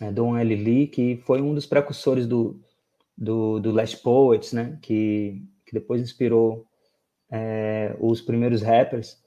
é 0.00 0.10
Dom 0.10 0.36
L. 0.36 0.54
Lee, 0.54 0.88
que 0.88 1.16
foi 1.18 1.40
um 1.40 1.54
dos 1.54 1.66
precursores 1.66 2.26
do, 2.26 2.60
do, 3.16 3.60
do 3.60 3.70
Last 3.70 3.98
Poets, 3.98 4.52
né? 4.52 4.78
Que, 4.82 5.42
que 5.64 5.72
depois 5.72 6.02
inspirou 6.02 6.66
é, 7.30 7.96
os 8.00 8.20
primeiros 8.20 8.62
rappers, 8.62 9.22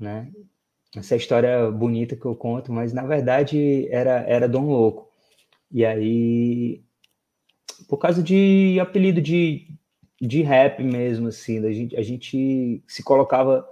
né? 0.00 0.30
Essa 0.96 1.14
é 1.14 1.18
história 1.18 1.70
bonita 1.70 2.16
que 2.16 2.26
eu 2.26 2.34
conto, 2.34 2.72
mas 2.72 2.92
na 2.92 3.04
verdade 3.04 3.88
era, 3.90 4.20
era 4.22 4.48
Dom 4.48 4.66
Louco. 4.66 5.08
E 5.70 5.84
aí, 5.84 6.82
por 7.88 7.98
causa 7.98 8.22
de 8.22 8.78
apelido 8.80 9.20
de, 9.20 9.68
de 10.20 10.42
rap 10.42 10.82
mesmo, 10.82 11.28
assim, 11.28 11.64
a 11.64 11.72
gente, 11.72 11.96
a 11.96 12.02
gente 12.02 12.82
se 12.88 13.02
colocava, 13.04 13.66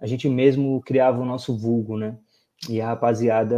a 0.00 0.06
gente 0.06 0.28
mesmo 0.28 0.80
criava 0.82 1.20
o 1.20 1.26
nosso 1.26 1.56
vulgo, 1.56 1.98
né? 1.98 2.18
E 2.68 2.80
a 2.80 2.86
rapaziada, 2.86 3.54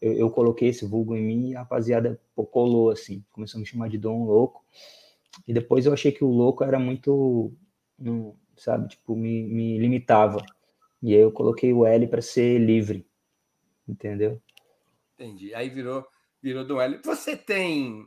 eu, 0.00 0.12
eu, 0.14 0.30
coloquei 0.30 0.70
esse 0.70 0.84
vulgo 0.84 1.14
em 1.16 1.22
mim 1.22 1.50
e 1.50 1.56
a 1.56 1.60
rapaziada 1.60 2.20
pô, 2.34 2.44
colou, 2.44 2.90
assim, 2.90 3.24
começou 3.30 3.58
a 3.58 3.60
me 3.60 3.66
chamar 3.66 3.88
de 3.88 3.98
Dom 3.98 4.24
Louco. 4.24 4.64
E 5.46 5.52
depois 5.52 5.86
eu 5.86 5.92
achei 5.92 6.10
que 6.10 6.24
o 6.24 6.30
louco 6.30 6.64
era 6.64 6.78
muito, 6.78 7.52
sabe, 8.56 8.88
tipo, 8.88 9.14
me, 9.14 9.44
me 9.44 9.78
limitava. 9.78 10.44
E 11.02 11.14
aí 11.14 11.20
eu 11.20 11.32
coloquei 11.32 11.72
o 11.72 11.84
L 11.84 12.06
para 12.06 12.22
ser 12.22 12.58
livre, 12.58 13.06
entendeu? 13.88 14.40
Entendi. 15.14 15.54
Aí 15.54 15.68
virou, 15.68 16.06
virou 16.40 16.64
Dom 16.64 16.80
L. 16.80 17.00
Você 17.04 17.36
tem 17.36 18.06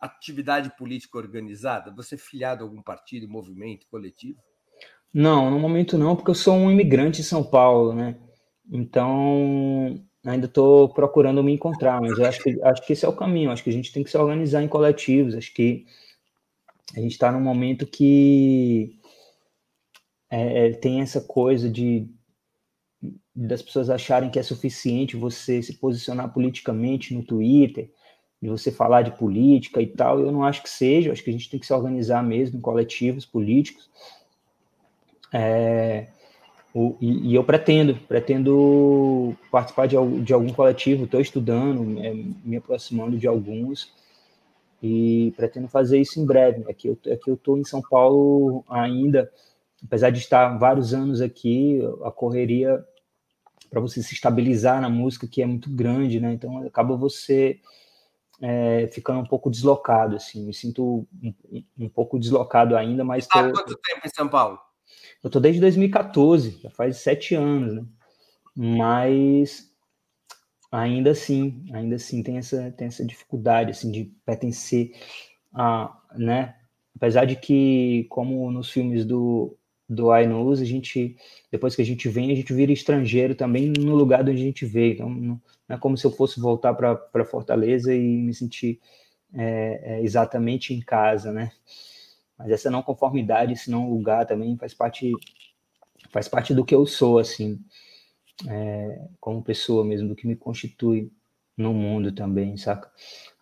atividade 0.00 0.70
política 0.76 1.18
organizada? 1.18 1.92
Você 1.96 2.14
é 2.14 2.18
filiado 2.18 2.62
a 2.62 2.66
algum 2.66 2.80
partido, 2.80 3.28
movimento, 3.28 3.86
coletivo? 3.90 4.38
Não, 5.12 5.50
no 5.50 5.58
momento 5.58 5.98
não, 5.98 6.14
porque 6.14 6.30
eu 6.30 6.34
sou 6.34 6.54
um 6.54 6.70
imigrante 6.70 7.20
em 7.20 7.24
São 7.24 7.42
Paulo, 7.42 7.92
né? 7.92 8.16
Então, 8.70 10.00
ainda 10.24 10.46
estou 10.46 10.92
procurando 10.92 11.42
me 11.42 11.52
encontrar, 11.52 12.00
mas 12.00 12.16
eu 12.18 12.26
acho 12.26 12.42
que, 12.42 12.62
acho 12.62 12.86
que 12.86 12.92
esse 12.92 13.04
é 13.04 13.08
o 13.08 13.16
caminho. 13.16 13.50
Acho 13.50 13.64
que 13.64 13.70
a 13.70 13.72
gente 13.72 13.92
tem 13.92 14.04
que 14.04 14.10
se 14.10 14.18
organizar 14.18 14.62
em 14.62 14.68
coletivos. 14.68 15.34
Acho 15.34 15.52
que 15.52 15.86
a 16.94 17.00
gente 17.00 17.12
está 17.12 17.32
num 17.32 17.40
momento 17.40 17.86
que 17.86 18.98
é, 20.30 20.66
é, 20.66 20.72
tem 20.72 21.00
essa 21.00 21.20
coisa 21.20 21.68
de 21.70 22.08
das 23.34 23.62
pessoas 23.62 23.88
acharem 23.90 24.30
que 24.30 24.38
é 24.38 24.42
suficiente 24.42 25.16
você 25.16 25.62
se 25.62 25.74
posicionar 25.74 26.32
politicamente 26.32 27.14
no 27.14 27.22
Twitter, 27.22 27.90
de 28.40 28.48
você 28.48 28.70
falar 28.70 29.02
de 29.02 29.12
política 29.12 29.80
e 29.80 29.86
tal. 29.86 30.20
Eu 30.20 30.32
não 30.32 30.42
acho 30.42 30.62
que 30.62 30.70
seja. 30.70 31.12
Acho 31.12 31.22
que 31.22 31.30
a 31.30 31.32
gente 31.32 31.50
tem 31.50 31.60
que 31.60 31.66
se 31.66 31.72
organizar 31.72 32.22
mesmo 32.22 32.58
em 32.58 32.62
coletivos 32.62 33.24
políticos. 33.24 33.88
É, 35.32 36.08
o, 36.74 36.96
e, 37.00 37.30
e, 37.30 37.34
eu 37.34 37.44
pretendo, 37.44 37.94
pretendo 38.06 39.34
participar 39.50 39.86
de, 39.86 39.96
de 40.22 40.32
algum 40.32 40.52
coletivo, 40.52 41.04
estou 41.04 41.20
estudando, 41.20 41.98
é, 42.00 42.14
me 42.14 42.56
aproximando 42.56 43.18
de 43.18 43.26
alguns, 43.26 43.92
e 44.82 45.32
pretendo 45.36 45.68
fazer 45.68 45.98
isso 45.98 46.20
em 46.20 46.26
breve. 46.26 46.64
Aqui 46.70 46.88
eu 46.88 46.98
aqui 47.12 47.30
eu 47.30 47.34
estou 47.34 47.58
em 47.58 47.64
São 47.64 47.82
Paulo 47.82 48.64
ainda, 48.68 49.30
apesar 49.84 50.10
de 50.10 50.18
estar 50.18 50.56
vários 50.58 50.92
anos 50.92 51.20
aqui, 51.20 51.80
a 52.04 52.10
correria 52.10 52.84
para 53.70 53.80
você 53.80 54.02
se 54.02 54.14
estabilizar 54.14 54.80
na 54.80 54.88
música 54.88 55.26
que 55.26 55.42
é 55.42 55.46
muito 55.46 55.70
grande, 55.70 56.20
né? 56.20 56.32
Então 56.32 56.66
acaba 56.66 56.96
você 56.96 57.60
é, 58.40 58.88
ficando 58.88 59.20
um 59.20 59.26
pouco 59.26 59.50
deslocado, 59.50 60.16
assim. 60.16 60.44
Me 60.44 60.54
sinto 60.54 61.06
um, 61.22 61.34
um 61.78 61.88
pouco 61.88 62.18
deslocado 62.18 62.76
ainda, 62.76 63.04
mas 63.04 63.26
tô... 63.26 63.38
há 63.38 63.50
quanto 63.50 63.76
tempo 63.76 64.06
em 64.06 64.10
São 64.14 64.28
Paulo? 64.28 64.58
Eu 65.22 65.28
tô 65.28 65.40
desde 65.40 65.60
2014, 65.60 66.60
já 66.62 66.70
faz 66.70 66.98
sete 66.98 67.34
anos, 67.34 67.74
né? 67.74 67.84
Mas 68.54 69.68
ainda 70.70 71.10
assim, 71.10 71.64
ainda 71.72 71.96
assim 71.96 72.22
tem 72.22 72.38
essa, 72.38 72.70
tem 72.72 72.88
essa 72.88 73.04
dificuldade, 73.04 73.70
assim, 73.70 73.90
de 73.90 74.04
pertencer 74.24 74.92
a, 75.52 75.96
né? 76.14 76.56
Apesar 76.96 77.24
de 77.24 77.36
que, 77.36 78.06
como 78.10 78.50
nos 78.50 78.70
filmes 78.70 79.04
do, 79.04 79.57
do 79.88 80.14
iNews, 80.16 80.60
a 80.60 80.64
gente, 80.64 81.16
depois 81.50 81.74
que 81.74 81.82
a 81.82 81.84
gente 81.84 82.08
vem, 82.08 82.30
a 82.30 82.34
gente 82.34 82.52
vira 82.52 82.70
estrangeiro 82.70 83.34
também 83.34 83.72
no 83.78 83.94
lugar 83.94 84.20
onde 84.20 84.32
a 84.32 84.36
gente 84.36 84.66
veio. 84.66 84.94
Então, 84.94 85.08
não 85.08 85.40
é 85.68 85.78
como 85.78 85.96
se 85.96 86.06
eu 86.06 86.10
fosse 86.10 86.40
voltar 86.40 86.74
para 86.74 87.24
Fortaleza 87.24 87.94
e 87.94 88.00
me 88.00 88.34
sentir 88.34 88.80
é, 89.34 89.80
é, 89.82 90.02
exatamente 90.02 90.74
em 90.74 90.80
casa, 90.80 91.32
né? 91.32 91.52
Mas 92.38 92.50
essa 92.50 92.70
não 92.70 92.82
conformidade, 92.82 93.52
esse 93.52 93.70
não 93.70 93.90
lugar 93.90 94.26
também 94.26 94.56
faz 94.56 94.72
parte 94.72 95.12
faz 96.10 96.28
parte 96.28 96.54
do 96.54 96.64
que 96.64 96.74
eu 96.74 96.86
sou, 96.86 97.18
assim, 97.18 97.58
é, 98.48 99.08
como 99.20 99.42
pessoa 99.42 99.84
mesmo, 99.84 100.08
do 100.08 100.16
que 100.16 100.26
me 100.26 100.36
constitui 100.36 101.12
no 101.56 101.74
mundo 101.74 102.12
também, 102.12 102.56
saca? 102.56 102.90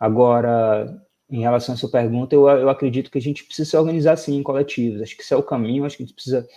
Agora, 0.00 1.05
em 1.28 1.40
relação 1.40 1.74
à 1.74 1.78
sua 1.78 1.90
pergunta, 1.90 2.34
eu, 2.34 2.48
eu 2.48 2.68
acredito 2.68 3.10
que 3.10 3.18
a 3.18 3.22
gente 3.22 3.44
precisa 3.44 3.68
se 3.68 3.76
organizar 3.76 4.16
sim 4.16 4.36
em 4.36 4.42
coletivos. 4.42 5.02
Acho 5.02 5.16
que 5.16 5.22
esse 5.22 5.34
é 5.34 5.36
o 5.36 5.42
caminho, 5.42 5.84
acho 5.84 5.96
que 5.96 6.02
a 6.02 6.06
gente 6.06 6.14
precisa 6.14 6.48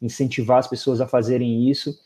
incentivar 0.00 0.58
as 0.58 0.66
pessoas 0.66 1.00
a 1.00 1.06
fazerem 1.06 1.68
isso, 1.68 1.98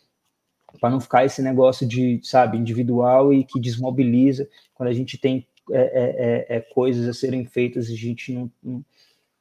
para 0.81 0.91
não 0.91 1.01
ficar 1.01 1.25
esse 1.25 1.43
negócio 1.43 1.87
de, 1.87 2.21
sabe, 2.23 2.57
individual 2.57 3.33
e 3.33 3.45
que 3.45 3.61
desmobiliza 3.61 4.49
quando 4.73 4.89
a 4.89 4.93
gente 4.93 5.19
tem 5.19 5.47
é, 5.71 5.81
é, 5.81 6.57
é, 6.57 6.57
é 6.57 6.61
coisas 6.61 7.07
a 7.07 7.13
serem 7.13 7.45
feitas 7.45 7.89
e 7.89 7.95
a 7.95 7.97
gente 7.97 8.33
não, 8.33 8.51
não, 8.63 8.85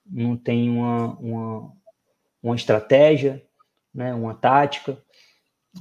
não 0.05 0.37
tem 0.37 0.69
uma, 0.69 1.17
uma, 1.17 1.73
uma 2.43 2.55
estratégia, 2.55 3.41
né, 3.93 4.13
uma 4.13 4.33
tática. 4.33 5.01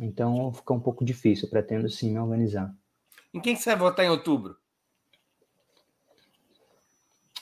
Então 0.00 0.52
fica 0.52 0.72
um 0.72 0.80
pouco 0.80 1.04
difícil. 1.04 1.46
Eu 1.46 1.50
pretendo 1.50 1.88
sim 1.90 2.12
me 2.12 2.18
organizar. 2.18 2.72
Em 3.34 3.40
quem 3.40 3.56
você 3.56 3.70
vai 3.70 3.78
votar 3.78 4.04
em 4.04 4.10
outubro? 4.10 4.56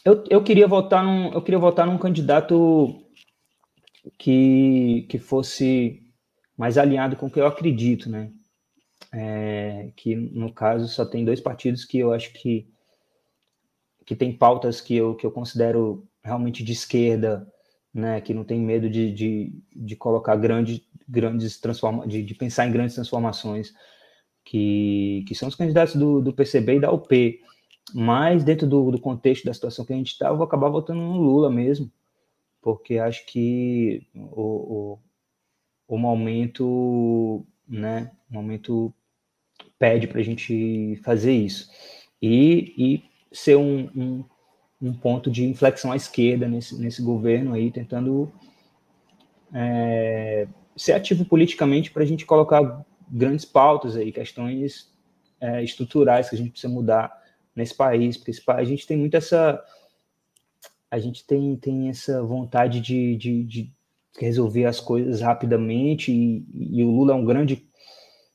Eu, 0.08 0.24
eu 0.30 0.42
queria 0.42 0.66
votar 0.66 1.04
num, 1.04 1.30
eu 1.34 1.42
queria 1.42 1.58
votar 1.58 1.86
num 1.86 1.98
candidato 1.98 2.98
que, 4.18 5.06
que 5.06 5.18
fosse 5.18 6.02
mais 6.56 6.78
alinhado 6.78 7.14
com 7.14 7.26
o 7.26 7.30
que 7.30 7.38
eu 7.38 7.46
acredito, 7.46 8.08
né? 8.08 8.32
É, 9.12 9.90
que 9.94 10.16
no 10.16 10.50
caso 10.50 10.88
só 10.88 11.04
tem 11.04 11.26
dois 11.26 11.42
partidos 11.42 11.84
que 11.84 11.98
eu 11.98 12.14
acho 12.14 12.32
que 12.32 12.66
que 14.06 14.16
tem 14.16 14.32
pautas 14.32 14.80
que 14.80 14.96
eu, 14.96 15.14
que 15.14 15.26
eu 15.26 15.30
considero 15.30 16.08
realmente 16.24 16.64
de 16.64 16.72
esquerda, 16.72 17.46
né, 17.92 18.22
que 18.22 18.32
não 18.32 18.44
tem 18.44 18.58
medo 18.58 18.88
de, 18.88 19.12
de, 19.12 19.52
de 19.76 19.96
colocar 19.96 20.34
grande, 20.36 20.82
grandes 21.06 21.60
transforma 21.60 22.08
de, 22.08 22.22
de, 22.22 22.34
pensar 22.34 22.66
em 22.66 22.72
grandes 22.72 22.94
transformações, 22.94 23.74
que, 24.42 25.22
que 25.28 25.34
são 25.34 25.48
os 25.48 25.54
candidatos 25.54 25.96
do, 25.96 26.22
do 26.22 26.32
PCB 26.32 26.76
e 26.76 26.80
da 26.80 26.90
UP. 26.90 27.38
Mas, 27.94 28.44
dentro 28.44 28.66
do, 28.66 28.90
do 28.90 29.00
contexto 29.00 29.44
da 29.44 29.54
situação 29.54 29.84
que 29.84 29.92
a 29.92 29.96
gente 29.96 30.12
está, 30.12 30.28
eu 30.28 30.36
vou 30.36 30.44
acabar 30.44 30.68
votando 30.68 31.00
no 31.00 31.20
Lula 31.20 31.50
mesmo, 31.50 31.90
porque 32.60 32.98
acho 32.98 33.24
que 33.26 34.06
o, 34.14 34.42
o, 34.42 34.98
o 35.88 35.98
momento, 35.98 37.46
né, 37.66 38.10
o 38.30 38.34
momento 38.34 38.92
pede 39.78 40.06
para 40.06 40.20
a 40.20 40.24
gente 40.24 41.00
fazer 41.02 41.32
isso. 41.32 41.70
E, 42.20 42.74
e 42.76 43.04
ser 43.32 43.56
um, 43.56 43.88
um, 43.96 44.24
um, 44.82 44.92
ponto 44.92 45.30
de 45.30 45.46
inflexão 45.46 45.92
à 45.92 45.96
esquerda 45.96 46.48
nesse, 46.48 46.78
nesse 46.78 47.00
governo 47.00 47.54
aí, 47.54 47.70
tentando 47.70 48.32
é, 49.54 50.48
ser 50.76 50.92
ativo 50.92 51.24
politicamente 51.24 51.90
para 51.90 52.02
a 52.02 52.06
gente 52.06 52.26
colocar 52.26 52.84
grandes 53.08 53.44
pautas 53.44 53.96
aí, 53.96 54.12
questões 54.12 54.92
é, 55.40 55.62
estruturais 55.62 56.28
que 56.28 56.34
a 56.34 56.38
gente 56.38 56.50
precisa 56.50 56.72
mudar 56.72 57.16
nesse 57.58 57.74
país, 57.74 58.16
porque 58.16 58.30
esse 58.30 58.42
a 58.46 58.64
gente 58.64 58.86
tem 58.86 58.96
muito 58.96 59.16
essa 59.16 59.62
a 60.90 60.98
gente 60.98 61.26
tem, 61.26 61.54
tem 61.56 61.90
essa 61.90 62.22
vontade 62.22 62.80
de, 62.80 63.14
de, 63.16 63.44
de 63.44 63.72
resolver 64.18 64.64
as 64.64 64.80
coisas 64.80 65.20
rapidamente 65.20 66.10
e, 66.10 66.46
e, 66.54 66.82
o 66.82 66.90
Lula 66.90 67.12
é 67.12 67.16
um 67.16 67.24
grande 67.24 67.68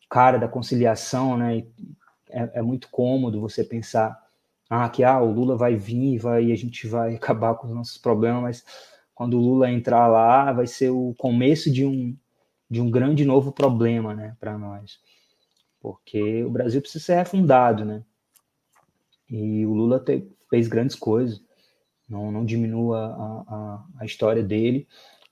cara 0.08 0.38
da 0.38 0.48
conciliação, 0.48 1.36
né? 1.36 1.66
É, 2.30 2.60
é, 2.60 2.62
muito 2.62 2.90
cômodo 2.90 3.42
você 3.42 3.64
pensar 3.64 4.20
ah, 4.70 4.88
que 4.90 5.04
ah, 5.04 5.20
o 5.20 5.32
Lula 5.32 5.56
vai 5.56 5.76
vir 5.76 6.20
vai, 6.20 6.46
e 6.46 6.52
a 6.52 6.56
gente 6.56 6.88
vai 6.88 7.16
acabar 7.16 7.56
com 7.56 7.68
os 7.68 7.74
nossos 7.74 7.98
problemas, 7.98 8.42
mas 8.42 8.66
quando 9.16 9.38
o 9.38 9.42
Lula 9.42 9.72
entrar 9.72 10.08
lá, 10.08 10.52
vai 10.52 10.68
ser 10.68 10.90
o 10.90 11.16
começo 11.18 11.72
de 11.72 11.86
um, 11.86 12.16
de 12.70 12.82
um 12.82 12.92
grande 12.92 13.26
novo 13.26 13.52
problema 13.52 14.14
né, 14.14 14.36
para 14.40 14.58
nós. 14.58 15.00
Porque 15.80 16.44
o 16.44 16.50
Brasil 16.50 16.82
precisa 16.82 17.04
ser 17.04 17.16
refundado, 17.16 17.84
né? 17.84 18.04
E 19.34 19.66
o 19.66 19.74
Lula 19.74 20.00
te, 20.00 20.24
fez 20.48 20.68
grandes 20.68 20.96
coisas, 20.96 21.42
não, 22.08 22.32
não 22.32 22.46
diminua 22.46 23.00
a, 23.00 23.56
a, 23.56 23.86
a 24.02 24.06
história 24.06 24.44
dele, 24.44 24.88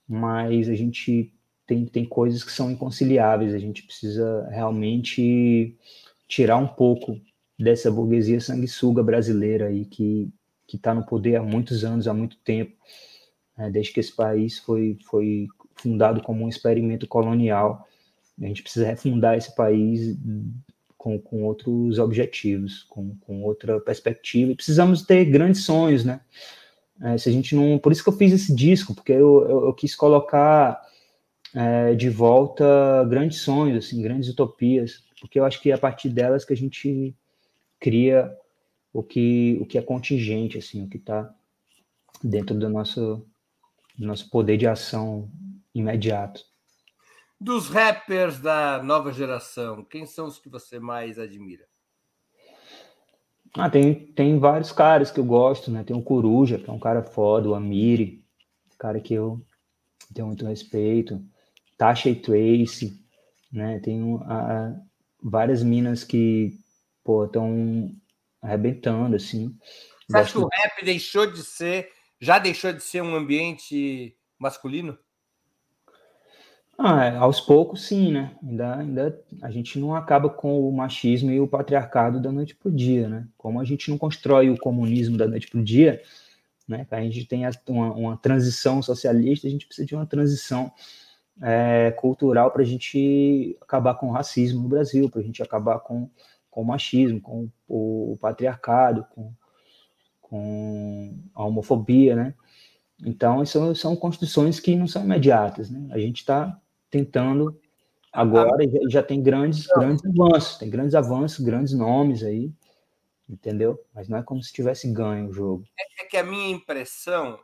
mas 0.08 0.68
a 0.68 0.74
gente 0.74 1.32
tem, 1.64 1.86
tem 1.86 2.04
coisas 2.04 2.42
que 2.42 2.50
são 2.50 2.68
inconciliáveis, 2.68 3.54
a 3.54 3.58
gente 3.58 3.84
precisa 3.84 4.48
realmente 4.50 5.78
tirar 6.26 6.56
um 6.56 6.66
pouco 6.66 7.16
dessa 7.56 7.92
burguesia 7.92 8.40
sanguessuga 8.40 9.04
brasileira 9.04 9.68
aí 9.68 9.84
que 9.84 10.32
que 10.66 10.76
está 10.76 10.94
no 10.94 11.04
poder 11.04 11.36
há 11.36 11.42
muitos 11.42 11.84
anos, 11.84 12.08
há 12.08 12.14
muito 12.14 12.38
tempo, 12.38 12.74
né, 13.58 13.70
desde 13.70 13.92
que 13.92 14.00
esse 14.00 14.16
país 14.16 14.58
foi 14.58 14.98
foi 15.04 15.46
fundado 15.76 16.22
como 16.22 16.44
um 16.44 16.48
experimento 16.48 17.06
colonial. 17.06 17.86
A 18.40 18.46
gente 18.46 18.62
precisa 18.62 18.86
refundar 18.86 19.36
esse 19.36 19.54
país 19.54 20.16
com, 21.02 21.18
com 21.18 21.42
outros 21.42 21.98
objetivos, 21.98 22.84
com, 22.84 23.16
com 23.16 23.42
outra 23.42 23.80
perspectiva. 23.80 24.52
E 24.52 24.54
precisamos 24.54 25.02
ter 25.02 25.24
grandes 25.24 25.64
sonhos, 25.64 26.04
né? 26.04 26.20
É, 27.02 27.18
se 27.18 27.28
a 27.28 27.32
gente 27.32 27.56
não, 27.56 27.76
por 27.76 27.90
isso 27.90 28.04
que 28.04 28.08
eu 28.08 28.16
fiz 28.16 28.32
esse 28.32 28.54
disco, 28.54 28.94
porque 28.94 29.10
eu, 29.10 29.44
eu, 29.48 29.64
eu 29.66 29.74
quis 29.74 29.96
colocar 29.96 30.80
é, 31.52 31.96
de 31.96 32.08
volta 32.08 33.04
grandes 33.10 33.40
sonhos, 33.40 33.84
assim, 33.84 34.00
grandes 34.00 34.28
utopias, 34.28 35.02
porque 35.20 35.40
eu 35.40 35.44
acho 35.44 35.60
que 35.60 35.72
é 35.72 35.74
a 35.74 35.78
partir 35.78 36.08
delas 36.08 36.44
que 36.44 36.52
a 36.52 36.56
gente 36.56 37.16
cria 37.80 38.32
o 38.92 39.02
que, 39.02 39.58
o 39.60 39.66
que 39.66 39.78
é 39.78 39.82
contingente, 39.82 40.56
assim, 40.56 40.84
o 40.84 40.88
que 40.88 40.98
está 40.98 41.34
dentro 42.22 42.56
do 42.56 42.68
nosso, 42.68 43.26
do 43.98 44.06
nosso 44.06 44.30
poder 44.30 44.56
de 44.56 44.68
ação 44.68 45.28
imediato. 45.74 46.44
Dos 47.42 47.68
rappers 47.68 48.38
da 48.38 48.80
nova 48.84 49.12
geração, 49.12 49.84
quem 49.84 50.06
são 50.06 50.28
os 50.28 50.38
que 50.38 50.48
você 50.48 50.78
mais 50.78 51.18
admira? 51.18 51.66
Ah, 53.52 53.68
tem, 53.68 54.06
tem 54.12 54.38
vários 54.38 54.70
caras 54.70 55.10
que 55.10 55.18
eu 55.18 55.24
gosto, 55.24 55.68
né? 55.68 55.82
Tem 55.82 55.96
o 55.96 56.04
Coruja, 56.04 56.56
que 56.56 56.70
é 56.70 56.72
um 56.72 56.78
cara 56.78 57.02
foda, 57.02 57.48
o 57.48 57.56
Amiri, 57.56 58.24
cara 58.78 59.00
que 59.00 59.12
eu 59.12 59.44
tenho 60.14 60.28
muito 60.28 60.46
respeito. 60.46 61.20
Tasha 61.76 62.10
e 62.10 62.14
Tracy, 62.14 63.04
né? 63.52 63.80
Tem 63.80 64.00
a, 64.24 64.76
várias 65.20 65.64
minas 65.64 66.04
que, 66.04 66.56
pô, 67.02 67.24
estão 67.24 67.92
arrebentando, 68.40 69.16
assim. 69.16 69.58
Você 70.06 70.16
acha 70.16 70.32
que 70.32 70.38
o 70.38 70.48
rap 70.48 70.84
deixou 70.84 71.26
de 71.26 71.42
ser, 71.42 71.90
já 72.20 72.38
deixou 72.38 72.72
de 72.72 72.84
ser 72.84 73.02
um 73.02 73.16
ambiente 73.16 74.16
masculino? 74.38 74.96
Ah, 76.78 77.04
é, 77.04 77.16
aos 77.16 77.40
poucos, 77.40 77.86
sim, 77.86 78.10
né? 78.12 78.34
Ainda, 78.42 78.76
ainda 78.76 79.24
a 79.42 79.50
gente 79.50 79.78
não 79.78 79.94
acaba 79.94 80.28
com 80.28 80.68
o 80.68 80.72
machismo 80.72 81.30
e 81.30 81.38
o 81.38 81.46
patriarcado 81.46 82.20
da 82.20 82.32
noite 82.32 82.56
para 82.56 82.68
o 82.68 82.74
dia, 82.74 83.08
né? 83.08 83.28
Como 83.36 83.60
a 83.60 83.64
gente 83.64 83.90
não 83.90 83.98
constrói 83.98 84.50
o 84.50 84.58
comunismo 84.58 85.16
da 85.16 85.28
noite 85.28 85.48
para 85.48 85.60
o 85.60 85.64
dia, 85.64 86.02
né? 86.66 86.86
A 86.90 87.00
gente 87.02 87.26
tem 87.26 87.44
uma, 87.68 87.92
uma, 87.92 88.16
transição 88.16 88.82
socialista, 88.82 89.46
a 89.46 89.50
gente 89.50 89.66
precisa 89.66 89.86
de 89.86 89.94
uma 89.94 90.06
transição 90.06 90.72
é, 91.40 91.92
cultural 91.92 92.50
para 92.50 92.62
a 92.62 92.64
gente 92.64 93.56
acabar 93.60 93.94
com 93.94 94.08
o 94.08 94.12
racismo 94.12 94.62
no 94.62 94.68
Brasil, 94.68 95.08
para 95.10 95.20
a 95.20 95.24
gente 95.24 95.42
acabar 95.42 95.78
com, 95.80 96.10
com 96.50 96.62
o 96.62 96.64
machismo, 96.64 97.20
com 97.20 97.48
o, 97.68 98.12
o 98.12 98.18
patriarcado, 98.18 99.06
com, 99.14 99.32
com 100.20 101.16
a 101.34 101.44
homofobia, 101.44 102.16
né? 102.16 102.34
Então, 103.04 103.44
são, 103.44 103.74
são 103.74 103.96
construções 103.96 104.60
que 104.60 104.76
não 104.76 104.86
são 104.86 105.04
imediatas, 105.04 105.70
né? 105.70 105.88
A 105.92 105.98
gente 105.98 106.18
está 106.18 106.60
tentando 106.90 107.60
agora 108.12 108.64
já, 108.68 108.78
já 108.88 109.02
tem 109.02 109.22
grandes, 109.22 109.66
grandes 109.66 110.04
avanços, 110.04 110.58
tem 110.58 110.70
grandes 110.70 110.94
avanços, 110.94 111.44
grandes 111.44 111.72
nomes 111.72 112.22
aí, 112.22 112.52
entendeu? 113.28 113.82
Mas 113.94 114.08
não 114.08 114.18
é 114.18 114.22
como 114.22 114.42
se 114.42 114.52
tivesse 114.52 114.92
ganho 114.92 115.28
o 115.28 115.32
jogo. 115.32 115.64
É, 115.78 116.04
é 116.04 116.06
que 116.06 116.16
a 116.16 116.22
minha 116.22 116.50
impressão 116.50 117.40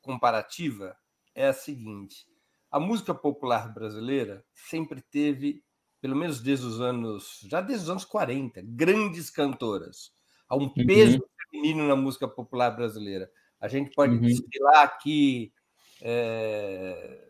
comparativa 0.00 0.96
é 1.34 1.48
a 1.48 1.52
seguinte: 1.52 2.26
a 2.70 2.80
música 2.80 3.14
popular 3.14 3.72
brasileira 3.74 4.44
sempre 4.54 5.02
teve, 5.02 5.62
pelo 6.00 6.16
menos 6.16 6.40
desde 6.40 6.64
os 6.64 6.80
anos, 6.80 7.40
já 7.48 7.60
desde 7.60 7.84
os 7.84 7.90
anos 7.90 8.04
40, 8.04 8.62
grandes 8.64 9.28
cantoras. 9.28 10.12
Há 10.48 10.56
um 10.56 10.62
uhum. 10.62 10.86
peso 10.86 11.18
feminino 11.50 11.86
na 11.86 11.96
música 11.96 12.26
popular 12.26 12.70
brasileira. 12.70 13.30
A 13.60 13.68
gente 13.68 13.90
pode 13.94 14.14
uhum. 14.14 14.20
desfilar 14.20 14.82
aqui 14.82 15.52
é, 16.00 17.28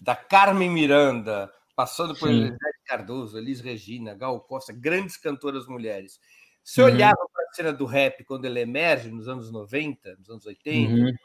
da 0.00 0.14
Carmen 0.14 0.70
Miranda, 0.70 1.50
passando 1.74 2.14
por 2.14 2.28
Elisete 2.28 2.60
Cardoso, 2.86 3.36
Elis 3.36 3.60
Regina, 3.60 4.14
Gal 4.14 4.40
Costa, 4.40 4.72
grandes 4.72 5.16
cantoras 5.16 5.66
mulheres. 5.66 6.20
Se 6.62 6.80
uhum. 6.80 6.86
olhava 6.86 7.28
para 7.32 7.44
a 7.44 7.54
cena 7.54 7.72
do 7.72 7.84
rap 7.84 8.24
quando 8.24 8.44
ele 8.44 8.60
emerge 8.60 9.10
nos 9.10 9.28
anos 9.28 9.50
90, 9.50 10.16
nos 10.16 10.30
anos 10.30 10.46
80, 10.46 10.92
uhum. 10.92 10.98
90, 10.98 11.16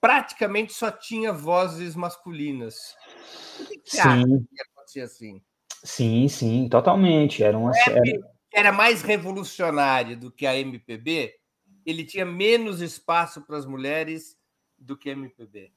praticamente 0.00 0.72
só 0.72 0.90
tinha 0.90 1.32
vozes 1.32 1.94
masculinas. 1.94 2.96
O 3.60 3.66
que 3.66 3.80
você 3.84 4.00
acha 4.00 4.24
que 4.24 4.62
acontecia 4.70 5.04
assim? 5.04 5.40
Sim, 5.84 6.28
sim, 6.28 6.68
totalmente. 6.68 7.42
Era 7.42 7.56
uma 7.56 7.72
era... 7.76 8.00
era 8.52 8.72
mais 8.72 9.02
revolucionário 9.02 10.16
do 10.16 10.30
que 10.30 10.46
a 10.46 10.56
MPB. 10.56 11.32
Ele 11.84 12.04
tinha 12.04 12.24
menos 12.24 12.80
espaço 12.80 13.42
para 13.42 13.56
as 13.56 13.66
mulheres 13.66 14.36
do 14.78 14.96
que 14.96 15.10
MPB. 15.10 15.72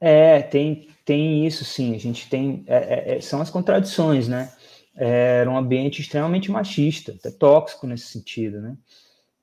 É, 0.00 0.42
tem, 0.42 0.88
tem 1.04 1.46
isso 1.46 1.64
sim. 1.64 1.94
A 1.94 1.98
gente 1.98 2.28
tem. 2.28 2.64
É, 2.66 2.76
é, 2.76 3.16
é, 3.16 3.20
são 3.20 3.40
as 3.40 3.50
contradições, 3.50 4.26
né? 4.26 4.52
Era 4.94 5.48
um 5.48 5.56
ambiente 5.56 6.02
extremamente 6.02 6.50
machista, 6.50 7.12
até 7.12 7.30
tóxico 7.30 7.86
nesse 7.86 8.08
sentido, 8.08 8.60
né? 8.60 8.76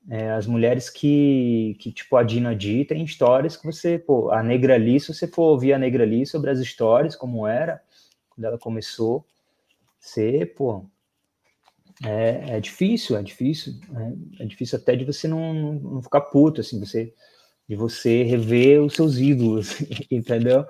É, 0.08 0.30
as 0.30 0.46
mulheres 0.46 0.88
que, 0.88 1.76
que, 1.78 1.92
tipo, 1.92 2.16
a 2.16 2.22
Dina 2.22 2.54
Di, 2.54 2.84
tem 2.84 3.04
histórias 3.04 3.56
que 3.56 3.66
você, 3.66 3.98
pô, 3.98 4.30
a 4.30 4.42
Negra 4.42 4.74
ali, 4.74 4.98
se 4.98 5.12
você 5.12 5.26
for 5.26 5.44
ouvir 5.44 5.72
a 5.72 5.78
Negra 5.78 6.04
ali 6.04 6.26
sobre 6.26 6.50
as 6.50 6.58
histórias, 6.58 7.16
como 7.16 7.46
era, 7.46 7.82
quando 8.30 8.44
ela 8.44 8.58
começou, 8.58 9.24
você, 9.98 10.46
pô, 10.46 10.84
é, 12.04 12.56
é 12.56 12.60
difícil, 12.60 13.16
é 13.16 13.22
difícil, 13.22 13.74
é, 14.38 14.44
é 14.44 14.46
difícil 14.46 14.78
até 14.78 14.96
de 14.96 15.04
você 15.04 15.28
não, 15.28 15.52
não, 15.52 15.72
não 15.74 16.02
ficar 16.02 16.22
puto, 16.22 16.60
assim, 16.60 16.78
você 16.78 17.12
de 17.68 17.76
você 17.76 18.24
rever 18.24 18.82
os 18.82 18.94
seus 18.94 19.18
ídolos, 19.18 19.76
entendeu? 20.10 20.66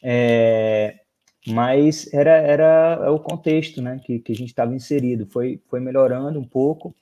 É, 0.00 1.00
mas 1.44 2.12
era, 2.14 2.36
era 2.36 3.12
o 3.12 3.18
contexto 3.18 3.82
né, 3.82 4.00
que, 4.04 4.20
que 4.20 4.30
a 4.30 4.34
gente 4.34 4.50
estava 4.50 4.72
inserido. 4.72 5.26
Foi, 5.26 5.60
foi 5.68 5.80
melhorando 5.80 6.38
um 6.38 6.44
pouco 6.44 6.94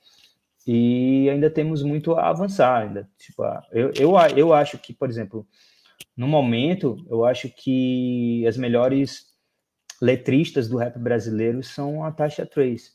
e 0.65 1.29
ainda 1.29 1.47
temos 1.49 1.83
muito 1.83 2.13
a 2.13 2.29
avançar. 2.29 2.87
Ainda. 2.87 3.07
Tipo, 3.19 3.43
eu, 3.71 3.91
eu, 3.95 4.13
eu 4.35 4.51
acho 4.51 4.79
que, 4.79 4.91
por 4.91 5.09
exemplo, 5.09 5.47
no 6.17 6.27
momento, 6.27 7.05
eu 7.07 7.23
acho 7.23 7.47
que 7.49 8.47
as 8.47 8.57
melhores 8.57 9.27
letristas 10.01 10.67
do 10.67 10.77
rap 10.77 10.97
brasileiro 10.97 11.61
são 11.61 12.03
a 12.03 12.11
Tasha 12.11 12.47
Trace. 12.47 12.91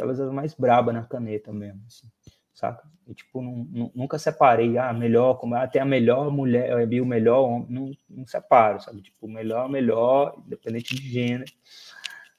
Elas 0.00 0.20
as 0.20 0.32
mais 0.32 0.54
braba 0.54 0.92
na 0.92 1.02
caneta 1.02 1.52
mesmo. 1.52 1.82
Assim. 1.86 2.06
saca? 2.54 2.82
E, 3.06 3.14
tipo, 3.14 3.42
não, 3.42 3.90
nunca 3.94 4.18
separei, 4.18 4.78
ah, 4.78 4.92
melhor, 4.92 5.34
como 5.34 5.54
até 5.54 5.80
a 5.80 5.84
melhor 5.84 6.30
mulher, 6.30 6.74
o 6.76 7.06
melhor 7.06 7.42
homem, 7.42 7.66
não, 7.68 7.92
não 8.08 8.26
separo, 8.26 8.80
sabe? 8.80 9.02
Tipo, 9.02 9.26
melhor, 9.26 9.68
melhor, 9.68 10.40
independente 10.46 10.94
de 10.94 11.08
gênero, 11.08 11.50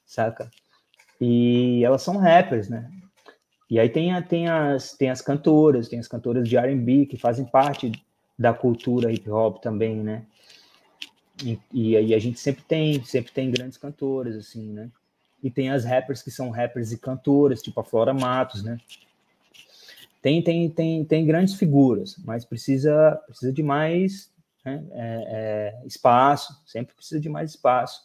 saca? 0.06 0.50
E 1.20 1.84
elas 1.84 2.02
são 2.02 2.16
rappers, 2.16 2.68
né? 2.68 2.90
E 3.68 3.78
aí 3.78 3.88
tem, 3.88 4.12
a, 4.12 4.22
tem, 4.22 4.48
as, 4.48 4.92
tem 4.92 5.10
as 5.10 5.20
cantoras, 5.20 5.88
tem 5.88 5.98
as 5.98 6.08
cantoras 6.08 6.48
de 6.48 6.56
R&B 6.56 7.06
que 7.06 7.16
fazem 7.16 7.44
parte 7.44 7.92
da 8.38 8.52
cultura 8.52 9.12
hip 9.12 9.30
hop 9.30 9.60
também, 9.60 9.96
né? 9.96 10.26
E, 11.42 11.58
e 11.72 11.96
aí 11.96 12.14
a 12.14 12.18
gente 12.18 12.38
sempre 12.38 12.62
tem, 12.64 13.02
sempre 13.04 13.32
tem 13.32 13.50
grandes 13.50 13.76
cantoras, 13.76 14.36
assim, 14.36 14.72
né? 14.72 14.90
E 15.44 15.50
tem 15.50 15.68
as 15.68 15.84
rappers 15.84 16.22
que 16.22 16.30
são 16.30 16.48
rappers 16.48 16.90
e 16.90 16.98
cantoras, 16.98 17.62
tipo 17.62 17.78
a 17.78 17.84
Flora 17.84 18.14
Matos, 18.14 18.64
né? 18.64 18.78
Tem, 20.22 20.42
tem, 20.42 20.70
tem, 20.70 21.04
tem 21.04 21.26
grandes 21.26 21.54
figuras, 21.56 22.16
mas 22.24 22.46
precisa, 22.46 23.20
precisa 23.26 23.52
de 23.52 23.62
mais 23.62 24.32
né? 24.64 24.82
é, 24.92 25.24
é, 25.82 25.86
espaço, 25.86 26.58
sempre 26.64 26.94
precisa 26.94 27.20
de 27.20 27.28
mais 27.28 27.50
espaço, 27.50 28.00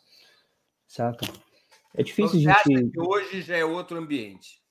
saca? 0.85 1.25
É 1.95 2.03
difícil 2.03 2.41
então, 2.41 2.53
Você 2.53 2.69
gente... 2.69 2.83
acha 2.83 2.91
que 2.91 2.99
hoje 2.99 3.41
já 3.41 3.55
é 3.55 3.63
outro 3.63 3.97
ambiente? 3.97 4.61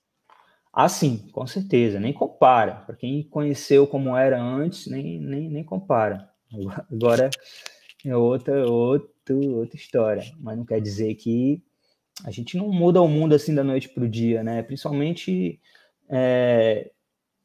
Ah, 0.71 0.87
sim, 0.87 1.27
com 1.31 1.47
certeza, 1.47 1.99
nem 1.99 2.13
compara. 2.13 2.75
Para 2.85 2.95
quem 2.95 3.23
conheceu 3.23 3.87
como 3.87 4.15
era 4.15 4.39
antes, 4.39 4.85
nem, 4.85 5.19
nem, 5.19 5.49
nem 5.49 5.63
compara. 5.63 6.29
Agora 6.91 7.31
é 8.05 8.15
outra, 8.15 8.69
outra, 8.69 9.35
outra 9.35 9.75
história, 9.75 10.23
mas 10.39 10.55
não 10.55 10.65
quer 10.65 10.79
dizer 10.79 11.15
que 11.15 11.63
a 12.23 12.31
gente 12.31 12.57
não 12.57 12.69
muda 12.69 13.01
o 13.01 13.07
mundo 13.07 13.33
assim 13.33 13.53
da 13.53 13.63
noite 13.63 13.89
para 13.89 14.03
o 14.03 14.09
dia, 14.09 14.43
né? 14.43 14.61
Principalmente 14.63 15.59
é, 16.09 16.91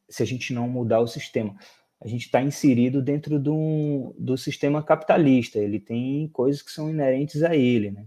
se 0.08 0.22
a 0.22 0.26
gente 0.26 0.52
não 0.52 0.68
mudar 0.68 1.00
o 1.00 1.06
sistema. 1.06 1.56
A 2.00 2.08
gente 2.08 2.26
está 2.26 2.42
inserido 2.42 3.00
dentro 3.00 3.38
do, 3.38 4.14
do 4.18 4.36
sistema 4.36 4.82
capitalista, 4.82 5.58
ele 5.58 5.80
tem 5.80 6.28
coisas 6.28 6.60
que 6.60 6.70
são 6.70 6.90
inerentes 6.90 7.42
a 7.42 7.56
ele, 7.56 7.90
né? 7.90 8.06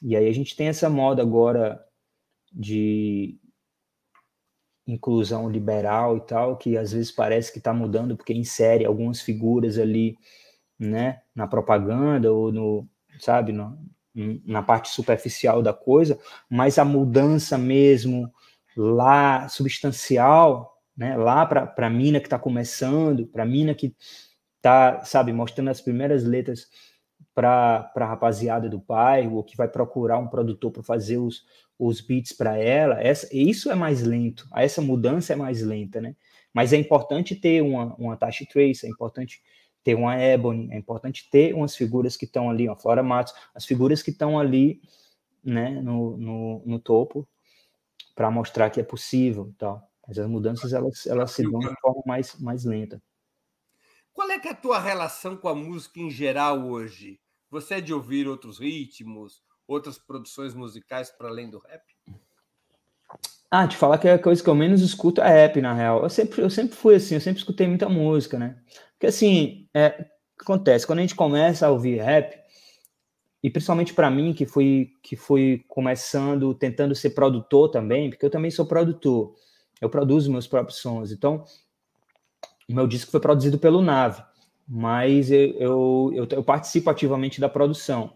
E 0.00 0.16
aí 0.16 0.28
a 0.28 0.32
gente 0.32 0.54
tem 0.54 0.68
essa 0.68 0.88
moda 0.88 1.22
agora 1.22 1.84
de 2.52 3.36
inclusão 4.86 5.50
liberal 5.50 6.16
e 6.16 6.20
tal, 6.20 6.56
que 6.56 6.76
às 6.76 6.92
vezes 6.92 7.10
parece 7.10 7.52
que 7.52 7.58
está 7.58 7.74
mudando 7.74 8.16
porque 8.16 8.32
insere 8.32 8.84
algumas 8.84 9.20
figuras 9.20 9.78
ali, 9.78 10.16
né, 10.78 11.20
na 11.34 11.46
propaganda 11.46 12.32
ou 12.32 12.52
no, 12.52 12.88
sabe, 13.18 13.52
no, 13.52 13.76
na 14.44 14.62
parte 14.62 14.88
superficial 14.90 15.62
da 15.62 15.72
coisa, 15.72 16.18
mas 16.50 16.78
a 16.78 16.84
mudança 16.84 17.56
mesmo 17.56 18.32
lá 18.76 19.48
substancial, 19.48 20.76
né, 20.96 21.16
lá 21.16 21.46
para 21.46 21.86
a 21.86 21.90
mina 21.90 22.20
que 22.20 22.26
está 22.26 22.38
começando, 22.38 23.26
para 23.26 23.44
a 23.44 23.46
mina 23.46 23.74
que 23.74 23.94
está, 24.56 25.04
sabe, 25.04 25.32
mostrando 25.32 25.70
as 25.70 25.80
primeiras 25.80 26.24
letras 26.24 26.66
para 27.34 27.92
a 27.94 28.04
rapaziada 28.04 28.68
do 28.68 28.78
bairro, 28.80 29.36
ou 29.36 29.44
que 29.44 29.56
vai 29.56 29.68
procurar 29.68 30.18
um 30.18 30.26
produtor 30.26 30.72
para 30.72 30.82
fazer 30.82 31.18
os, 31.18 31.44
os 31.78 32.00
beats 32.00 32.32
para 32.32 32.56
ela, 32.56 33.00
essa, 33.00 33.28
isso 33.32 33.70
é 33.70 33.76
mais 33.76 34.02
lento, 34.02 34.48
essa 34.54 34.82
mudança 34.82 35.32
é 35.32 35.36
mais 35.36 35.62
lenta, 35.62 36.00
né? 36.00 36.16
Mas 36.52 36.72
é 36.72 36.76
importante 36.76 37.36
ter 37.36 37.62
uma, 37.62 37.94
uma 37.94 38.16
Tashi 38.16 38.46
Trace, 38.46 38.86
é 38.86 38.88
importante 38.88 39.40
ter 39.88 39.94
uma 39.94 40.20
Ebony, 40.20 40.68
é 40.70 40.76
importante 40.76 41.30
ter 41.30 41.54
umas 41.54 41.74
figuras 41.74 42.14
que 42.14 42.26
estão 42.26 42.50
ali, 42.50 42.68
uma 42.68 42.76
Flora 42.76 43.02
Matos, 43.02 43.32
as 43.54 43.64
figuras 43.64 44.02
que 44.02 44.10
estão 44.10 44.38
ali, 44.38 44.82
né, 45.42 45.80
no, 45.80 46.14
no, 46.18 46.62
no 46.66 46.78
topo, 46.78 47.26
para 48.14 48.30
mostrar 48.30 48.68
que 48.68 48.80
é 48.80 48.82
possível, 48.82 49.50
tal. 49.56 49.90
Mas 50.06 50.18
as 50.18 50.26
mudanças 50.26 50.74
elas, 50.74 51.06
elas 51.06 51.30
se 51.30 51.42
dão 51.42 51.60
de 51.60 51.74
forma 51.80 52.02
mais, 52.04 52.38
mais 52.38 52.66
lenta. 52.66 53.02
Qual 54.12 54.30
é 54.30 54.38
que 54.38 54.48
é 54.48 54.50
a 54.50 54.54
tua 54.54 54.78
relação 54.78 55.38
com 55.38 55.48
a 55.48 55.54
música 55.54 56.00
em 56.00 56.10
geral 56.10 56.68
hoje? 56.68 57.18
Você 57.50 57.76
é 57.76 57.80
de 57.80 57.94
ouvir 57.94 58.28
outros 58.28 58.58
ritmos, 58.58 59.42
outras 59.66 59.96
produções 59.96 60.52
musicais 60.52 61.10
para 61.10 61.28
além 61.28 61.48
do 61.48 61.60
rap? 61.60 61.82
Ah, 63.50 63.66
te 63.66 63.74
falar 63.74 63.96
que 63.96 64.06
a 64.06 64.18
coisa 64.18 64.42
que 64.42 64.50
eu 64.50 64.54
menos 64.54 64.82
escuto 64.82 65.22
é 65.22 65.46
rap, 65.46 65.62
na 65.62 65.72
real. 65.72 66.02
Eu 66.02 66.10
sempre, 66.10 66.42
eu 66.42 66.50
sempre 66.50 66.76
fui 66.76 66.96
assim, 66.96 67.14
eu 67.14 67.20
sempre 67.22 67.38
escutei 67.38 67.66
muita 67.66 67.88
música, 67.88 68.38
né? 68.38 68.58
Porque 68.98 69.06
assim, 69.06 69.68
é, 69.72 70.06
acontece, 70.40 70.84
quando 70.84 70.98
a 70.98 71.02
gente 71.02 71.14
começa 71.14 71.66
a 71.66 71.70
ouvir 71.70 72.00
rap, 72.02 72.36
e 73.40 73.48
principalmente 73.48 73.94
para 73.94 74.10
mim, 74.10 74.32
que 74.32 74.44
fui, 74.44 74.90
que 75.00 75.14
fui 75.14 75.64
começando, 75.68 76.52
tentando 76.52 76.94
ser 76.96 77.10
produtor 77.10 77.70
também, 77.70 78.10
porque 78.10 78.26
eu 78.26 78.30
também 78.30 78.50
sou 78.50 78.66
produtor, 78.66 79.34
eu 79.80 79.88
produzo 79.88 80.32
meus 80.32 80.48
próprios 80.48 80.80
sons. 80.80 81.12
Então, 81.12 81.44
o 82.68 82.74
meu 82.74 82.88
disco 82.88 83.12
foi 83.12 83.20
produzido 83.20 83.56
pelo 83.56 83.80
Nave, 83.80 84.20
mas 84.66 85.30
eu, 85.30 85.54
eu, 85.58 86.12
eu, 86.14 86.28
eu 86.32 86.42
participo 86.42 86.90
ativamente 86.90 87.40
da 87.40 87.48
produção 87.48 88.12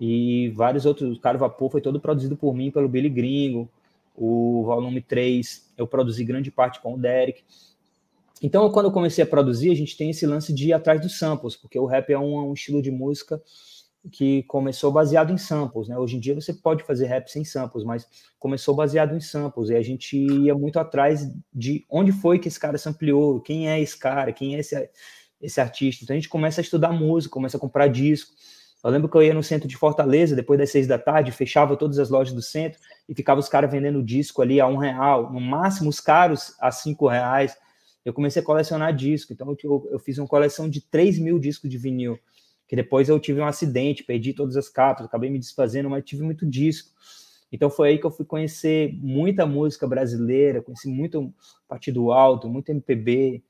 e 0.00 0.48
vários 0.56 0.86
outros. 0.86 1.18
O 1.18 1.20
Caro 1.20 1.38
Vapor 1.38 1.70
foi 1.70 1.82
todo 1.82 2.00
produzido 2.00 2.34
por 2.34 2.54
mim, 2.54 2.70
pelo 2.70 2.88
Billy 2.88 3.10
Gringo. 3.10 3.70
O 4.16 4.62
volume 4.64 5.02
3 5.02 5.74
eu 5.76 5.86
produzi 5.86 6.24
grande 6.24 6.50
parte 6.50 6.80
com 6.80 6.94
o 6.94 6.98
Derek. 6.98 7.44
Então, 8.44 8.70
quando 8.70 8.84
eu 8.84 8.92
comecei 8.92 9.24
a 9.24 9.26
produzir, 9.26 9.70
a 9.70 9.74
gente 9.74 9.96
tem 9.96 10.10
esse 10.10 10.26
lance 10.26 10.52
de 10.52 10.68
ir 10.68 10.74
atrás 10.74 11.00
dos 11.00 11.18
samples, 11.18 11.56
porque 11.56 11.78
o 11.78 11.86
rap 11.86 12.12
é 12.12 12.18
um, 12.18 12.50
um 12.50 12.52
estilo 12.52 12.82
de 12.82 12.90
música 12.90 13.40
que 14.12 14.42
começou 14.42 14.92
baseado 14.92 15.32
em 15.32 15.38
samples, 15.38 15.88
né? 15.88 15.96
Hoje 15.96 16.18
em 16.18 16.20
dia 16.20 16.34
você 16.34 16.52
pode 16.52 16.84
fazer 16.84 17.06
rap 17.06 17.26
sem 17.30 17.42
samples, 17.42 17.84
mas 17.84 18.06
começou 18.38 18.74
baseado 18.74 19.16
em 19.16 19.20
samples, 19.20 19.70
e 19.70 19.74
a 19.74 19.80
gente 19.80 20.18
ia 20.18 20.54
muito 20.54 20.78
atrás 20.78 21.26
de 21.54 21.86
onde 21.88 22.12
foi 22.12 22.38
que 22.38 22.46
esse 22.46 22.60
cara 22.60 22.76
sampleou, 22.76 23.40
quem 23.40 23.70
é 23.70 23.80
esse 23.80 23.98
cara, 23.98 24.30
quem 24.30 24.56
é 24.56 24.58
esse, 24.58 24.90
esse 25.40 25.58
artista. 25.58 26.04
Então 26.04 26.12
a 26.12 26.18
gente 26.18 26.28
começa 26.28 26.60
a 26.60 26.62
estudar 26.62 26.92
música, 26.92 27.32
começa 27.32 27.56
a 27.56 27.60
comprar 27.60 27.88
disco, 27.88 28.30
eu 28.84 28.90
lembro 28.90 29.08
que 29.08 29.16
eu 29.16 29.22
ia 29.22 29.32
no 29.32 29.42
centro 29.42 29.66
de 29.66 29.74
Fortaleza, 29.78 30.36
depois 30.36 30.58
das 30.58 30.70
seis 30.70 30.86
da 30.86 30.98
tarde, 30.98 31.32
fechava 31.32 31.78
todas 31.78 31.98
as 31.98 32.10
lojas 32.10 32.34
do 32.34 32.42
centro 32.42 32.78
e 33.08 33.14
ficava 33.14 33.40
os 33.40 33.48
caras 33.48 33.70
vendendo 33.70 34.02
disco 34.02 34.42
ali 34.42 34.60
a 34.60 34.66
um 34.66 34.76
real, 34.76 35.32
no 35.32 35.40
máximo 35.40 35.88
os 35.88 35.98
caros 35.98 36.54
a 36.60 36.70
cinco 36.70 37.08
reais. 37.08 37.56
Eu 38.04 38.12
comecei 38.12 38.42
a 38.42 38.44
colecionar 38.44 38.94
disco, 38.94 39.32
então 39.32 39.56
eu, 39.62 39.88
eu 39.90 39.98
fiz 39.98 40.18
uma 40.18 40.28
coleção 40.28 40.68
de 40.68 40.80
3 40.80 41.18
mil 41.18 41.38
discos 41.38 41.70
de 41.70 41.78
vinil, 41.78 42.18
que 42.68 42.76
depois 42.76 43.08
eu 43.08 43.18
tive 43.18 43.40
um 43.40 43.46
acidente, 43.46 44.04
perdi 44.04 44.32
todas 44.32 44.56
as 44.56 44.68
capas, 44.68 45.06
acabei 45.06 45.30
me 45.30 45.38
desfazendo, 45.38 45.88
mas 45.88 46.04
tive 46.04 46.22
muito 46.22 46.44
disco. 46.44 46.90
Então 47.50 47.70
foi 47.70 47.90
aí 47.90 47.98
que 47.98 48.04
eu 48.04 48.10
fui 48.10 48.24
conhecer 48.24 48.92
muita 49.00 49.46
música 49.46 49.86
brasileira, 49.86 50.60
conheci 50.60 50.88
muito 50.88 51.32
Partido 51.68 52.10
Alto, 52.10 52.48
muito 52.48 52.70
MPB. 52.70 53.42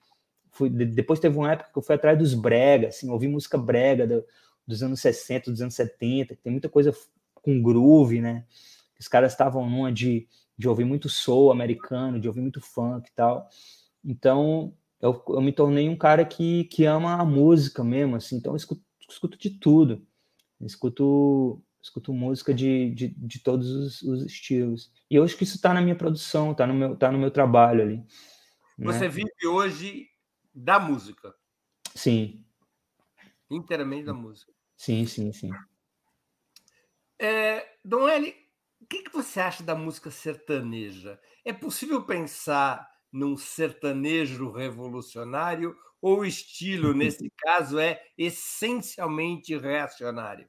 Fui, 0.50 0.68
depois 0.68 1.18
teve 1.18 1.36
uma 1.36 1.52
época 1.52 1.70
que 1.72 1.78
eu 1.78 1.82
fui 1.82 1.94
atrás 1.94 2.18
dos 2.18 2.34
brega, 2.34 2.88
assim, 2.88 3.08
ouvi 3.08 3.26
música 3.26 3.56
brega, 3.56 4.06
do, 4.06 4.24
dos 4.66 4.82
anos 4.82 5.00
60, 5.00 5.50
dos 5.50 5.62
anos 5.62 5.74
70, 5.74 6.36
que 6.36 6.42
tem 6.42 6.52
muita 6.52 6.68
coisa 6.68 6.94
com 7.34 7.62
groove, 7.62 8.20
né? 8.20 8.44
Os 8.98 9.08
caras 9.08 9.32
estavam 9.32 9.68
numa 9.68 9.90
de, 9.90 10.28
de 10.56 10.68
ouvir 10.68 10.84
muito 10.84 11.08
soul 11.08 11.50
americano, 11.50 12.20
de 12.20 12.28
ouvir 12.28 12.40
muito 12.40 12.60
funk 12.60 13.08
e 13.08 13.14
tal. 13.14 13.48
Então, 14.04 14.76
eu, 15.00 15.22
eu 15.28 15.40
me 15.40 15.52
tornei 15.52 15.88
um 15.88 15.96
cara 15.96 16.24
que, 16.24 16.64
que 16.64 16.84
ama 16.84 17.14
a 17.14 17.24
música 17.24 17.82
mesmo, 17.82 18.16
assim. 18.16 18.36
Então, 18.36 18.52
eu 18.52 18.56
escuto, 18.56 18.82
escuto 19.08 19.38
de 19.38 19.50
tudo. 19.50 20.06
Eu 20.60 20.66
escuto, 20.66 21.62
escuto 21.82 22.12
música 22.12 22.52
de, 22.52 22.90
de, 22.90 23.08
de 23.08 23.42
todos 23.42 23.70
os, 23.70 24.02
os, 24.02 24.26
estilos. 24.26 24.92
E 25.10 25.16
eu 25.16 25.24
acho 25.24 25.36
que 25.36 25.44
isso 25.44 25.56
está 25.56 25.72
na 25.72 25.80
minha 25.80 25.96
produção, 25.96 26.52
está 26.52 26.66
no, 26.66 26.74
meu, 26.74 26.96
tá 26.96 27.10
no 27.10 27.18
meu 27.18 27.30
trabalho 27.30 27.82
ali. 27.82 27.96
Né? 28.78 28.92
Você 28.92 29.08
vive 29.08 29.46
hoje 29.46 30.08
da 30.54 30.78
música? 30.78 31.34
Sim. 31.94 32.44
Inteiramente 33.50 34.04
da 34.04 34.14
música. 34.14 34.52
Sim, 34.76 35.06
sim, 35.06 35.32
sim. 35.32 35.50
É, 37.18 37.66
Dom 37.84 38.08
Eli, 38.08 38.34
o 38.80 38.86
que, 38.86 39.02
que 39.02 39.12
você 39.12 39.40
acha 39.40 39.62
da 39.62 39.74
música 39.74 40.10
sertaneja? 40.10 41.18
É 41.44 41.52
possível 41.52 42.04
pensar 42.04 42.93
num 43.14 43.36
sertanejo 43.36 44.50
revolucionário 44.50 45.76
ou 46.02 46.18
o 46.18 46.24
estilo, 46.24 46.92
nesse 46.92 47.32
caso, 47.38 47.78
é 47.78 48.00
essencialmente 48.18 49.56
reacionário? 49.56 50.46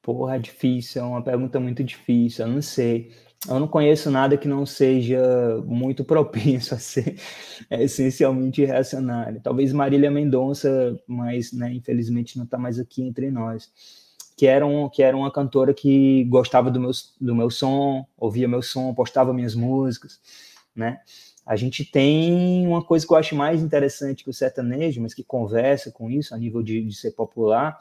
Porra, 0.00 0.36
é 0.36 0.38
difícil, 0.38 1.02
é 1.02 1.04
uma 1.04 1.22
pergunta 1.22 1.58
muito 1.58 1.82
difícil, 1.82 2.46
eu 2.46 2.52
não 2.52 2.62
sei. 2.62 3.12
Eu 3.46 3.58
não 3.60 3.68
conheço 3.68 4.10
nada 4.10 4.38
que 4.38 4.48
não 4.48 4.64
seja 4.64 5.20
muito 5.66 6.02
propenso 6.06 6.74
a 6.74 6.78
ser 6.78 7.20
essencialmente 7.68 8.64
reacionário. 8.64 9.40
Talvez 9.42 9.72
Marília 9.72 10.10
Mendonça, 10.10 10.98
mas 11.06 11.52
né, 11.52 11.74
infelizmente 11.74 12.38
não 12.38 12.44
está 12.44 12.56
mais 12.56 12.78
aqui 12.78 13.02
entre 13.02 13.30
nós. 13.30 13.70
Que 14.36 14.46
era, 14.46 14.64
um, 14.64 14.88
que 14.88 15.02
era 15.02 15.16
uma 15.16 15.32
cantora 15.32 15.74
que 15.74 16.24
gostava 16.24 16.70
do 16.70 16.80
meu, 16.80 16.92
do 17.20 17.34
meu 17.34 17.50
som, 17.50 18.06
ouvia 18.16 18.46
meu 18.46 18.62
som, 18.62 18.94
postava 18.94 19.34
minhas 19.34 19.56
músicas, 19.56 20.20
né? 20.74 21.00
A 21.48 21.56
gente 21.56 21.82
tem 21.82 22.66
uma 22.66 22.84
coisa 22.84 23.06
que 23.06 23.10
eu 23.10 23.16
acho 23.16 23.34
mais 23.34 23.62
interessante 23.62 24.22
que 24.22 24.28
o 24.28 24.34
sertanejo, 24.34 25.00
mas 25.00 25.14
que 25.14 25.24
conversa 25.24 25.90
com 25.90 26.10
isso 26.10 26.34
a 26.34 26.38
nível 26.38 26.62
de, 26.62 26.84
de 26.84 26.94
ser 26.94 27.12
popular, 27.12 27.78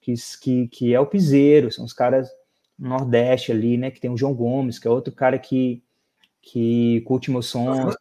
que, 0.00 0.14
que, 0.40 0.68
que 0.68 0.94
é 0.94 0.98
o 0.98 1.06
piseiro, 1.06 1.70
são 1.70 1.84
os 1.84 1.92
caras 1.92 2.26
Nordeste 2.78 3.52
ali, 3.52 3.76
né? 3.76 3.90
Que 3.90 4.00
tem 4.00 4.10
o 4.10 4.16
João 4.16 4.32
Gomes, 4.32 4.78
que 4.78 4.88
é 4.88 4.90
outro 4.90 5.14
cara 5.14 5.38
que, 5.38 5.84
que 6.40 7.02
curte 7.02 7.30
meus 7.30 7.46
sons, 7.48 7.94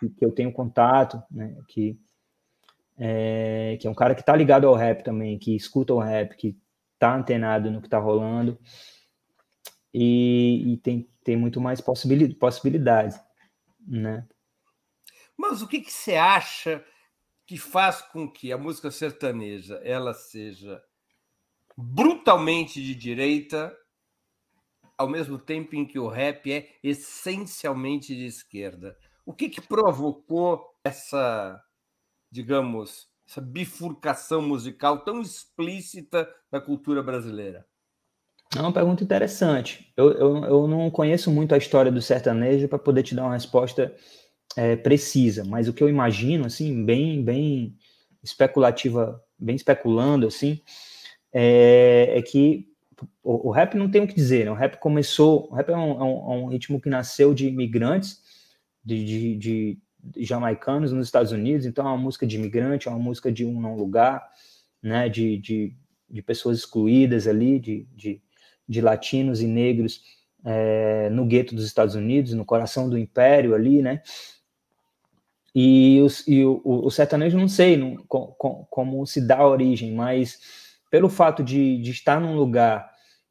que, 0.00 0.08
que 0.08 0.24
eu 0.24 0.32
tenho 0.32 0.50
contato, 0.50 1.22
né? 1.30 1.54
Que, 1.68 1.98
é, 2.98 3.76
que 3.78 3.86
é 3.86 3.90
um 3.90 3.94
cara 3.94 4.14
que 4.14 4.24
tá 4.24 4.34
ligado 4.34 4.66
ao 4.66 4.74
rap 4.74 5.02
também, 5.02 5.38
que 5.38 5.54
escuta 5.54 5.92
o 5.92 5.98
rap, 5.98 6.34
que 6.34 6.56
tá 6.98 7.14
antenado 7.14 7.70
no 7.70 7.82
que 7.82 7.90
tá 7.90 7.98
rolando 7.98 8.58
e, 9.92 10.72
e 10.72 10.76
tem, 10.78 11.06
tem 11.22 11.36
muito 11.36 11.60
mais 11.60 11.80
possibilidades, 11.80 13.20
né? 13.86 14.26
Mas 15.36 15.62
o 15.62 15.68
que, 15.68 15.80
que 15.80 15.92
você 15.92 16.16
acha 16.16 16.84
que 17.46 17.56
faz 17.56 18.02
com 18.02 18.30
que 18.30 18.52
a 18.52 18.58
música 18.58 18.90
sertaneja 18.90 19.76
ela 19.82 20.14
seja 20.14 20.82
brutalmente 21.76 22.82
de 22.82 22.94
direita, 22.94 23.76
ao 24.98 25.08
mesmo 25.08 25.38
tempo 25.38 25.74
em 25.74 25.86
que 25.86 25.98
o 25.98 26.08
rap 26.08 26.52
é 26.52 26.78
essencialmente 26.82 28.14
de 28.14 28.26
esquerda? 28.26 28.98
O 29.24 29.32
que, 29.32 29.48
que 29.48 29.60
provocou 29.60 30.76
essa, 30.84 31.62
digamos, 32.30 33.08
essa 33.26 33.40
bifurcação 33.40 34.42
musical 34.42 35.04
tão 35.04 35.20
explícita 35.20 36.28
na 36.50 36.60
cultura 36.60 37.02
brasileira? 37.02 37.66
É 38.56 38.60
uma 38.60 38.72
pergunta 38.72 39.04
interessante. 39.04 39.92
Eu, 39.96 40.12
eu, 40.12 40.44
eu 40.44 40.68
não 40.68 40.90
conheço 40.90 41.30
muito 41.30 41.54
a 41.54 41.58
história 41.58 41.90
do 41.90 42.02
sertanejo 42.02 42.66
para 42.66 42.78
poder 42.78 43.04
te 43.04 43.14
dar 43.14 43.24
uma 43.24 43.34
resposta 43.34 43.94
é, 44.56 44.74
precisa, 44.74 45.44
mas 45.44 45.68
o 45.68 45.72
que 45.72 45.82
eu 45.82 45.88
imagino, 45.88 46.46
assim, 46.46 46.84
bem, 46.84 47.22
bem 47.22 47.76
especulativa, 48.22 49.22
bem 49.38 49.54
especulando, 49.54 50.26
assim, 50.26 50.60
é, 51.32 52.12
é 52.16 52.22
que 52.22 52.68
o, 53.22 53.48
o, 53.48 53.50
rap 53.52 53.76
não 53.76 53.90
tem 53.90 54.02
o 54.02 54.08
que 54.08 54.14
dizer, 54.14 54.44
né? 54.44 54.50
O 54.50 54.54
rap 54.54 54.78
começou, 54.78 55.48
o 55.50 55.54
rap 55.54 55.68
é 55.70 55.76
um, 55.76 55.90
é 55.92 56.04
um, 56.04 56.32
é 56.32 56.36
um 56.44 56.46
ritmo 56.48 56.80
que 56.80 56.88
nasceu 56.88 57.32
de 57.32 57.46
imigrantes, 57.46 58.20
de, 58.84 59.04
de, 59.04 59.36
de, 59.36 59.78
jamaicanos 60.24 60.92
nos 60.92 61.06
Estados 61.06 61.30
Unidos, 61.32 61.66
então 61.66 61.86
é 61.86 61.88
uma 61.88 61.98
música 61.98 62.26
de 62.26 62.36
imigrante, 62.36 62.88
é 62.88 62.90
uma 62.90 62.98
música 62.98 63.30
de 63.30 63.44
um 63.44 63.60
não 63.60 63.76
lugar, 63.76 64.28
né, 64.82 65.08
de, 65.08 65.38
de, 65.38 65.76
de 66.10 66.22
pessoas 66.22 66.58
excluídas 66.58 67.28
ali, 67.28 67.58
de, 67.60 67.86
de, 67.94 68.20
de 68.70 68.80
latinos 68.80 69.42
e 69.42 69.46
negros 69.46 70.02
é, 70.44 71.10
no 71.10 71.26
gueto 71.26 71.54
dos 71.54 71.66
Estados 71.66 71.94
Unidos, 71.94 72.32
no 72.32 72.44
coração 72.44 72.88
do 72.88 72.96
império 72.96 73.54
ali, 73.54 73.82
né, 73.82 74.00
e, 75.54 76.00
os, 76.00 76.26
e 76.28 76.44
o, 76.44 76.60
o, 76.64 76.90
sertanejo 76.90 77.36
não 77.36 77.48
sei 77.48 77.76
não, 77.76 77.96
com, 78.06 78.66
como 78.70 79.04
se 79.04 79.20
dá 79.20 79.38
a 79.38 79.48
origem, 79.48 79.92
mas 79.92 80.38
pelo 80.88 81.08
fato 81.08 81.42
de, 81.42 81.82
de 81.82 81.90
estar 81.90 82.20
num 82.20 82.36
lugar 82.36 82.88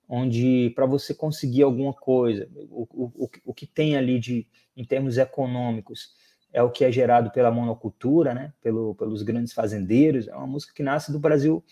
onde 0.08 0.72
para 0.76 0.86
você 0.86 1.14
conseguir 1.14 1.64
alguma 1.64 1.94
coisa, 1.94 2.50
o, 2.70 2.88
o, 2.92 3.30
o 3.46 3.54
que 3.54 3.66
tem 3.66 3.96
ali 3.96 4.20
de 4.20 4.46
em 4.76 4.84
termos 4.84 5.18
econômicos, 5.18 6.14
é 6.52 6.64
o 6.64 6.72
que 6.72 6.84
é 6.84 6.92
gerado 6.92 7.32
pela 7.32 7.52
monocultura, 7.52 8.34
né? 8.34 8.54
Pelo, 8.62 8.96
pelos 8.96 9.22
grandes 9.22 9.54
fazendeiros. 9.54 10.28
É 10.28 10.36
uma 10.36 10.48
música 10.48 10.74
que 10.74 10.84
nasce 10.84 11.12
do 11.12 11.20
Brasil, 11.20 11.64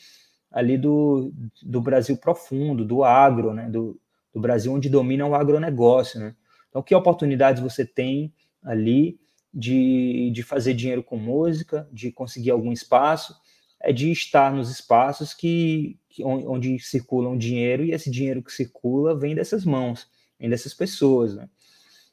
ali 0.58 0.76
do, 0.76 1.32
do 1.62 1.80
Brasil 1.80 2.18
profundo, 2.18 2.84
do 2.84 3.04
agro, 3.04 3.54
né? 3.54 3.70
Do, 3.70 4.00
do 4.34 4.40
Brasil 4.40 4.74
onde 4.74 4.90
domina 4.90 5.24
o 5.24 5.36
agronegócio, 5.36 6.20
né? 6.20 6.36
Então, 6.68 6.82
que 6.82 6.96
oportunidades 6.96 7.62
você 7.62 7.86
tem 7.86 8.34
ali 8.64 9.20
de, 9.54 10.32
de 10.34 10.42
fazer 10.42 10.74
dinheiro 10.74 11.04
com 11.04 11.16
música, 11.16 11.88
de 11.92 12.12
conseguir 12.12 12.50
algum 12.50 12.72
espaço? 12.72 13.36
É 13.80 13.94
de 13.94 14.12
estar 14.12 14.52
nos 14.52 14.72
espaços 14.72 15.32
que, 15.32 16.00
que 16.10 16.24
onde 16.24 16.80
circulam 16.80 17.38
dinheiro 17.38 17.86
e 17.86 17.92
esse 17.92 18.10
dinheiro 18.10 18.42
que 18.42 18.52
circula 18.52 19.16
vem 19.16 19.36
dessas 19.36 19.64
mãos, 19.64 20.08
vem 20.40 20.50
dessas 20.50 20.74
pessoas, 20.74 21.36
né? 21.36 21.48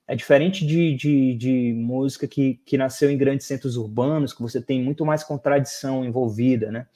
É 0.07 0.15
diferente 0.15 0.67
de, 0.67 0.95
de, 0.95 1.35
de, 1.35 1.73
música 1.73 2.29
que, 2.29 2.61
que 2.67 2.77
nasceu 2.77 3.11
em 3.11 3.17
grandes 3.17 3.47
centros 3.47 3.79
urbanos, 3.79 4.35
que 4.35 4.43
você 4.43 4.61
tem 4.61 4.83
muito 4.83 5.03
mais 5.07 5.25
contradição 5.25 6.05
envolvida, 6.05 6.71
né? 6.71 6.87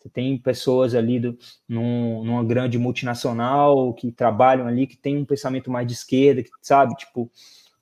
Você 0.00 0.08
tem 0.08 0.38
pessoas 0.38 0.94
ali 0.94 1.20
do, 1.20 1.38
num, 1.68 2.24
numa 2.24 2.42
grande 2.42 2.78
multinacional 2.78 3.92
que 3.92 4.10
trabalham 4.10 4.66
ali, 4.66 4.86
que 4.86 4.96
tem 4.96 5.18
um 5.18 5.26
pensamento 5.26 5.70
mais 5.70 5.86
de 5.86 5.92
esquerda, 5.92 6.42
que 6.42 6.50
sabe, 6.62 6.94
tipo, 6.94 7.30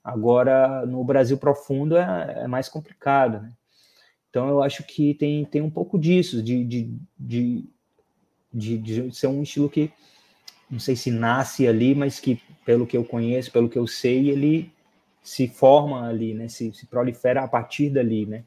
agora 0.03 0.85
no 0.85 1.03
Brasil 1.03 1.37
profundo 1.37 1.95
é, 1.95 2.43
é 2.43 2.47
mais 2.47 2.67
complicado, 2.67 3.41
né? 3.41 3.53
Então 4.29 4.47
eu 4.47 4.61
acho 4.61 4.83
que 4.83 5.13
tem, 5.15 5.45
tem 5.45 5.61
um 5.61 5.69
pouco 5.69 5.97
disso, 5.97 6.43
de, 6.43 6.63
de, 6.63 6.93
de, 7.17 7.69
de, 8.53 8.77
de 8.77 9.15
ser 9.15 9.27
um 9.27 9.41
estilo 9.41 9.69
que 9.69 9.91
não 10.69 10.79
sei 10.79 10.95
se 10.95 11.09
nasce 11.09 11.67
ali, 11.67 11.95
mas 11.95 12.19
que, 12.19 12.39
pelo 12.63 12.85
que 12.85 12.95
eu 12.95 13.03
conheço, 13.03 13.51
pelo 13.51 13.67
que 13.67 13.79
eu 13.79 13.87
sei, 13.87 14.29
ele 14.29 14.71
se 15.23 15.47
forma 15.47 16.07
ali, 16.07 16.33
né? 16.33 16.47
Se, 16.47 16.71
se 16.73 16.85
prolifera 16.85 17.43
a 17.43 17.47
partir 17.47 17.89
dali, 17.89 18.25
né? 18.25 18.43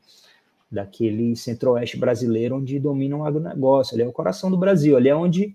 Daquele 0.72 1.36
centro-oeste 1.36 1.98
brasileiro 1.98 2.56
onde 2.56 2.78
domina 2.80 3.16
o 3.16 3.24
agronegócio. 3.24 3.94
Ali 3.94 4.02
é 4.02 4.08
o 4.08 4.12
coração 4.12 4.50
do 4.50 4.56
Brasil, 4.56 4.96
ali 4.96 5.08
é 5.08 5.14
onde 5.14 5.54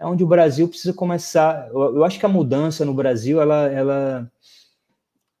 é 0.00 0.06
onde 0.06 0.24
o 0.24 0.26
Brasil 0.26 0.66
precisa 0.66 0.94
começar. 0.94 1.68
Eu, 1.68 1.96
eu 1.96 2.04
acho 2.04 2.18
que 2.18 2.24
a 2.24 2.28
mudança 2.28 2.86
no 2.86 2.94
Brasil, 2.94 3.38
ela, 3.38 3.70
ela, 3.70 4.32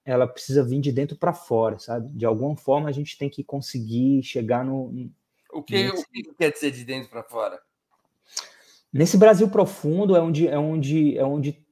ela 0.04 0.26
precisa 0.26 0.62
vir 0.62 0.80
de 0.80 0.92
dentro 0.92 1.16
para 1.16 1.32
fora, 1.32 1.78
sabe? 1.78 2.12
De 2.12 2.26
alguma 2.26 2.54
forma 2.54 2.88
a 2.88 2.92
gente 2.92 3.16
tem 3.16 3.30
que 3.30 3.42
conseguir 3.42 4.22
chegar 4.22 4.62
no. 4.62 5.10
O 5.50 5.62
que, 5.62 5.72
nesse... 5.72 6.02
o 6.02 6.06
que 6.06 6.34
quer 6.34 6.52
dizer 6.52 6.72
de 6.72 6.84
dentro 6.84 7.08
para 7.08 7.22
fora? 7.22 7.58
Nesse 8.92 9.16
Brasil 9.16 9.48
profundo 9.48 10.14
é 10.14 10.20
onde 10.20 10.46
é 10.46 10.58
onde 10.58 11.16
é 11.16 11.24
onde 11.24 11.64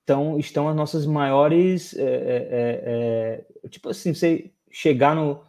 estão, 0.00 0.38
estão 0.38 0.68
as 0.68 0.74
nossas 0.74 1.06
maiores 1.06 1.94
é, 1.96 2.02
é, 2.02 2.06
é, 2.50 3.44
é, 3.62 3.68
tipo 3.68 3.88
assim 3.88 4.12
você 4.12 4.50
chegar 4.70 5.14
no, 5.14 5.40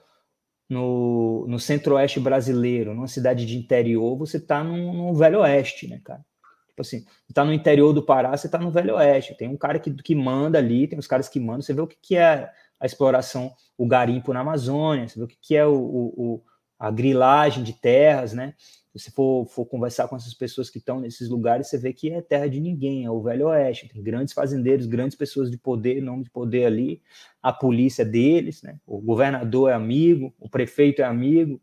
no, 0.69 1.45
no 1.47 1.59
centro-oeste 1.59 2.19
brasileiro, 2.19 2.93
numa 2.93 3.07
cidade 3.07 3.45
de 3.45 3.57
interior, 3.57 4.17
você 4.17 4.37
está 4.37 4.63
no, 4.63 5.13
velho 5.13 5.39
oeste, 5.39 5.87
né, 5.87 6.01
cara? 6.03 6.25
Tipo 6.69 6.81
assim, 6.81 7.05
está 7.29 7.45
no 7.45 7.53
interior 7.53 7.93
do 7.93 8.03
Pará, 8.03 8.35
você 8.35 8.47
está 8.47 8.57
no 8.57 8.71
velho 8.71 8.95
oeste. 8.95 9.37
Tem 9.37 9.47
um 9.47 9.55
cara 9.55 9.79
que, 9.79 9.93
que 9.93 10.13
manda 10.13 10.57
ali, 10.57 10.87
tem 10.87 10.99
os 10.99 11.07
caras 11.07 11.29
que 11.29 11.39
mandam. 11.39 11.61
Você 11.61 11.73
vê 11.73 11.81
o 11.81 11.87
que, 11.87 11.97
que 12.01 12.17
é 12.17 12.51
a 12.79 12.85
exploração, 12.85 13.53
o 13.77 13.87
garimpo 13.87 14.33
na 14.33 14.41
Amazônia, 14.41 15.07
você 15.07 15.17
vê 15.17 15.25
o 15.25 15.27
que, 15.27 15.37
que 15.41 15.55
é 15.55 15.65
o, 15.65 15.73
o, 15.73 16.43
a 16.77 16.91
grilagem 16.91 17.63
de 17.63 17.73
terras, 17.73 18.33
né? 18.33 18.53
Se 18.95 19.05
você 19.05 19.11
for, 19.11 19.45
for 19.47 19.65
conversar 19.65 20.07
com 20.07 20.15
essas 20.15 20.33
pessoas 20.33 20.69
que 20.69 20.77
estão 20.77 21.01
nesses 21.01 21.27
lugares, 21.27 21.67
você 21.67 21.77
vê 21.77 21.91
que 21.91 22.09
é 22.11 22.21
terra 22.21 22.47
de 22.47 22.61
ninguém, 22.61 23.03
é 23.03 23.11
o 23.11 23.21
Velho 23.21 23.47
Oeste. 23.47 23.89
Tem 23.89 24.01
grandes 24.01 24.33
fazendeiros, 24.33 24.85
grandes 24.85 25.17
pessoas 25.17 25.51
de 25.51 25.57
poder, 25.57 26.01
nome 26.01 26.23
de 26.23 26.29
poder 26.29 26.65
ali. 26.65 27.01
A 27.43 27.51
polícia 27.51 28.03
é 28.03 28.05
deles, 28.05 28.63
né? 28.63 28.79
O 28.87 29.01
governador 29.01 29.69
é 29.69 29.73
amigo, 29.73 30.33
o 30.39 30.47
prefeito 30.47 31.01
é 31.01 31.05
amigo, 31.05 31.61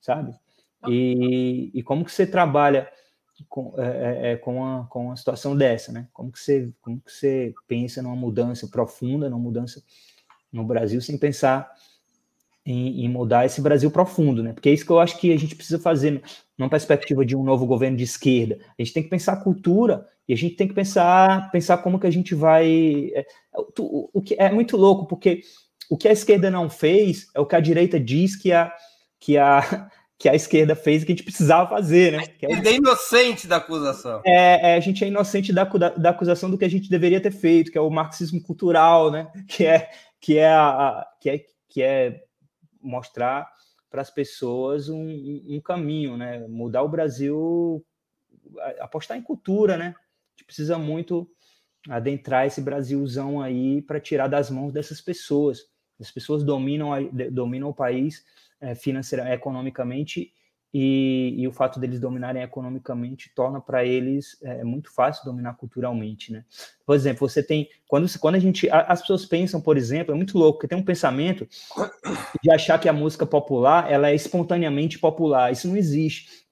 sabe? 0.00 0.34
E, 0.88 1.70
e 1.74 1.82
como 1.82 2.06
que 2.06 2.10
você 2.10 2.26
trabalha 2.26 2.90
com, 3.48 3.74
é, 3.76 3.84
é, 3.84 4.32
é 4.32 4.36
com, 4.36 4.56
uma, 4.56 4.86
com 4.86 5.06
uma 5.06 5.16
situação 5.16 5.54
dessa, 5.54 5.92
né? 5.92 6.08
Como 6.10 6.32
que, 6.32 6.38
você, 6.38 6.72
como 6.80 7.00
que 7.00 7.12
você 7.12 7.54
pensa 7.68 8.00
numa 8.00 8.16
mudança 8.16 8.66
profunda, 8.66 9.28
numa 9.28 9.42
mudança 9.42 9.82
no 10.50 10.64
Brasil, 10.64 11.00
sem 11.00 11.18
pensar 11.18 11.70
em, 12.64 13.04
em, 13.04 13.08
mudar 13.08 13.44
esse 13.46 13.60
Brasil 13.60 13.90
profundo, 13.90 14.42
né? 14.42 14.52
Porque 14.52 14.68
é 14.68 14.72
isso 14.72 14.84
que 14.84 14.92
eu 14.92 15.00
acho 15.00 15.18
que 15.18 15.32
a 15.32 15.38
gente 15.38 15.56
precisa 15.56 15.78
fazer 15.78 16.22
numa 16.62 16.70
perspectiva 16.70 17.26
de 17.26 17.36
um 17.36 17.42
novo 17.42 17.66
governo 17.66 17.96
de 17.96 18.04
esquerda. 18.04 18.58
A 18.78 18.82
gente 18.82 18.94
tem 18.94 19.02
que 19.02 19.10
pensar 19.10 19.32
a 19.32 19.42
cultura 19.42 20.06
e 20.28 20.32
a 20.32 20.36
gente 20.36 20.54
tem 20.54 20.68
que 20.68 20.74
pensar 20.74 21.50
pensar 21.50 21.78
como 21.78 21.98
que 21.98 22.06
a 22.06 22.10
gente 22.10 22.34
vai. 22.34 23.10
É, 23.14 23.26
o, 23.78 24.08
o, 24.14 24.22
que 24.22 24.36
é 24.38 24.50
muito 24.50 24.76
louco 24.76 25.06
porque 25.06 25.42
o 25.90 25.96
que 25.96 26.08
a 26.08 26.12
esquerda 26.12 26.50
não 26.50 26.70
fez 26.70 27.26
é 27.34 27.40
o 27.40 27.46
que 27.46 27.56
a 27.56 27.60
direita 27.60 27.98
diz 27.98 28.36
que 28.36 28.52
a 28.52 28.72
que 29.18 29.36
a 29.36 29.90
que 30.16 30.28
a 30.28 30.36
esquerda 30.36 30.76
fez 30.76 31.02
e 31.02 31.06
que 31.06 31.10
a 31.10 31.16
gente 31.16 31.24
precisava 31.24 31.68
fazer, 31.68 32.12
né? 32.12 32.24
Que 32.38 32.46
é, 32.46 32.52
é 32.52 32.76
inocente 32.76 33.48
da 33.48 33.56
acusação. 33.56 34.22
É, 34.24 34.70
é, 34.70 34.76
a 34.76 34.80
gente 34.80 35.02
é 35.02 35.08
inocente 35.08 35.52
da, 35.52 35.64
da, 35.64 35.88
da, 35.88 36.10
acusação 36.10 36.48
do 36.48 36.56
que 36.56 36.64
a 36.64 36.70
gente 36.70 36.88
deveria 36.88 37.20
ter 37.20 37.32
feito, 37.32 37.72
que 37.72 37.78
é 37.78 37.80
o 37.80 37.90
marxismo 37.90 38.40
cultural, 38.40 39.10
né? 39.10 39.26
Que 39.48 39.66
é 39.66 39.90
que 40.20 40.38
é 40.38 40.48
a, 40.48 40.68
a 40.68 41.06
que 41.20 41.28
é 41.28 41.44
que 41.68 41.82
é 41.82 42.20
mostrar 42.80 43.48
para 43.92 44.00
as 44.00 44.10
pessoas 44.10 44.88
um, 44.88 45.06
um, 45.46 45.60
caminho, 45.60 46.16
né? 46.16 46.48
Mudar 46.48 46.82
o 46.82 46.88
Brasil, 46.88 47.84
apostar 48.80 49.18
em 49.18 49.22
cultura, 49.22 49.76
né? 49.76 49.94
A 49.94 50.30
gente 50.32 50.46
precisa 50.46 50.78
muito 50.78 51.30
adentrar 51.90 52.46
esse 52.46 52.62
Brasilzão 52.62 53.42
aí 53.42 53.82
para 53.82 54.00
tirar 54.00 54.28
das 54.28 54.50
mãos 54.50 54.72
dessas 54.72 55.02
pessoas. 55.02 55.66
As 56.00 56.10
pessoas 56.10 56.42
dominam, 56.42 56.90
dominam 57.30 57.68
o 57.68 57.74
país 57.74 58.24
é, 58.58 58.74
financeiramente, 58.74 59.36
economicamente 59.36 60.32
e, 60.74 61.34
e, 61.36 61.46
o 61.46 61.52
fato 61.52 61.78
deles 61.78 62.00
dominarem 62.00 62.42
economicamente 62.42 63.30
torna 63.34 63.60
para 63.60 63.84
eles 63.84 64.38
é, 64.42 64.64
muito 64.64 64.90
fácil 64.90 65.22
dominar 65.22 65.54
culturalmente, 65.54 66.32
né? 66.32 66.46
Por 66.86 66.96
exemplo, 66.96 67.28
você 67.28 67.42
tem 67.42 67.68
quando 67.86 68.06
quando 68.18 68.36
a 68.36 68.38
gente 68.38 68.70
as 68.70 69.02
pessoas 69.02 69.26
pensam, 69.26 69.60
por 69.60 69.76
exemplo, 69.76 70.14
é 70.14 70.16
muito 70.16 70.38
louco, 70.38 70.58
porque 70.58 70.68
tem 70.68 70.78
um 70.78 70.84
pensamento 70.84 71.46
de 72.42 72.50
achar 72.50 72.78
que 72.78 72.88
a 72.88 72.92
música 72.92 73.26
popular 73.26 73.90
ela 73.90 74.08
é 74.08 74.14
espontaneamente 74.14 74.98
popular. 74.98 75.52
Isso 75.52 75.68
não 75.68 75.76
existe. 75.76 76.42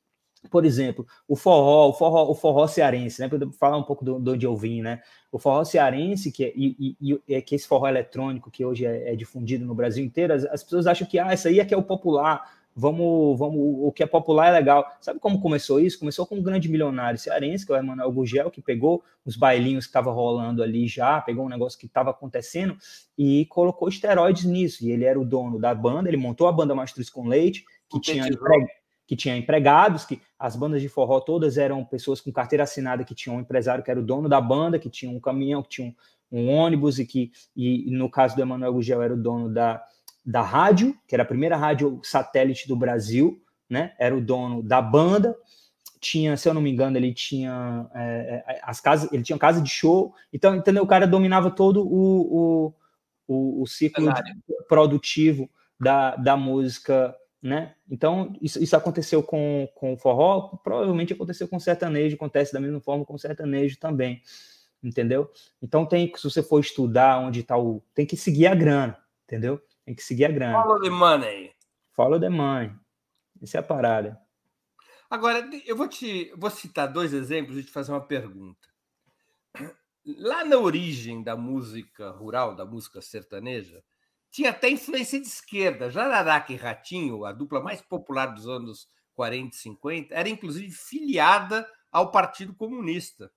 por 0.51 0.65
exemplo, 0.65 1.07
o 1.29 1.37
forró, 1.37 1.89
o 1.89 1.93
forró, 1.95 2.31
o 2.31 2.35
forró 2.35 2.67
cearense, 2.67 3.23
né? 3.23 3.29
Para 3.29 3.39
falar 3.53 3.79
um 3.79 3.83
pouco 3.83 4.05
do, 4.05 4.19
do 4.19 4.33
onde 4.33 4.47
eu 4.47 4.57
vim, 4.57 4.83
né? 4.83 5.01
O 5.33 5.39
forró 5.39 5.65
cearense, 5.65 6.31
que 6.31 6.45
é, 6.45 6.53
e, 6.55 6.97
e, 7.01 7.23
e 7.27 7.35
é 7.35 7.41
que 7.41 7.55
esse 7.55 7.67
forró 7.67 7.89
eletrônico 7.89 8.51
que 8.51 8.65
hoje 8.65 8.85
é, 8.85 9.13
é, 9.13 9.17
difundido 9.17 9.65
no 9.65 9.75
Brasil 9.75 10.05
inteiro, 10.05 10.35
as, 10.35 10.45
as 10.45 10.63
pessoas 10.63 10.87
acham 10.87 11.07
que 11.07 11.19
ah, 11.19 11.33
isso 11.33 11.49
aí 11.49 11.61
é 11.61 11.65
que 11.65 11.73
é 11.73 11.77
o 11.77 11.83
popular, 11.83 12.60
vamos, 12.75 13.39
vamos, 13.39 13.59
o 13.59 13.93
que 13.93 14.03
é 14.03 14.07
popular 14.07 14.49
é 14.49 14.53
legal. 14.53 14.87
Sabe 15.01 15.21
como 15.21 15.41
começou 15.41 15.81
isso? 15.81 15.99
Começou 15.99 16.27
com 16.27 16.37
um 16.37 16.43
grande 16.43 16.69
milionário 16.69 17.19
cearense, 17.19 17.67
que 17.67 17.73
é 17.73 17.77
o 17.77 17.79
Emanuel 17.79 18.13
Gugel, 18.13 18.51
que 18.51 18.63
pegou 18.63 19.03
os 19.25 19.37
bailinhos 19.37 19.85
que 19.85 19.91
estavam 19.91 20.15
rolando 20.15 20.63
ali 20.63 20.89
já, 20.89 21.21
pegou 21.21 21.45
um 21.45 21.49
negócio 21.49 21.79
que 21.79 21.87
estava 21.87 22.11
acontecendo 22.11 22.77
e 23.17 23.47
colocou 23.47 23.89
esteroides 23.89 24.45
nisso. 24.45 24.85
E 24.85 24.91
ele 24.91 25.05
era 25.05 25.19
o 25.19 25.25
dono 25.25 25.59
da 25.59 25.75
banda, 25.75 26.09
ele 26.09 26.17
montou 26.17 26.47
a 26.47 26.53
banda 26.53 26.75
Mastruz 26.75 27.11
com 27.11 27.29
Leite, 27.29 27.65
que 27.89 28.01
tinha 28.01 28.29
que 29.11 29.17
tinha 29.17 29.37
empregados, 29.37 30.05
que 30.05 30.23
as 30.39 30.55
bandas 30.55 30.81
de 30.81 30.89
forró 30.89 31.19
todas 31.19 31.59
eram 31.59 31.85
pessoas 31.85 32.21
com 32.21 32.31
carteira 32.31 32.63
assinada 32.63 33.03
que 33.03 33.13
tinham 33.13 33.39
um 33.39 33.41
empresário 33.41 33.83
que 33.83 33.91
era 33.91 33.99
o 33.99 34.05
dono 34.05 34.29
da 34.29 34.41
banda, 34.41 34.79
que 34.79 34.89
tinha 34.89 35.11
um 35.11 35.19
caminhão, 35.19 35.65
que 35.65 35.69
tinha 35.69 35.93
um, 36.31 36.41
um 36.41 36.49
ônibus 36.49 37.01
e 37.01 37.05
que, 37.05 37.33
e, 37.57 37.91
no 37.91 38.09
caso 38.09 38.37
do 38.37 38.43
Emanuel 38.43 38.73
Gugel, 38.73 39.03
era 39.03 39.13
o 39.13 39.17
dono 39.21 39.53
da, 39.53 39.83
da 40.25 40.43
rádio, 40.43 40.97
que 41.07 41.15
era 41.15 41.23
a 41.23 41.27
primeira 41.27 41.57
rádio 41.57 42.01
satélite 42.03 42.69
do 42.69 42.77
Brasil, 42.77 43.43
né? 43.69 43.95
Era 43.99 44.17
o 44.17 44.21
dono 44.21 44.63
da 44.63 44.81
banda. 44.83 45.37
Tinha, 46.01 46.37
se 46.37 46.49
eu 46.49 46.55
não 46.55 46.63
me 46.63 46.71
engano, 46.71 46.97
ele 46.97 47.13
tinha 47.13 47.89
é, 47.95 48.45
é 48.47 48.61
as 48.63 48.81
casas, 48.81 49.13
ele 49.13 49.23
tinha 49.23 49.39
casa 49.39 49.61
de 49.61 49.71
show. 49.71 50.15
Então, 50.33 50.55
entendeu? 50.55 50.83
O 50.83 50.87
cara 50.87 51.07
dominava 51.07 51.51
todo 51.51 51.87
o, 51.87 52.67
o, 52.67 52.75
o, 53.29 53.63
o 53.63 53.67
ciclo 53.67 54.13
produtivo 54.69 55.49
da, 55.79 56.17
da 56.17 56.37
música 56.37 57.15
né? 57.43 57.75
Então, 57.91 58.35
isso, 58.41 58.63
isso 58.63 58.77
aconteceu 58.77 59.23
com, 59.23 59.67
com 59.75 59.95
o 59.95 59.97
forró, 59.97 60.59
provavelmente 60.63 61.13
aconteceu 61.13 61.49
com 61.49 61.57
o 61.57 61.61
sertanejo, 61.61 62.17
acontece 62.17 62.53
da 62.53 62.61
mesma 62.61 62.81
forma 62.81 63.05
com 63.05 63.15
o 63.15 63.19
sertanejo 63.19 63.79
também, 63.79 64.21
entendeu? 64.83 65.31
Então, 65.63 65.87
tem 65.87 66.13
se 66.15 66.23
você 66.23 66.43
for 66.43 66.61
estudar 66.61 67.19
onde 67.19 67.41
está 67.41 67.57
o. 67.57 67.83
Tem 67.95 68.05
que 68.05 68.17
seguir 68.17 68.47
a 68.47 68.55
grana, 68.55 68.99
entendeu? 69.25 69.61
Tem 69.91 69.95
que 69.97 70.05
seguir 70.05 70.27
a 70.27 70.31
grana. 70.31 70.63
Follow 70.63 70.81
the 70.81 70.89
money. 70.89 71.53
Follow 71.91 72.21
the 72.21 72.29
money. 72.29 72.73
Essa 73.43 73.59
é 73.59 73.61
a 73.61 73.63
parada. 73.65 74.21
Agora, 75.11 75.51
eu 75.67 75.77
vou 75.77 75.89
te 75.89 76.33
vou 76.37 76.49
citar 76.49 76.87
dois 76.87 77.13
exemplos 77.13 77.59
e 77.59 77.65
te 77.65 77.73
fazer 77.73 77.91
uma 77.91 78.01
pergunta. 78.01 78.69
Lá 80.07 80.45
na 80.45 80.59
origem 80.59 81.25
da 81.25 81.37
música 81.37 82.11
rural, 82.11 82.55
da 82.55 82.65
música 82.65 83.03
sertaneja, 83.03 83.83
tinha 84.31 84.51
até 84.51 84.71
influência 84.71 85.21
de 85.21 85.27
esquerda. 85.27 85.91
Jararaca 85.91 86.53
e 86.53 86.57
Ratinho, 86.57 87.25
a 87.25 87.33
dupla 87.33 87.61
mais 87.61 87.83
popular 87.83 88.27
dos 88.27 88.47
anos 88.47 88.87
40 89.17 89.57
e 89.57 89.59
50, 89.59 90.15
era 90.15 90.29
inclusive 90.29 90.71
filiada 90.71 91.69
ao 91.91 92.13
Partido 92.13 92.55
Comunista. 92.55 93.29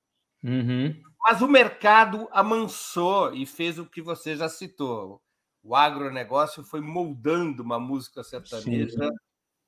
Uhum. 0.43 1.01
Mas 1.19 1.41
o 1.41 1.47
mercado 1.47 2.29
amansou 2.31 3.33
e 3.33 3.43
fez 3.43 3.79
o 3.79 3.87
que 3.87 4.03
você 4.03 4.35
já 4.35 4.47
citou. 4.47 5.22
O 5.63 5.75
agronegócio 5.75 6.63
foi 6.63 6.81
moldando 6.81 7.63
uma 7.63 7.79
música 7.79 8.23
sertaneja 8.23 9.09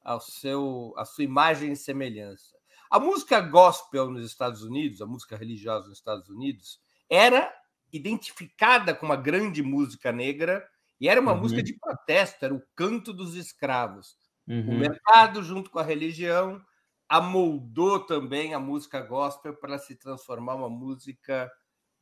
ao 0.04 0.20
seu, 0.20 0.94
à 0.98 1.06
sua 1.06 1.24
imagem 1.24 1.72
e 1.72 1.76
semelhança. 1.76 2.56
A 2.92 3.00
música 3.00 3.40
gospel 3.40 4.12
nos 4.12 4.26
Estados 4.26 4.62
Unidos, 4.62 5.02
a 5.02 5.06
música 5.06 5.38
religiosa 5.38 5.88
nos 5.88 5.98
Estados 5.98 6.30
Unidos, 6.30 6.80
era 7.10 7.52
identificada 7.92 8.94
como 8.94 9.12
uma 9.12 9.22
grande 9.22 9.64
música 9.64 10.12
negra 10.12 10.68
e 11.00 11.08
era 11.08 11.20
uma 11.20 11.34
uhum. 11.34 11.40
música 11.40 11.64
de 11.64 11.74
protesto, 11.80 12.44
era 12.44 12.54
o 12.54 12.64
canto 12.76 13.14
dos 13.14 13.36
escravos. 13.36 14.18
Uhum. 14.48 14.76
O 14.76 14.80
mercado, 14.80 15.42
junto 15.44 15.72
com 15.72 15.80
a 15.80 15.84
religião, 15.84 16.62
amoldou 17.08 18.06
também 18.06 18.54
a 18.54 18.60
música 18.60 19.02
gospel 19.02 19.56
para 19.56 19.78
se 19.78 19.96
transformar 19.96 20.56
uma 20.56 20.70
música 20.70 21.52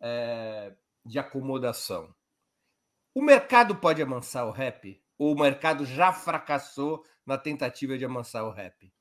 é, 0.01 0.73
de 1.05 1.19
acomodação. 1.19 2.13
O 3.15 3.21
mercado 3.21 3.75
pode 3.75 4.01
amansar 4.01 4.47
o 4.47 4.51
rap? 4.51 4.99
Ou 5.17 5.33
o 5.33 5.39
mercado 5.39 5.85
já 5.85 6.11
fracassou 6.11 7.03
na 7.25 7.37
tentativa 7.37 7.97
de 7.97 8.05
amansar 8.05 8.43
o 8.45 8.51
rap? 8.51 8.91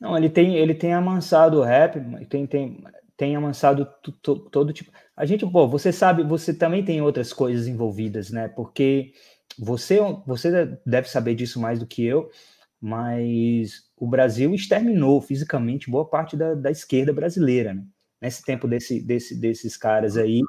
Não, 0.00 0.16
ele 0.16 0.30
tem, 0.30 0.56
ele 0.56 0.74
tem 0.74 0.92
amansado 0.92 1.58
o 1.58 1.62
rap, 1.62 2.00
tem, 2.26 2.46
tem, 2.46 2.84
tem 3.16 3.36
amansado 3.36 3.86
todo 4.50 4.72
tipo. 4.72 4.92
A 5.16 5.26
gente, 5.26 5.44
pô, 5.46 5.66
você 5.66 5.92
sabe, 5.92 6.22
você 6.22 6.54
também 6.54 6.84
tem 6.84 7.02
outras 7.02 7.32
coisas 7.32 7.66
envolvidas, 7.66 8.30
né? 8.30 8.48
Porque 8.48 9.12
você, 9.58 9.98
você 10.24 10.78
deve 10.86 11.08
saber 11.08 11.34
disso 11.34 11.60
mais 11.60 11.80
do 11.80 11.86
que 11.86 12.04
eu, 12.04 12.30
mas 12.80 13.82
o 13.96 14.06
Brasil 14.06 14.54
exterminou 14.54 15.20
fisicamente 15.20 15.90
boa 15.90 16.08
parte 16.08 16.36
da, 16.36 16.54
da 16.54 16.70
esquerda 16.70 17.12
brasileira. 17.12 17.74
Né? 17.74 17.84
Nesse 18.22 18.44
tempo 18.44 18.68
desse, 18.68 19.00
desse, 19.00 19.34
desses 19.38 19.76
caras 19.76 20.16
aí, 20.16 20.40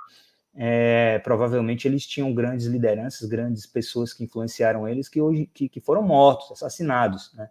é, 0.55 1.19
provavelmente 1.19 1.87
eles 1.87 2.05
tinham 2.05 2.33
grandes 2.33 2.65
lideranças, 2.65 3.27
grandes 3.27 3.65
pessoas 3.65 4.13
que 4.13 4.23
influenciaram 4.23 4.87
eles, 4.87 5.07
que 5.07 5.21
hoje 5.21 5.49
que, 5.53 5.69
que 5.69 5.79
foram 5.79 6.01
mortos, 6.01 6.51
assassinados. 6.51 7.33
Né? 7.35 7.49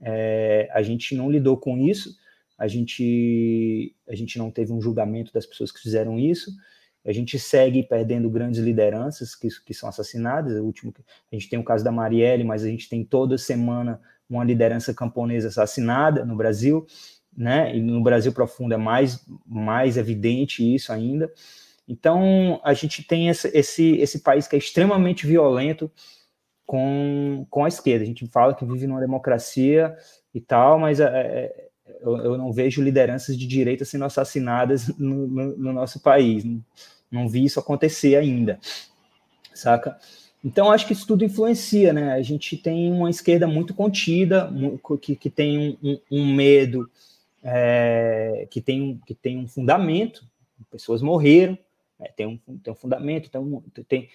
É, 0.00 0.68
a 0.72 0.82
gente 0.82 1.14
não 1.14 1.30
lidou 1.30 1.56
com 1.56 1.78
isso, 1.78 2.16
a 2.58 2.66
gente, 2.66 3.94
a 4.08 4.14
gente 4.14 4.38
não 4.38 4.50
teve 4.50 4.72
um 4.72 4.80
julgamento 4.80 5.32
das 5.32 5.46
pessoas 5.46 5.70
que 5.70 5.80
fizeram 5.80 6.18
isso, 6.18 6.50
a 7.06 7.12
gente 7.12 7.38
segue 7.38 7.82
perdendo 7.82 8.28
grandes 8.28 8.60
lideranças 8.60 9.34
que, 9.34 9.48
que 9.64 9.72
são 9.72 9.88
assassinadas. 9.88 10.58
O 10.58 10.64
último, 10.64 10.92
a 11.32 11.34
gente 11.34 11.48
tem 11.48 11.58
o 11.58 11.64
caso 11.64 11.82
da 11.82 11.92
Marielle, 11.92 12.44
mas 12.44 12.64
a 12.64 12.68
gente 12.68 12.88
tem 12.88 13.04
toda 13.04 13.38
semana 13.38 14.00
uma 14.28 14.44
liderança 14.44 14.92
camponesa 14.92 15.48
assassinada 15.48 16.24
no 16.24 16.36
Brasil, 16.36 16.86
né? 17.34 17.74
E 17.74 17.80
no 17.80 18.02
Brasil 18.02 18.32
profundo 18.32 18.74
é 18.74 18.76
mais, 18.76 19.24
mais 19.46 19.96
evidente 19.96 20.62
isso 20.74 20.92
ainda. 20.92 21.32
Então 21.88 22.60
a 22.62 22.74
gente 22.74 23.02
tem 23.02 23.28
esse, 23.28 23.48
esse, 23.56 23.96
esse 23.96 24.20
país 24.20 24.46
que 24.46 24.54
é 24.54 24.58
extremamente 24.58 25.26
violento 25.26 25.90
com, 26.66 27.46
com 27.48 27.64
a 27.64 27.68
esquerda. 27.68 28.04
A 28.04 28.06
gente 28.06 28.26
fala 28.26 28.54
que 28.54 28.66
vive 28.66 28.86
numa 28.86 29.00
democracia 29.00 29.96
e 30.34 30.40
tal, 30.40 30.78
mas 30.78 31.00
é, 31.00 31.06
é 31.06 31.68
eu, 32.00 32.16
eu, 32.18 32.38
não 32.38 32.52
vejo 32.52 32.82
lideranças 32.82 33.36
de 33.36 33.46
direita 33.46 33.84
sendo 33.84 34.04
assassinadas 34.04 34.88
no, 34.98 35.26
no, 35.26 35.56
no 35.56 35.72
nosso 35.72 36.00
país. 36.00 36.44
Não 37.10 37.26
vi 37.26 37.44
isso 37.44 37.58
acontecer 37.58 38.16
ainda, 38.16 38.60
saca? 39.54 39.98
Então, 40.44 40.70
acho 40.70 40.86
que 40.86 40.92
isso 40.92 41.06
tudo 41.06 41.24
influencia, 41.24 41.92
né? 41.92 42.12
A 42.12 42.22
gente 42.22 42.56
tem 42.56 42.92
uma 42.92 43.10
esquerda 43.10 43.46
muito 43.46 43.74
contida, 43.74 44.52
que, 45.00 45.16
que 45.16 45.30
tem 45.30 45.78
um, 45.82 45.98
um 46.10 46.34
medo, 46.34 46.88
é, 47.42 48.46
que, 48.50 48.60
tem, 48.60 49.00
que 49.04 49.14
tem 49.14 49.38
um 49.38 49.48
fundamento, 49.48 50.24
pessoas 50.70 51.02
morreram, 51.02 51.58
né? 51.98 52.08
tem, 52.16 52.26
um, 52.26 52.58
tem 52.58 52.72
um 52.72 52.76
fundamento, 52.76 53.30
tem, 53.30 53.40
um, 53.40 53.62
tem 53.88 54.08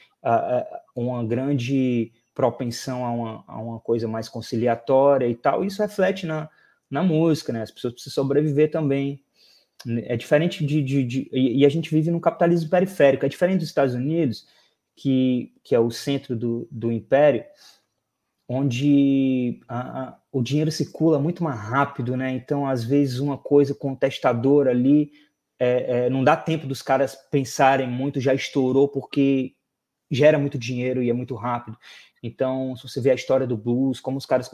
uma 0.96 1.24
grande 1.24 2.12
propensão 2.34 3.06
a 3.06 3.12
uma, 3.12 3.44
a 3.48 3.62
uma 3.62 3.80
coisa 3.80 4.08
mais 4.08 4.28
conciliatória 4.28 5.28
e 5.28 5.36
tal, 5.36 5.64
isso 5.64 5.82
reflete 5.82 6.26
na, 6.26 6.50
na 6.90 7.04
música, 7.04 7.54
né? 7.54 7.62
As 7.62 7.72
pessoas 7.72 7.94
precisam 7.94 8.24
sobreviver 8.24 8.72
também, 8.72 9.24
é 10.06 10.16
diferente 10.16 10.66
de, 10.66 10.82
de, 10.82 11.04
de, 11.04 11.30
E 11.34 11.66
a 11.66 11.70
gente 11.70 11.90
vive 11.90 12.10
num 12.10 12.20
capitalismo 12.20 12.70
periférico. 12.70 13.26
É 13.26 13.30
diferente 13.30 13.60
dos 13.60 13.68
Estados 13.68 13.94
Unidos, 13.94 14.48
que, 14.96 15.54
que 15.64 15.76
é 15.76 15.80
o 15.80 15.92
centro 15.92 16.36
do, 16.36 16.68
do 16.72 16.92
império, 16.92 17.44
onde 18.48 19.60
a, 19.68 20.04
a, 20.04 20.18
o 20.32 20.42
dinheiro 20.42 20.72
circula 20.72 21.20
muito 21.20 21.44
mais 21.44 21.60
rápido, 21.60 22.16
né? 22.16 22.32
Então, 22.32 22.66
às 22.66 22.84
vezes, 22.84 23.20
uma 23.20 23.38
coisa 23.38 23.76
contestadora 23.76 24.72
ali 24.72 25.12
é, 25.60 26.06
é, 26.06 26.10
não 26.10 26.24
dá 26.24 26.36
tempo 26.36 26.68
dos 26.68 26.82
caras 26.82 27.16
pensarem 27.32 27.88
muito, 27.88 28.20
já 28.20 28.34
estourou, 28.34 28.88
porque 28.88 29.56
gera 30.10 30.38
muito 30.38 30.58
dinheiro 30.58 31.02
e 31.02 31.10
é 31.10 31.14
muito 31.14 31.36
rápido. 31.36 31.78
Então, 32.22 32.76
se 32.76 32.88
você 32.88 33.02
vê 33.02 33.12
a 33.12 33.16
história 33.16 33.48
do 33.48 33.58
blues, 33.58 34.00
como 34.00 34.18
os 34.18 34.26
caras 34.26 34.50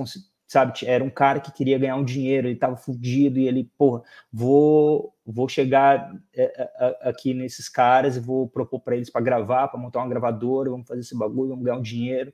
sabe, 0.47 0.73
era 0.85 1.03
um 1.03 1.09
cara 1.09 1.39
que 1.39 1.51
queria 1.51 1.77
ganhar 1.77 1.95
um 1.95 2.03
dinheiro, 2.03 2.47
ele 2.47 2.55
estava 2.55 2.75
fudido 2.75 3.39
e 3.39 3.47
ele, 3.47 3.71
porra, 3.77 4.01
vou 4.31 5.13
vou 5.23 5.47
chegar 5.47 6.11
é, 6.33 6.43
é, 6.43 6.97
aqui 7.07 7.35
nesses 7.35 7.69
caras 7.69 8.17
e 8.17 8.19
vou 8.19 8.49
propor 8.49 8.79
para 8.79 8.95
eles 8.95 9.11
para 9.11 9.21
gravar, 9.21 9.67
para 9.67 9.79
montar 9.79 9.99
uma 9.99 10.09
gravadora, 10.09 10.71
vamos 10.71 10.87
fazer 10.87 11.01
esse 11.01 11.15
bagulho, 11.15 11.49
vamos 11.49 11.63
ganhar 11.63 11.77
um 11.77 11.83
dinheiro, 11.83 12.33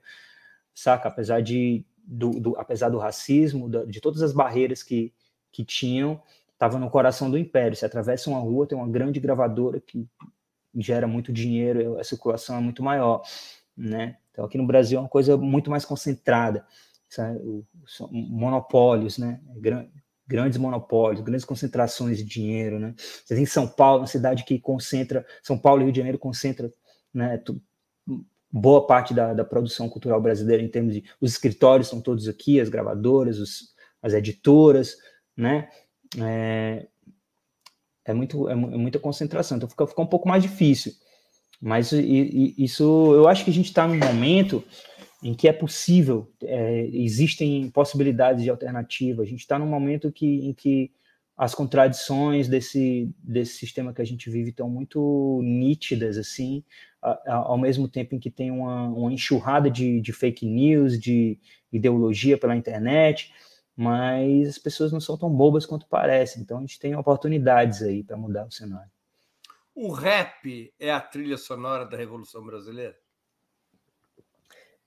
saca? 0.74 1.09
Apesar 1.09 1.41
de 1.41 1.86
do, 1.97 2.30
do 2.39 2.57
apesar 2.57 2.89
do 2.89 2.97
racismo, 2.97 3.70
de 3.86 3.99
todas 3.99 4.22
as 4.22 4.32
barreiras 4.34 4.82
que 4.82 5.13
que 5.51 5.63
tinham, 5.63 6.22
estava 6.56 6.80
no 6.80 6.89
coração 6.89 7.30
do 7.30 7.38
império. 7.38 7.78
Se 7.78 7.86
atravessa 7.86 8.30
uma 8.30 8.39
rua, 8.39 8.66
tem 8.66 8.78
uma 8.78 8.88
grande 8.88 9.20
gravadora 9.20 9.80
que 9.80 10.08
gera 10.76 11.08
muito 11.08 11.32
dinheiro, 11.32 11.99
a 11.99 12.03
circulação 12.03 12.58
é 12.58 12.60
muito 12.60 12.84
maior, 12.84 13.22
né? 13.78 14.18
Então 14.32 14.43
aqui 14.43 14.58
no 14.58 14.68
Brasil 14.68 14.97
é 14.97 15.01
uma 15.01 15.10
coisa 15.10 15.38
muito 15.38 15.70
mais 15.70 15.86
concentrada 15.86 16.66
monopólios, 18.12 19.18
né? 19.18 19.39
Grandes 20.28 20.58
monopólios, 20.58 21.24
grandes 21.24 21.45
concentrações 21.45 22.18
de 22.18 22.24
dinheiro, 22.24 22.80
né? 22.80 22.93
Você 22.97 23.36
tem 23.36 23.45
São 23.45 23.68
Paulo, 23.68 24.01
uma 24.01 24.08
cidade 24.08 24.43
que 24.43 24.60
concentra, 24.60 25.26
São 25.41 25.58
Paulo 25.58 25.82
e 25.82 25.86
Rio 25.86 25.93
de 25.93 25.99
Janeiro 25.99 26.20
concentra, 26.20 26.72
né? 27.14 27.41
Boa 28.51 28.88
parte 28.88 29.14
da, 29.14 29.34
da 29.34 29.43
produção 29.43 29.89
cultural 29.89 30.22
brasileira 30.22 30.64
em 30.64 30.70
termos 30.70 30.93
de 30.93 31.03
os 31.20 31.32
escritórios 31.32 31.88
estão 31.88 32.01
todos 32.01 32.28
aqui, 32.28 32.60
as 32.60 32.70
gravadoras, 32.70 33.38
os, 33.39 33.74
as 34.01 34.14
editoras, 34.14 34.97
né? 35.38 35.70
É, 36.22 36.88
é, 38.05 38.13
muito, 38.13 38.47
é, 38.49 38.53
é 38.53 38.55
muita 38.55 38.99
concentração, 38.99 39.57
então 39.57 39.70
fica, 39.70 39.88
fica 39.88 40.01
um 40.01 40.07
pouco 40.07 40.28
mais 40.28 40.43
difícil. 40.43 40.93
Mas 41.61 41.91
isso, 41.91 42.84
eu 43.13 43.28
acho 43.28 43.43
que 43.43 43.49
a 43.49 43.53
gente 43.53 43.68
está 43.68 43.88
num 43.88 43.97
momento 43.97 44.63
em 45.24 45.34
que 45.34 45.47
é 45.47 45.53
possível, 45.53 46.32
é, 46.43 46.88
existem 46.93 47.70
possibilidades 47.72 48.43
de 48.43 48.49
alternativa. 48.49 49.24
A 49.24 49.26
gente 49.26 49.39
está 49.39 49.57
num 49.57 49.66
momento 49.66 50.11
que, 50.11 50.47
em 50.47 50.53
que 50.53 50.91
as 51.36 51.55
contradições 51.55 52.47
desse, 52.47 53.09
desse 53.18 53.57
sistema 53.57 53.93
que 53.93 54.01
a 54.01 54.05
gente 54.05 54.30
vive 54.30 54.51
estão 54.51 54.70
muito 54.70 55.41
nítidas, 55.43 56.18
assim, 56.18 56.63
ao 57.26 57.57
mesmo 57.57 57.88
tempo 57.88 58.16
em 58.16 58.20
que 58.20 58.32
tem 58.32 58.51
uma, 58.51 58.88
uma 58.88 59.11
enxurrada 59.11 59.70
de, 59.70 59.99
de 59.99 60.13
fake 60.13 60.45
news, 60.45 60.99
de 60.99 61.38
ideologia 61.72 62.38
pela 62.38 62.55
internet, 62.55 63.34
mas 63.76 64.49
as 64.49 64.57
pessoas 64.57 64.91
não 64.91 65.01
são 65.01 65.17
tão 65.17 65.30
bobas 65.30 65.65
quanto 65.65 65.88
parecem. 65.88 66.41
Então 66.41 66.57
a 66.57 66.61
gente 66.61 66.80
tem 66.80 66.95
oportunidades 66.95 67.82
aí 67.82 68.03
para 68.03 68.15
mudar 68.15 68.45
o 68.45 68.51
cenário. 68.51 68.89
O 69.73 69.91
rap 69.91 70.73
é 70.80 70.91
a 70.91 71.01
trilha 71.01 71.38
sonora 71.38 71.86
da 71.86 71.97
Revolução 71.97 72.45
Brasileira? 72.45 72.95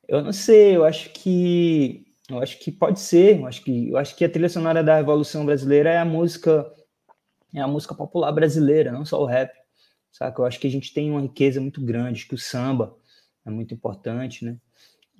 Eu 0.08 0.22
não 0.22 0.32
sei, 0.32 0.74
eu 0.76 0.84
acho 0.84 1.10
que 1.10 2.06
eu 2.30 2.40
acho 2.40 2.58
que 2.58 2.72
pode 2.72 3.00
ser, 3.00 3.38
eu 3.38 3.46
acho 3.46 3.62
que 3.62 3.90
eu 3.90 3.96
acho 3.98 4.16
que 4.16 4.24
a 4.24 4.30
trilha 4.30 4.48
sonora 4.48 4.82
da 4.82 4.96
Revolução 4.96 5.44
Brasileira 5.44 5.90
é 5.90 5.98
a 5.98 6.04
música 6.04 6.72
é 7.54 7.60
a 7.60 7.68
música 7.68 7.94
popular 7.94 8.32
brasileira, 8.32 8.92
não 8.92 9.04
só 9.04 9.20
o 9.20 9.26
rap. 9.26 9.52
Saca? 10.10 10.40
Eu 10.40 10.46
acho 10.46 10.58
que 10.58 10.66
a 10.66 10.70
gente 10.70 10.92
tem 10.92 11.10
uma 11.10 11.20
riqueza 11.20 11.60
muito 11.60 11.84
grande, 11.84 12.26
que 12.26 12.34
o 12.34 12.38
samba 12.38 12.96
é 13.44 13.50
muito 13.50 13.74
importante, 13.74 14.44
né? 14.44 14.58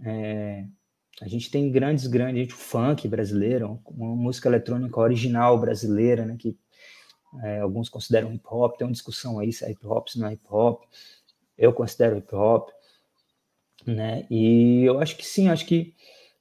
É, 0.05 0.65
a 1.21 1.27
gente 1.29 1.51
tem 1.51 1.71
grandes, 1.71 2.07
grandes, 2.07 2.43
gente, 2.43 2.55
o 2.55 2.59
funk 2.59 3.09
brasileiro, 3.09 3.81
uma 3.87 4.15
música 4.15 4.49
eletrônica 4.49 5.01
original 5.01 5.59
brasileira, 5.59 6.25
né? 6.25 6.37
Que 6.39 6.57
é, 7.43 7.61
alguns 7.61 7.89
consideram 7.89 8.33
hip 8.33 8.45
hop, 8.47 8.77
tem 8.77 8.87
uma 8.87 8.93
discussão 8.93 9.39
aí 9.39 9.53
se 9.53 9.65
é 9.65 9.71
hip 9.71 9.85
hop, 9.87 10.09
se 10.09 10.19
não 10.19 10.29
é 10.29 10.35
hip 10.35 10.45
hop. 10.49 10.85
Eu 11.57 11.73
considero 11.73 12.19
hip 12.19 12.35
hop, 12.35 12.71
né? 13.85 14.27
E 14.31 14.85
eu 14.85 15.01
acho 15.01 15.17
que 15.17 15.27
sim, 15.27 15.49
acho 15.49 15.67
que 15.67 15.95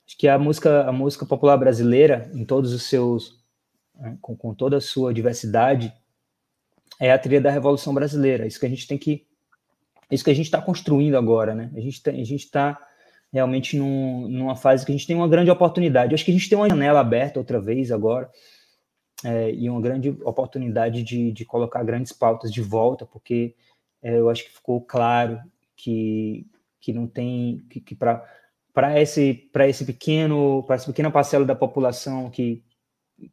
acho 0.06 0.18
que 0.18 0.28
a 0.28 0.38
música 0.38 0.88
a 0.88 0.92
música 0.92 1.26
popular 1.26 1.58
brasileira 1.58 2.30
em 2.34 2.46
todos 2.46 2.72
os 2.72 2.84
seus 2.84 3.44
né, 3.96 4.18
com, 4.22 4.36
com 4.36 4.54
toda 4.54 4.78
a 4.78 4.82
sua 4.82 5.14
diversidade 5.14 5.92
é 7.00 7.12
a 7.12 7.20
trilha 7.20 7.42
da 7.42 7.52
revolução 7.52 7.94
brasileira. 7.94 8.46
Isso 8.46 8.60
que 8.60 8.66
a 8.66 8.70
gente 8.70 8.88
tem 8.88 8.98
que 8.98 9.26
isso 10.10 10.24
que 10.24 10.32
a 10.32 10.36
gente 10.36 10.46
está 10.46 10.62
construindo 10.62 11.18
agora, 11.18 11.56
né? 11.56 11.72
A 11.76 11.80
gente 11.80 12.08
a 12.08 12.14
gente 12.14 12.46
está 12.46 12.87
realmente 13.32 13.78
num, 13.78 14.28
numa 14.28 14.56
fase 14.56 14.86
que 14.86 14.92
a 14.92 14.96
gente 14.96 15.08
tem 15.08 15.16
uma 15.16 15.28
grande 15.28 15.52
oportunidade. 15.52 16.12
Eu 16.12 16.16
acho 16.16 16.26
que 16.26 16.32
a 16.32 16.34
gente 16.34 16.50
tem 16.50 16.58
uma 16.58 16.70
janela 16.70 17.00
aberta 17.00 17.40
outra 17.40 17.60
vez 17.60 17.92
agora 17.92 18.30
é, 19.24 19.52
e 19.52 19.70
uma 19.70 19.82
grande 19.82 20.10
oportunidade 20.24 21.04
de, 21.04 21.32
de 21.32 21.46
colocar 21.46 21.84
grandes 21.84 22.12
pautas 22.12 22.52
de 22.52 22.62
volta, 22.62 23.06
porque 23.06 23.56
é, 24.02 24.18
eu 24.18 24.30
acho 24.30 24.46
que 24.46 24.54
ficou 24.54 24.82
claro 24.82 25.40
que, 25.76 26.48
que 26.80 26.94
não 26.94 27.08
tem 27.08 27.66
que, 27.70 27.82
que 27.82 27.96
para 27.96 29.02
esse 29.02 29.34
para 29.52 29.68
esse 29.68 29.86
pequeno 29.86 30.64
para 30.64 30.76
essa 30.76 30.88
pequena 30.88 31.12
parcela 31.12 31.46
da 31.46 31.56
população 31.56 32.30
que 32.30 32.64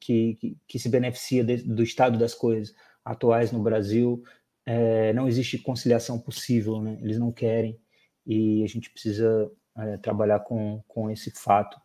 que, 0.01 0.35
que, 0.37 0.57
que 0.67 0.79
se 0.79 0.89
beneficia 0.89 1.45
de, 1.45 1.59
do 1.59 1.83
estado 1.83 2.19
das 2.19 2.35
coisas 2.35 2.75
atuais 3.05 3.53
no 3.53 3.63
Brasil 3.63 4.23
é, 4.67 5.13
não 5.13 5.29
existe 5.29 5.59
conciliação 5.59 6.19
possível 6.19 6.81
né? 6.81 6.99
eles 7.03 7.19
não 7.19 7.31
querem 7.31 7.79
e 8.27 8.65
a 8.65 8.67
gente 8.67 8.91
precisa 8.91 9.51
é, 9.77 9.97
trabalhar 9.99 10.41
com, 10.41 10.83
com 10.89 11.11
esse 11.11 11.31
fato 11.31 11.81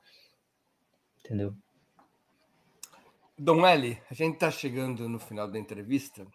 entendeu 1.20 1.56
Dom 3.38 3.66
L, 3.66 3.98
a 4.10 4.14
gente 4.14 4.34
está 4.34 4.52
chegando 4.52 5.08
no 5.08 5.18
final 5.18 5.50
da 5.50 5.58
entrevista 5.58 6.28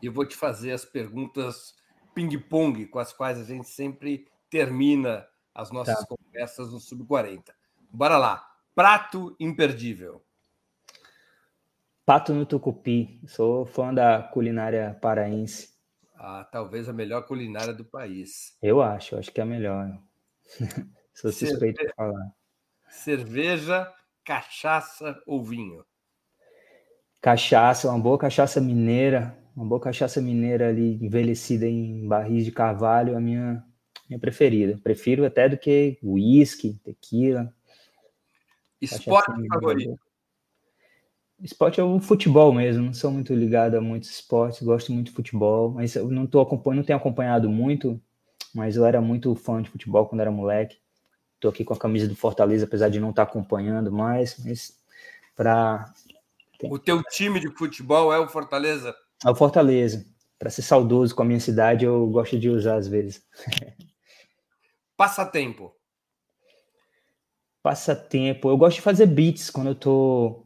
e 0.00 0.06
eu 0.06 0.12
vou 0.12 0.26
te 0.26 0.34
fazer 0.34 0.72
as 0.72 0.86
perguntas 0.86 1.74
ping-pong 2.14 2.86
com 2.86 2.98
as 2.98 3.12
quais 3.12 3.38
a 3.38 3.44
gente 3.44 3.68
sempre 3.68 4.26
termina 4.48 5.26
as 5.54 5.70
nossas 5.70 5.98
tá. 5.98 6.06
conversas 6.06 6.72
no 6.72 6.80
Sub-40. 6.80 7.44
Bora 7.90 8.16
lá. 8.16 8.46
Prato 8.74 9.36
imperdível. 9.38 10.24
Pato 12.06 12.32
no 12.32 12.46
tucupi. 12.46 13.20
Sou 13.26 13.66
fã 13.66 13.92
da 13.92 14.22
culinária 14.22 14.98
paraense. 15.00 15.72
Ah, 16.14 16.48
talvez 16.50 16.88
a 16.88 16.92
melhor 16.92 17.26
culinária 17.26 17.72
do 17.72 17.84
país. 17.84 18.56
Eu 18.62 18.80
acho, 18.80 19.16
acho 19.16 19.30
que 19.30 19.40
é 19.40 19.42
a 19.42 19.46
melhor. 19.46 19.98
Sou 21.14 21.32
suspeito 21.32 21.78
Cerve... 21.78 21.90
de 21.90 21.94
falar. 21.94 22.32
Cerveja 22.88 23.92
cachaça 24.24 25.20
ou 25.26 25.42
vinho? 25.42 25.84
Cachaça, 27.20 27.88
uma 27.88 27.98
boa 27.98 28.18
cachaça 28.18 28.60
mineira, 28.60 29.36
uma 29.54 29.64
boa 29.64 29.80
cachaça 29.80 30.20
mineira 30.20 30.68
ali 30.68 31.02
envelhecida 31.04 31.66
em 31.66 32.06
barris 32.06 32.44
de 32.44 32.52
carvalho, 32.52 33.16
a 33.16 33.20
minha 33.20 33.64
minha 34.08 34.18
preferida. 34.18 34.78
Prefiro 34.82 35.24
até 35.24 35.48
do 35.48 35.56
que 35.56 35.98
whisky, 36.02 36.74
tequila. 36.84 37.52
Esporte 38.80 39.32
favorito? 39.48 39.98
Esporte 41.40 41.80
é 41.80 41.84
o 41.84 41.98
futebol 41.98 42.52
mesmo, 42.52 42.84
não 42.84 42.94
sou 42.94 43.10
muito 43.10 43.34
ligado 43.34 43.74
a 43.74 43.80
muitos 43.80 44.10
esportes, 44.10 44.62
gosto 44.62 44.92
muito 44.92 45.06
de 45.06 45.12
futebol, 45.12 45.72
mas 45.72 45.96
eu 45.96 46.08
não 46.08 46.24
tô 46.26 46.44
não 46.66 46.84
tenho 46.84 46.98
acompanhado 46.98 47.48
muito, 47.50 48.00
mas 48.54 48.76
eu 48.76 48.84
era 48.84 49.00
muito 49.00 49.34
fã 49.34 49.62
de 49.62 49.70
futebol 49.70 50.06
quando 50.06 50.20
era 50.20 50.30
moleque. 50.30 50.78
Estou 51.34 51.50
aqui 51.50 51.64
com 51.64 51.74
a 51.74 51.78
camisa 51.78 52.06
do 52.06 52.14
Fortaleza, 52.14 52.64
apesar 52.66 52.88
de 52.88 53.00
não 53.00 53.10
estar 53.10 53.26
tá 53.26 53.30
acompanhando 53.30 53.90
mais, 53.90 54.36
mas 54.44 54.78
para. 55.34 55.92
O 56.64 56.78
teu 56.78 57.02
time 57.02 57.40
de 57.40 57.50
futebol 57.56 58.12
é 58.12 58.18
o 58.18 58.28
Fortaleza? 58.28 58.94
É 59.24 59.30
o 59.30 59.34
Fortaleza. 59.34 60.06
Para 60.38 60.50
ser 60.50 60.62
saudoso 60.62 61.14
com 61.14 61.22
a 61.22 61.24
minha 61.24 61.40
cidade, 61.40 61.84
eu 61.84 62.06
gosto 62.06 62.38
de 62.38 62.48
usar 62.48 62.76
às 62.76 62.86
vezes. 62.86 63.24
Passatempo. 64.96 65.74
Passatempo. 67.62 68.48
Eu 68.48 68.56
gosto 68.56 68.76
de 68.76 68.82
fazer 68.82 69.06
beats 69.06 69.50
quando 69.50 69.68
eu 69.68 69.74
tô 69.74 70.44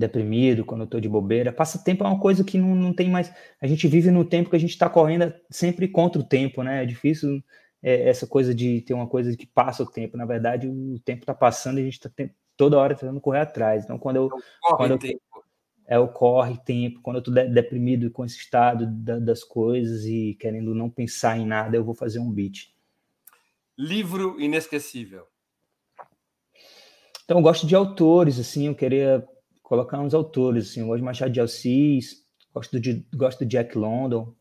deprimido, 0.00 0.64
quando 0.64 0.80
eu 0.80 0.86
tô 0.86 0.98
de 0.98 1.08
bobeira. 1.08 1.52
Passatempo 1.52 2.02
é 2.02 2.06
uma 2.06 2.18
coisa 2.18 2.42
que 2.42 2.56
não, 2.56 2.74
não 2.74 2.92
tem 2.94 3.10
mais. 3.10 3.32
A 3.60 3.66
gente 3.66 3.86
vive 3.86 4.10
no 4.10 4.24
tempo 4.24 4.48
que 4.48 4.56
a 4.56 4.60
gente 4.60 4.70
está 4.70 4.88
correndo 4.88 5.32
sempre 5.50 5.86
contra 5.86 6.20
o 6.20 6.24
tempo, 6.24 6.62
né? 6.62 6.82
É 6.82 6.86
difícil 6.86 7.42
é, 7.82 8.08
essa 8.08 8.26
coisa 8.26 8.54
de 8.54 8.80
ter 8.80 8.94
uma 8.94 9.06
coisa 9.06 9.36
que 9.36 9.46
passa 9.46 9.82
o 9.82 9.90
tempo. 9.90 10.16
Na 10.16 10.24
verdade, 10.24 10.66
o 10.66 10.98
tempo 11.00 11.22
está 11.22 11.34
passando 11.34 11.78
e 11.78 11.82
a 11.82 11.84
gente 11.84 11.94
está 11.94 12.10
toda 12.56 12.78
hora 12.78 12.94
tentando 12.94 13.20
correr 13.20 13.40
atrás. 13.40 13.84
Então, 13.84 13.98
quando 13.98 14.16
eu. 14.16 14.26
É 14.26 14.76
quando 14.76 14.92
eu 14.92 15.20
é 15.86 15.98
o 15.98 16.08
corre 16.08 16.56
tempo. 16.64 17.00
Quando 17.02 17.16
eu 17.16 17.20
estou 17.20 17.34
de, 17.34 17.48
deprimido 17.48 18.10
com 18.10 18.24
esse 18.24 18.38
estado 18.38 18.86
da, 18.86 19.18
das 19.18 19.44
coisas 19.44 20.04
e 20.04 20.36
querendo 20.40 20.74
não 20.74 20.88
pensar 20.88 21.36
em 21.36 21.44
nada, 21.44 21.76
eu 21.76 21.84
vou 21.84 21.94
fazer 21.94 22.20
um 22.20 22.30
beat. 22.30 22.72
Livro 23.76 24.40
inesquecível. 24.40 25.26
Então, 27.24 27.38
eu 27.38 27.42
gosto 27.42 27.66
de 27.66 27.74
autores, 27.74 28.38
assim, 28.38 28.66
eu 28.66 28.74
queria 28.74 29.26
colocar 29.70 30.00
uns 30.00 30.14
autores, 30.14 30.68
assim, 30.68 30.80
eu 30.80 30.88
gosto 30.88 30.98
de 30.98 31.04
Machado 31.04 31.30
de 31.30 31.40
Assis, 31.40 32.26
gosto 32.52 32.80
de, 32.80 33.06
gosto 33.14 33.46
de 33.46 33.52
Jack 33.52 33.78
London, 33.78 34.34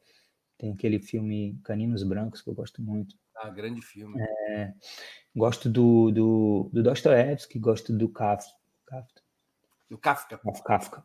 tem 0.58 0.72
aquele 0.72 0.98
filme 0.98 1.60
Caninos 1.64 2.02
Brancos 2.02 2.42
que 2.42 2.50
eu 2.50 2.56
gosto 2.56 2.82
muito. 2.82 3.16
Ah, 3.36 3.52
grande 3.52 3.80
filme. 3.80 4.20
É, 4.20 4.74
gosto 5.36 5.70
do, 5.70 6.10
do, 6.10 6.72
do 6.74 6.82
Dostoevsky, 6.82 7.60
gosto 7.60 7.96
do 7.96 8.10
Kafka. 8.10 8.50
Kafka. 8.88 9.22
Do 9.88 10.00
Kafka. 10.00 10.40
Kafka. 10.66 11.04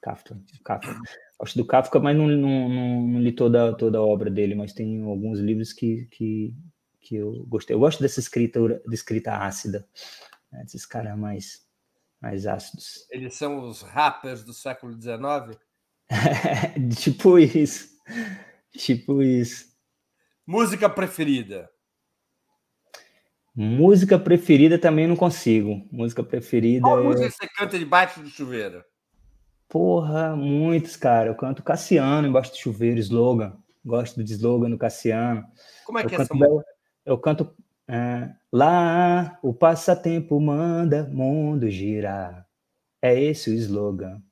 Kafka. 0.00 0.40
Kafka. 0.62 1.00
Gosto 1.36 1.56
do 1.56 1.66
Kafka, 1.66 1.98
mas 1.98 2.16
não, 2.16 2.28
não, 2.28 2.68
não, 2.68 3.08
não, 3.08 3.20
li 3.20 3.32
toda, 3.32 3.76
toda 3.76 3.98
a 3.98 4.02
obra 4.02 4.30
dele, 4.30 4.54
mas 4.54 4.72
tem 4.72 5.02
alguns 5.02 5.40
livros 5.40 5.72
que, 5.72 6.06
que, 6.12 6.54
que 7.00 7.16
eu 7.16 7.44
gostei. 7.48 7.74
Eu 7.74 7.80
gosto 7.80 8.00
dessa 8.00 8.20
escrita, 8.20 8.60
de 8.60 8.94
escrita 8.94 9.36
ácida, 9.36 9.84
né? 10.52 10.62
desses 10.62 10.86
caras 10.86 11.18
mais, 11.18 11.63
mais 12.24 12.46
ácidos. 12.46 13.06
Eles 13.10 13.34
são 13.34 13.68
os 13.68 13.82
rappers 13.82 14.42
do 14.42 14.54
século 14.54 14.94
XIX? 14.94 15.58
tipo 16.98 17.38
isso. 17.38 17.86
Tipo 18.72 19.22
isso. 19.22 19.66
Música 20.46 20.88
preferida? 20.88 21.68
Música 23.54 24.18
preferida 24.18 24.78
também 24.78 25.06
não 25.06 25.16
consigo. 25.16 25.86
Música 25.92 26.24
preferida. 26.24 26.80
Qual 26.80 26.98
é... 26.98 27.02
música 27.02 27.30
você 27.30 27.46
canta 27.46 27.78
debaixo 27.78 28.20
do 28.20 28.30
chuveiro? 28.30 28.82
Porra, 29.68 30.34
muitos, 30.34 30.96
cara. 30.96 31.28
Eu 31.28 31.34
canto 31.34 31.62
Cassiano 31.62 32.26
embaixo 32.26 32.52
do 32.52 32.56
chuveiro, 32.56 32.98
slogan. 33.00 33.54
Gosto 33.84 34.16
do 34.16 34.22
slogan 34.22 34.70
do 34.70 34.78
Cassiano. 34.78 35.44
Como 35.84 35.98
é 35.98 36.06
que 36.06 36.14
eu 36.14 36.18
é 36.18 36.22
essa 36.22 36.34
música? 36.34 36.64
Eu 37.04 37.18
canto 37.18 37.54
é, 37.88 38.30
lá, 38.52 39.38
o 39.42 39.52
passatempo 39.52 40.40
manda 40.40 41.04
mundo 41.04 41.70
girar. 41.70 42.46
É 43.02 43.20
esse 43.20 43.50
o 43.50 43.54
slogan. 43.54 44.22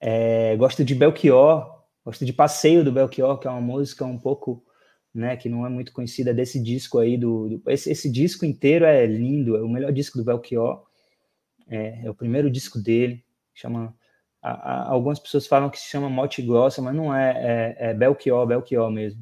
É, 0.00 0.56
gosto 0.56 0.84
de 0.84 0.94
Belchior, 0.94 1.84
gosto 2.04 2.24
de 2.24 2.32
Passeio 2.32 2.82
do 2.82 2.92
Belchior, 2.92 3.38
que 3.38 3.46
é 3.46 3.50
uma 3.50 3.60
música 3.60 4.04
um 4.04 4.18
pouco 4.18 4.64
né, 5.14 5.36
que 5.36 5.48
não 5.48 5.66
é 5.66 5.68
muito 5.68 5.92
conhecida 5.92 6.32
desse 6.32 6.62
disco 6.62 6.98
aí 6.98 7.18
do, 7.18 7.48
do 7.48 7.70
esse, 7.70 7.90
esse, 7.90 8.10
disco 8.10 8.44
inteiro 8.44 8.84
é 8.84 9.04
lindo, 9.06 9.56
é 9.56 9.62
o 9.62 9.68
melhor 9.68 9.92
disco 9.92 10.16
do 10.16 10.24
Belchior, 10.24 10.84
é, 11.68 12.04
é, 12.04 12.10
o 12.10 12.14
primeiro 12.14 12.50
disco 12.50 12.78
dele, 12.78 13.24
chama 13.52 13.94
a, 14.40 14.50
a, 14.50 14.88
algumas 14.90 15.18
pessoas 15.18 15.46
falam 15.46 15.68
que 15.68 15.78
se 15.78 15.88
chama 15.88 16.08
Morte 16.08 16.40
Grossa, 16.40 16.80
mas 16.80 16.94
não 16.94 17.14
é, 17.14 17.76
é, 17.78 17.90
é 17.90 17.94
Belchior, 17.94 18.46
Belchior 18.46 18.90
mesmo, 18.90 19.20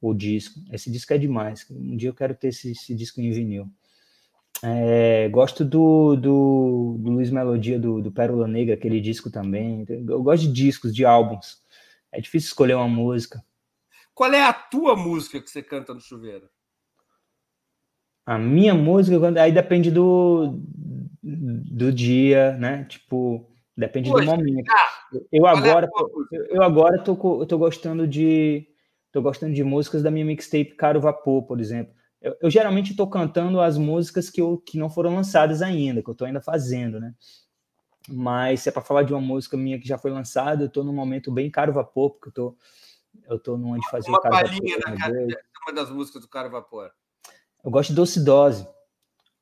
o 0.00 0.14
disco. 0.14 0.60
Esse 0.72 0.90
disco 0.90 1.12
é 1.12 1.18
demais. 1.18 1.66
Um 1.70 1.96
dia 1.96 2.08
eu 2.08 2.14
quero 2.14 2.34
ter 2.34 2.48
esse, 2.48 2.72
esse 2.72 2.94
disco 2.94 3.20
em 3.20 3.30
vinil. 3.30 3.68
É, 4.62 5.28
gosto 5.28 5.64
do, 5.64 6.16
do, 6.16 6.96
do, 6.98 7.10
Luiz 7.10 7.30
Melodia, 7.30 7.78
do, 7.78 8.02
do 8.02 8.10
Pérola 8.10 8.48
Negra, 8.48 8.74
aquele 8.74 9.00
disco 9.00 9.30
também. 9.30 9.84
Eu 9.88 10.22
gosto 10.22 10.42
de 10.46 10.52
discos, 10.52 10.94
de 10.94 11.04
álbuns. 11.04 11.62
É 12.10 12.20
difícil 12.20 12.48
escolher 12.48 12.74
uma 12.74 12.88
música. 12.88 13.44
Qual 14.14 14.32
é 14.32 14.42
a 14.42 14.52
tua 14.52 14.96
música 14.96 15.40
que 15.40 15.48
você 15.48 15.62
canta 15.62 15.94
no 15.94 16.00
chuveiro? 16.00 16.48
A 18.26 18.36
minha 18.36 18.74
música, 18.74 19.16
aí 19.40 19.52
depende 19.52 19.90
do, 19.90 20.60
do 21.22 21.92
dia, 21.92 22.52
né? 22.58 22.84
Tipo, 22.84 23.48
depende 23.76 24.10
Poxa, 24.10 24.24
do 24.24 24.30
momento. 24.30 24.68
Ah, 24.70 25.18
eu 25.32 25.46
agora, 25.46 25.88
é 26.32 26.56
eu 26.56 26.62
agora 26.62 26.98
tô, 26.98 27.12
eu 27.40 27.46
tô 27.46 27.56
gostando 27.56 28.06
de 28.06 28.66
tô 29.12 29.22
gostando 29.22 29.54
de 29.54 29.64
músicas 29.64 30.02
da 30.02 30.10
minha 30.10 30.24
mixtape 30.24 30.76
Caro 30.76 31.00
Vapor, 31.00 31.44
por 31.44 31.60
exemplo. 31.60 31.94
Eu, 32.20 32.36
eu 32.42 32.50
geralmente 32.50 32.90
estou 32.90 33.08
cantando 33.08 33.60
as 33.60 33.78
músicas 33.78 34.28
que, 34.28 34.40
eu, 34.40 34.58
que 34.58 34.76
não 34.76 34.90
foram 34.90 35.14
lançadas 35.14 35.62
ainda, 35.62 36.02
que 36.02 36.08
eu 36.08 36.12
estou 36.12 36.26
ainda 36.26 36.40
fazendo, 36.40 36.98
né? 36.98 37.14
Mas 38.08 38.62
se 38.62 38.68
é 38.68 38.72
para 38.72 38.82
falar 38.82 39.02
de 39.02 39.12
uma 39.12 39.20
música 39.20 39.56
minha 39.56 39.78
que 39.78 39.86
já 39.86 39.98
foi 39.98 40.10
lançada, 40.10 40.64
eu 40.64 40.68
estou 40.68 40.82
num 40.82 40.92
momento 40.92 41.30
bem 41.30 41.50
Caro 41.50 41.72
Vapor, 41.72 42.10
porque 42.12 42.28
eu 42.28 42.32
tô, 42.32 42.56
eu 43.28 43.38
tô 43.38 43.56
numa 43.56 43.78
de 43.78 43.88
fazer 43.90 44.08
uma 44.08 44.18
o 44.18 44.20
Caro 44.20 44.34
palhinha 44.34 44.78
Vapor. 44.78 44.98
Uma, 44.98 45.36
uma 45.66 45.72
das 45.74 45.90
músicas 45.90 46.22
do 46.22 46.28
Caro 46.28 46.50
Vapor. 46.50 46.90
Eu 47.64 47.70
gosto 47.70 47.90
de 47.90 47.96
Doce 47.96 48.24
Dose. 48.24 48.66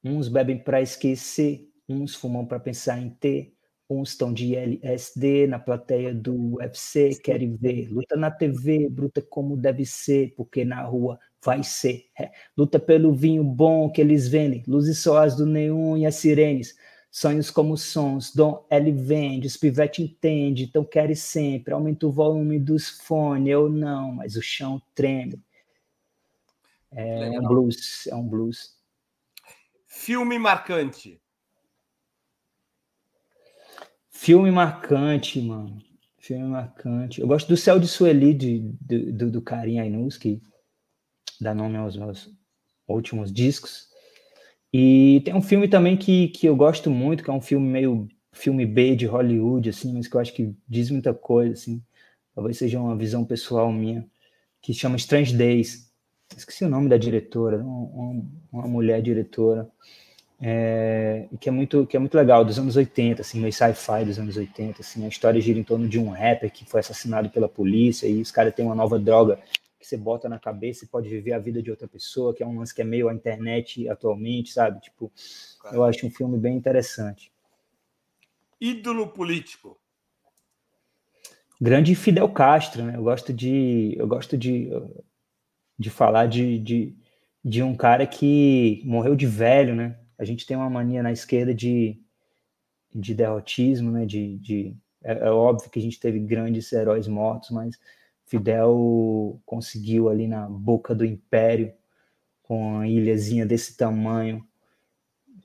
Uns 0.03 0.29
bebem 0.29 0.59
para 0.59 0.83
esquecer, 0.83 1.69
uns 1.89 2.15
fumam 2.15 2.45
para 2.45 2.61
pensar 2.61 2.99
em 2.99 3.11
ter, 3.11 3.56
uns 3.89 4.11
estão 4.11 4.33
de 4.33 4.55
LSD 4.57 5.47
na 5.47 5.59
plateia 5.59 6.13
do 6.13 6.57
UFC, 6.57 7.15
querem 7.23 7.55
ver. 7.57 7.89
Luta 7.91 8.17
na 8.17 8.31
TV, 8.31 8.89
bruta 8.89 9.23
como 9.23 9.57
deve 9.57 9.85
ser, 9.87 10.35
porque 10.37 10.65
na 10.65 10.83
rua 10.83 11.19
vai 11.43 11.63
ser. 11.63 12.07
É. 12.19 12.31
Luta 12.57 12.79
pelo 12.79 13.15
vinho 13.15 13.45
bom 13.45 13.89
que 13.91 14.01
eles 14.01 14.27
vendem, 14.27 14.65
luzes 14.67 14.99
sóis 14.99 15.37
do 15.37 15.47
neon 15.47 15.97
e 15.97 16.07
as 16.07 16.17
sirenes. 16.17 16.75
Sonhos 17.11 17.51
como 17.51 17.79
sons, 17.79 18.35
Dom 18.35 18.67
L 18.69 18.93
vende, 18.93 19.47
os 19.47 19.57
pivete 19.57 20.03
entende, 20.03 20.65
então 20.65 20.85
querem 20.85 21.15
sempre. 21.15 21.73
Aumenta 21.73 22.07
o 22.07 22.13
volume 22.13 22.59
dos 22.59 22.91
fones, 22.91 23.49
eu 23.49 23.71
não, 23.71 24.13
mas 24.13 24.37
o 24.37 24.43
chão 24.43 24.83
treme. 24.95 25.41
É 26.93 27.21
Legal. 27.21 27.43
um 27.43 27.49
blues, 27.49 28.07
é 28.07 28.15
um 28.15 28.29
blues. 28.29 28.77
Filme 29.87 30.39
marcante. 30.39 31.21
Filme 34.19 34.51
marcante, 34.51 35.41
mano. 35.43 35.77
Filme 36.19 36.49
marcante. 36.49 37.21
Eu 37.21 37.29
gosto 37.29 37.47
do 37.47 37.57
Céu 37.57 37.79
de 37.79 37.87
Sueli, 37.87 38.33
de, 38.33 38.61
do, 38.81 39.31
do 39.31 39.43
Karim 39.43 39.79
Ainus, 39.79 40.17
que 40.17 40.43
dá 41.39 41.55
nome 41.55 41.77
aos 41.77 41.97
meus 41.97 42.35
últimos 42.89 43.31
discos. 43.31 43.89
E 44.73 45.21
tem 45.25 45.35
um 45.35 45.43
filme 45.43 45.69
também 45.69 45.99
que, 45.99 46.29
que 46.29 46.47
eu 46.47 46.57
gosto 46.57 46.91
muito, 46.91 47.23
que 47.23 47.31
é 47.31 47.33
um 47.33 47.43
filme 47.43 47.69
meio 47.69 48.09
filme 48.33 48.65
B 48.65 48.97
de 48.97 49.05
Hollywood, 49.05 49.69
assim, 49.69 49.93
mas 49.93 50.09
que 50.09 50.17
eu 50.17 50.21
acho 50.21 50.33
que 50.33 50.53
diz 50.67 50.91
muita 50.91 51.13
coisa, 51.13 51.53
assim. 51.53 51.83
Talvez 52.35 52.57
seja 52.57 52.81
uma 52.81 52.97
visão 52.97 53.23
pessoal 53.23 53.71
minha, 53.71 54.05
que 54.63 54.73
chama 54.73 54.97
Strange 54.97 55.37
Days. 55.37 55.93
Esqueci 56.35 56.65
o 56.65 56.71
nome 56.71 56.89
da 56.89 56.97
diretora, 56.97 57.59
uma, 57.59 58.25
uma 58.51 58.67
mulher 58.67 59.03
diretora 59.03 59.71
é, 60.41 61.29
que 61.41 61.49
é 61.49 61.53
muito 61.53 61.87
que 61.87 61.97
é 61.97 62.01
muito 62.01 62.15
legal 62.15 62.45
dos 62.45 62.59
anos 62.59 62.77
80 62.77 63.23
assim 63.23 63.41
meio 63.41 63.53
sci-fi 63.53 64.05
dos 64.05 64.19
anos 64.19 64.37
80 64.37 64.83
assim 64.83 65.05
a 65.05 65.09
história 65.09 65.41
gira 65.41 65.59
em 65.59 65.65
torno 65.65 65.89
de 65.89 65.99
um 65.99 66.11
rapper 66.11 66.53
que 66.53 66.67
foi 66.67 66.81
assassinado 66.81 67.31
pela 67.31 67.49
polícia 67.49 68.07
e 68.07 68.21
os 68.21 68.31
caras 68.31 68.55
têm 68.55 68.67
uma 68.67 68.75
nova 68.75 68.99
droga 68.99 69.41
que 69.81 69.87
você 69.87 69.97
bota 69.97 70.29
na 70.29 70.39
cabeça 70.39 70.85
e 70.85 70.89
pode 70.89 71.09
viver 71.09 71.33
a 71.33 71.39
vida 71.39 71.63
de 71.63 71.71
outra 71.71 71.89
pessoa 71.89 72.35
que 72.35 72.43
é 72.43 72.47
um 72.47 72.59
lance 72.59 72.75
que 72.75 72.83
é 72.83 72.85
meio 72.85 73.09
a 73.09 73.15
internet 73.15 73.89
atualmente 73.89 74.53
sabe? 74.53 74.79
Tipo 74.83 75.11
eu 75.73 75.83
acho 75.83 76.07
um 76.07 76.11
filme 76.11 76.37
bem 76.37 76.55
interessante. 76.55 77.33
Ídolo 78.61 79.09
político. 79.09 79.79
Grande 81.59 81.95
Fidel 81.95 82.29
Castro 82.29 82.85
né? 82.85 82.97
Eu 82.97 83.05
gosto 83.05 83.33
de 83.33 83.95
eu 83.97 84.07
gosto 84.07 84.37
de 84.37 84.69
de 85.79 85.89
falar 85.89 86.27
de, 86.27 86.59
de 86.59 86.95
de 87.43 87.63
um 87.63 87.75
cara 87.75 88.07
que 88.07 88.83
morreu 88.85 89.17
de 89.17 89.27
velho 89.27 89.75
né 89.75 89.97
a 90.19 90.25
gente 90.25 90.47
tem 90.47 90.57
uma 90.57 90.71
mania 90.71 91.03
na 91.03 91.13
esquerda 91.13 91.55
de, 91.55 92.01
de 92.95 93.15
derrotismo, 93.15 93.91
né? 93.91 94.07
De, 94.07 94.39
de 94.39 94.77
é, 95.03 95.13
é, 95.13 95.31
óbvio 95.31 95.71
que 95.71 95.79
a 95.79 95.83
gente 95.83 96.01
teve 96.01 96.19
grandes 96.19 96.73
heróis 96.73 97.07
mortos, 97.07 97.51
mas 97.51 97.79
Fidel 98.25 99.41
conseguiu 99.45 100.09
ali 100.09 100.27
na 100.27 100.49
boca 100.49 100.95
do 100.95 101.05
império, 101.05 101.73
com 102.43 102.61
uma 102.61 102.89
ilhazinha 102.89 103.45
desse 103.45 103.77
tamanho, 103.77 104.45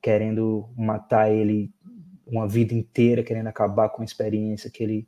querendo 0.01 0.69
matar 0.77 1.31
ele 1.31 1.71
uma 2.25 2.47
vida 2.47 2.73
inteira, 2.73 3.23
querendo 3.23 3.47
acabar 3.47 3.89
com 3.89 4.01
a 4.01 4.05
experiência 4.05 4.69
que 4.69 4.83
ele 4.83 5.07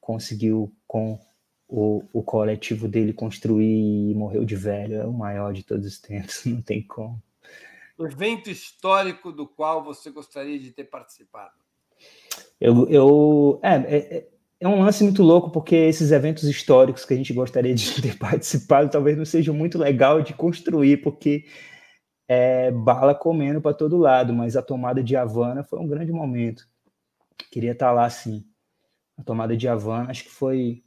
conseguiu 0.00 0.72
com 0.86 1.18
o, 1.68 2.02
o 2.12 2.22
coletivo 2.22 2.88
dele 2.88 3.12
construir 3.12 4.10
e 4.10 4.14
morreu 4.14 4.44
de 4.44 4.56
velho. 4.56 4.96
É 4.96 5.06
o 5.06 5.12
maior 5.12 5.52
de 5.52 5.62
todos 5.62 5.86
os 5.86 6.00
tempos, 6.00 6.44
não 6.46 6.60
tem 6.60 6.82
como 6.82 7.22
evento 8.04 8.50
histórico 8.50 9.32
do 9.32 9.46
qual 9.46 9.82
você 9.82 10.10
gostaria 10.10 10.58
de 10.58 10.70
ter 10.72 10.84
participado? 10.84 11.54
Eu, 12.60 12.88
eu 12.88 13.60
é, 13.62 13.74
é, 13.74 14.28
é, 14.60 14.68
um 14.68 14.82
lance 14.82 15.02
muito 15.04 15.22
louco, 15.22 15.50
porque 15.50 15.76
esses 15.76 16.10
eventos 16.12 16.44
históricos 16.44 17.04
que 17.04 17.14
a 17.14 17.16
gente 17.16 17.32
gostaria 17.32 17.74
de 17.74 17.94
ter 18.02 18.18
participado 18.18 18.90
talvez 18.90 19.16
não 19.16 19.24
sejam 19.24 19.54
muito 19.54 19.78
legal 19.78 20.20
de 20.20 20.34
construir, 20.34 20.98
porque 20.98 21.44
é 22.28 22.70
bala 22.70 23.14
comendo 23.14 23.60
para 23.60 23.74
todo 23.74 23.96
lado, 23.96 24.32
mas 24.34 24.56
a 24.56 24.62
tomada 24.62 25.02
de 25.02 25.16
Havana 25.16 25.62
foi 25.62 25.78
um 25.78 25.86
grande 25.86 26.12
momento. 26.12 26.66
Queria 27.50 27.72
estar 27.72 27.92
lá 27.92 28.08
sim. 28.10 28.44
A 29.16 29.22
tomada 29.22 29.56
de 29.56 29.68
Havana, 29.68 30.10
acho 30.10 30.24
que 30.24 30.30
foi 30.30 30.82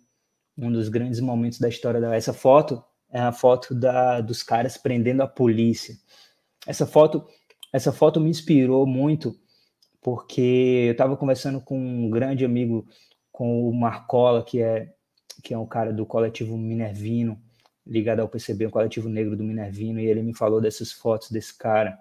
um 0.57 0.71
dos 0.71 0.89
grandes 0.89 1.19
momentos 1.19 1.59
da 1.59 1.69
história 1.69 2.01
da. 2.01 2.15
Essa 2.15 2.33
foto 2.33 2.83
é 3.09 3.19
a 3.19 3.31
foto 3.31 3.73
da, 3.73 4.21
dos 4.21 4.43
caras 4.43 4.77
prendendo 4.77 5.23
a 5.23 5.27
polícia. 5.27 5.95
Essa 6.67 6.85
foto, 6.85 7.25
essa 7.73 7.91
foto 7.91 8.19
me 8.19 8.29
inspirou 8.29 8.85
muito 8.85 9.35
porque 10.01 10.85
eu 10.87 10.91
estava 10.93 11.17
conversando 11.17 11.59
com 11.59 11.77
um 11.77 12.09
grande 12.09 12.45
amigo, 12.45 12.87
com 13.31 13.67
o 13.67 13.73
Marcola, 13.73 14.43
que 14.43 14.61
é 14.61 14.93
que 15.41 15.53
é 15.53 15.57
um 15.57 15.65
cara 15.65 15.93
do 15.93 16.05
coletivo 16.05 16.57
Minervino, 16.57 17.41
ligado 17.85 18.19
ao 18.19 18.27
PCB, 18.27 18.67
um 18.67 18.71
coletivo 18.71 19.09
negro 19.09 19.35
do 19.35 19.43
Minervino, 19.43 19.99
e 19.99 20.05
ele 20.05 20.21
me 20.21 20.35
falou 20.35 20.61
dessas 20.61 20.91
fotos 20.91 21.31
desse 21.31 21.57
cara, 21.57 21.97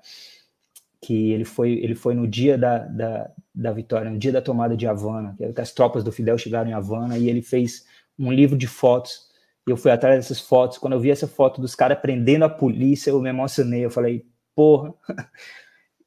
que 1.00 1.30
ele 1.30 1.44
foi, 1.44 1.72
ele 1.74 1.94
foi 1.94 2.14
no 2.14 2.26
dia 2.26 2.59
da, 2.59 2.78
da, 2.78 3.30
da 3.54 3.72
vitória, 3.72 4.11
no 4.11 4.18
dia 4.18 4.32
da 4.32 4.42
tomada 4.42 4.76
de 4.76 4.86
Havana, 4.86 5.36
que 5.54 5.61
as 5.61 5.72
tropas 5.72 6.02
do 6.02 6.11
Fidel 6.11 6.36
chegaram 6.36 6.68
em 6.68 6.74
Havana, 6.74 7.16
e 7.16 7.28
ele 7.28 7.40
fez 7.40 7.86
um 8.18 8.32
livro 8.32 8.56
de 8.59 8.66
fotos, 8.66 9.28
e 9.66 9.70
eu 9.70 9.76
fui 9.76 9.90
atrás 9.90 10.16
dessas 10.16 10.40
fotos, 10.40 10.78
quando 10.78 10.94
eu 10.94 11.01
vi 11.01 11.10
essa 11.10 11.28
foto 11.28 11.60
dos 11.60 11.74
caras 11.74 11.98
prendendo 12.01 12.44
a 12.44 12.48
polícia, 12.48 13.10
eu 13.10 13.20
me 13.20 13.28
emocionei, 13.28 13.85
eu 13.85 13.90
falei, 13.90 14.26
porra, 14.59 14.93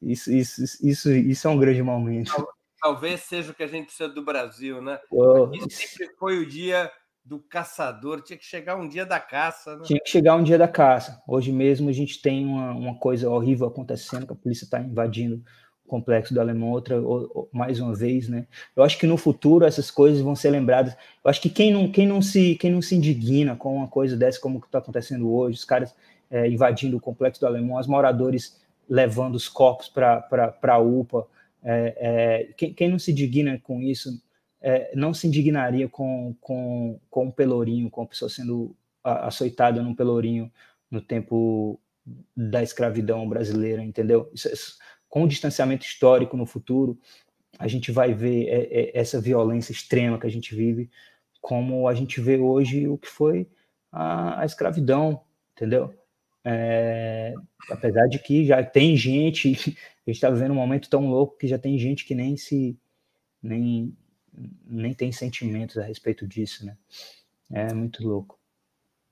isso, 0.01 0.29
isso, 0.29 0.61
isso, 0.85 1.09
isso 1.09 1.47
é 1.47 1.49
um 1.49 1.57
grande 1.57 1.81
momento. 1.81 2.45
Talvez 2.81 3.21
seja 3.21 3.51
o 3.51 3.55
que 3.55 3.63
a 3.63 3.67
gente 3.67 3.85
precisa 3.85 4.09
do 4.09 4.25
Brasil, 4.25 4.81
né? 4.81 4.99
Oh, 5.09 5.49
sempre 5.69 6.13
foi 6.19 6.37
o 6.37 6.45
dia 6.45 6.91
do 7.23 7.39
caçador, 7.39 8.21
tinha 8.21 8.37
que 8.37 8.43
chegar 8.43 8.75
um 8.75 8.89
dia 8.89 9.05
da 9.05 9.21
caça. 9.21 9.77
Né? 9.77 9.83
Tinha 9.85 10.01
que 10.03 10.09
chegar 10.09 10.35
um 10.35 10.43
dia 10.43 10.57
da 10.57 10.67
caça. 10.67 11.21
Hoje 11.25 11.49
mesmo 11.49 11.87
a 11.87 11.93
gente 11.93 12.21
tem 12.21 12.45
uma, 12.45 12.71
uma 12.71 12.95
coisa 12.95 13.29
horrível 13.29 13.67
acontecendo, 13.67 14.27
que 14.27 14.33
a 14.33 14.35
polícia 14.35 14.65
está 14.65 14.81
invadindo 14.81 15.41
o 15.85 15.87
complexo 15.87 16.33
do 16.33 16.41
Alemão 16.41 16.71
outra, 16.71 16.97
mais 17.53 17.79
uma 17.79 17.95
vez, 17.95 18.27
né? 18.27 18.47
Eu 18.75 18.83
acho 18.83 18.97
que 18.97 19.07
no 19.07 19.15
futuro 19.15 19.63
essas 19.63 19.89
coisas 19.89 20.19
vão 20.19 20.35
ser 20.35 20.49
lembradas. 20.49 20.93
Eu 21.23 21.29
acho 21.29 21.39
que 21.39 21.49
quem 21.49 21.71
não, 21.71 21.89
quem 21.89 22.05
não, 22.05 22.21
se, 22.21 22.55
quem 22.55 22.69
não 22.69 22.81
se 22.81 22.95
indigna 22.95 23.55
com 23.55 23.77
uma 23.77 23.87
coisa 23.87 24.17
dessa, 24.17 24.41
como 24.41 24.59
está 24.59 24.79
acontecendo 24.79 25.31
hoje, 25.31 25.57
os 25.57 25.65
caras 25.65 25.95
é, 26.31 26.47
invadindo 26.47 26.97
o 26.97 27.01
complexo 27.01 27.41
do 27.41 27.47
Alemão, 27.47 27.77
os 27.77 27.87
moradores 27.87 28.59
levando 28.89 29.35
os 29.35 29.47
corpos 29.47 29.87
para 29.87 30.57
a 30.63 30.79
UPA. 30.79 31.27
É, 31.63 31.95
é, 31.97 32.53
quem, 32.53 32.73
quem, 32.73 32.89
não 32.89 32.97
se 32.97 33.11
indigna 33.11 33.59
com 33.59 33.81
isso 33.81 34.09
é, 34.61 34.91
não 34.95 35.13
se 35.13 35.27
indignaria 35.27 35.87
com, 35.89 36.35
com, 36.39 36.99
com 37.09 37.25
um 37.25 37.31
pelourinho, 37.31 37.89
com 37.89 38.03
a 38.03 38.07
pessoa 38.07 38.29
sendo 38.29 38.75
açoitada 39.03 39.81
num 39.81 39.95
pelourinho 39.95 40.51
no 40.89 41.01
tempo 41.01 41.79
da 42.35 42.61
escravidão 42.61 43.27
brasileira, 43.27 43.83
entendeu? 43.83 44.29
Isso, 44.33 44.47
isso, 44.49 44.77
com 45.09 45.23
o 45.23 45.27
distanciamento 45.27 45.85
histórico 45.85 46.37
no 46.37 46.45
futuro, 46.45 46.97
a 47.57 47.67
gente 47.67 47.91
vai 47.91 48.13
ver 48.13 48.47
é, 48.47 48.61
é, 48.71 48.99
essa 48.99 49.19
violência 49.19 49.71
extrema 49.71 50.19
que 50.19 50.27
a 50.27 50.31
gente 50.31 50.55
vive, 50.55 50.89
como 51.39 51.87
a 51.87 51.93
gente 51.93 52.21
vê 52.21 52.37
hoje 52.37 52.87
o 52.87 52.97
que 52.97 53.07
foi 53.07 53.47
a, 53.91 54.41
a 54.41 54.45
escravidão, 54.45 55.21
entendeu? 55.53 55.93
É, 56.43 57.33
apesar 57.69 58.07
de 58.07 58.17
que 58.19 58.45
já 58.45 58.63
tem 58.63 58.95
gente, 58.95 59.49
a 60.05 60.09
gente 60.09 60.17
está 60.17 60.29
vivendo 60.29 60.51
um 60.51 60.55
momento 60.55 60.89
tão 60.89 61.09
louco 61.09 61.37
que 61.37 61.47
já 61.47 61.57
tem 61.57 61.77
gente 61.77 62.05
que 62.05 62.15
nem 62.15 62.35
se 62.35 62.77
nem, 63.41 63.95
nem 64.65 64.93
tem 64.93 65.11
sentimentos 65.11 65.77
a 65.77 65.83
respeito 65.83 66.27
disso, 66.27 66.65
né? 66.65 66.77
É 67.51 67.73
muito 67.73 68.07
louco. 68.07 68.39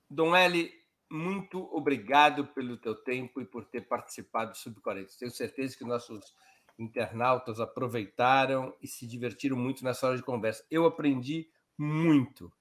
Dom 0.10 0.36
L, 0.36 0.72
muito 1.10 1.60
obrigado 1.76 2.48
pelo 2.48 2.78
teu 2.78 2.96
tempo 2.96 3.42
e 3.42 3.46
por 3.46 3.66
ter 3.66 3.82
participado 3.82 4.52
do 4.52 4.58
Sub-40. 4.58 5.18
Tenho 5.18 5.32
certeza 5.32 5.78
que 5.78 5.84
nossos 5.84 6.34
internautas 6.78 7.60
aproveitaram 7.60 8.74
e 8.82 8.88
se 8.88 9.06
divertiram 9.06 9.58
muito 9.58 9.84
nessa 9.84 10.08
hora 10.08 10.18
de 10.18 10.24
conversa. 10.24 10.66
Eu 10.72 10.86
aprendi 10.86 11.50
muito. 11.78 12.52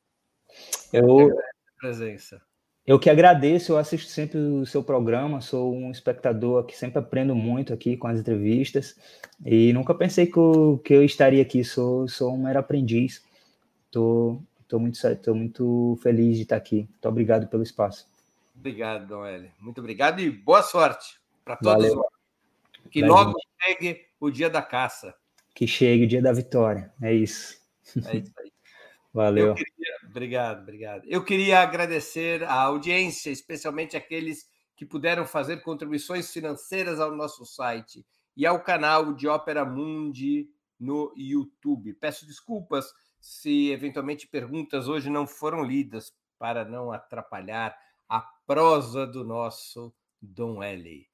Eu 0.93 1.31
presença. 1.79 2.43
Eu 2.89 2.99
que 2.99 3.11
agradeço, 3.11 3.73
eu 3.73 3.77
assisto 3.77 4.11
sempre 4.11 4.39
o 4.39 4.65
seu 4.65 4.83
programa, 4.83 5.43
sou 5.43 5.75
um 5.75 5.91
espectador 5.91 6.65
que 6.65 6.75
sempre 6.75 6.99
aprendo 6.99 7.35
muito 7.35 7.75
aqui 7.75 7.99
com 7.99 8.07
as 8.07 8.19
entrevistas 8.19 8.97
e 9.45 9.75
nunca 9.75 9.95
pensei 9.95 10.25
que 10.25 10.39
eu, 10.39 10.81
que 10.83 10.95
eu 10.95 11.05
estaria 11.05 11.43
aqui, 11.43 11.63
sou, 11.63 12.09
sou 12.09 12.33
um 12.33 12.45
mero 12.45 12.59
aprendiz. 12.59 13.23
Tô, 13.91 14.41
tô, 14.67 14.79
muito, 14.79 14.99
tô 15.17 15.35
muito 15.35 15.99
feliz 16.03 16.37
de 16.37 16.45
estar 16.45 16.57
aqui. 16.57 16.89
Muito 16.89 17.07
obrigado 17.07 17.47
pelo 17.49 17.63
espaço. 17.63 18.09
Obrigado, 18.57 19.07
Dom 19.07 19.27
L. 19.27 19.51
Muito 19.61 19.83
obrigado 19.83 20.21
e 20.21 20.31
boa 20.31 20.63
sorte 20.63 21.21
para 21.45 21.57
todos. 21.57 21.91
Valeu. 21.91 22.07
Que 22.91 23.03
Valeu. 23.03 23.15
logo 23.15 23.39
chegue 23.63 24.07
o 24.19 24.31
dia 24.31 24.49
da 24.49 24.63
caça. 24.63 25.15
Que 25.55 25.67
chegue 25.67 26.05
o 26.05 26.09
dia 26.09 26.23
da 26.23 26.33
vitória. 26.33 26.91
É 27.03 27.13
isso. 27.13 27.61
É 28.07 28.17
isso 28.17 28.33
aí. 28.39 28.53
Valeu. 29.13 29.55
Queria, 29.55 29.97
obrigado, 30.05 30.63
obrigado. 30.63 31.03
Eu 31.07 31.25
queria 31.25 31.61
agradecer 31.61 32.43
a 32.45 32.63
audiência, 32.63 33.31
especialmente 33.31 33.97
aqueles 33.97 34.49
que 34.77 34.87
puderam 34.87 35.27
fazer 35.27 35.63
contribuições 35.63 36.33
financeiras 36.33 37.01
ao 37.01 37.15
nosso 37.15 37.45
site 37.45 38.07
e 38.37 38.47
ao 38.47 38.63
canal 38.63 39.13
de 39.13 39.27
Ópera 39.27 39.65
Mundi 39.65 40.49
no 40.79 41.13
YouTube. 41.17 41.95
Peço 41.95 42.27
desculpas 42.27 42.87
se 43.19 43.71
eventualmente 43.71 44.29
perguntas 44.29 44.87
hoje 44.87 45.11
não 45.11 45.27
foram 45.27 45.65
lidas 45.65 46.13
para 46.39 46.65
não 46.65 46.93
atrapalhar 46.93 47.77
a 48.09 48.21
prosa 48.47 49.07
do 49.07 49.25
nosso 49.25 49.93
Dom 50.23 50.63
L. 50.63 51.09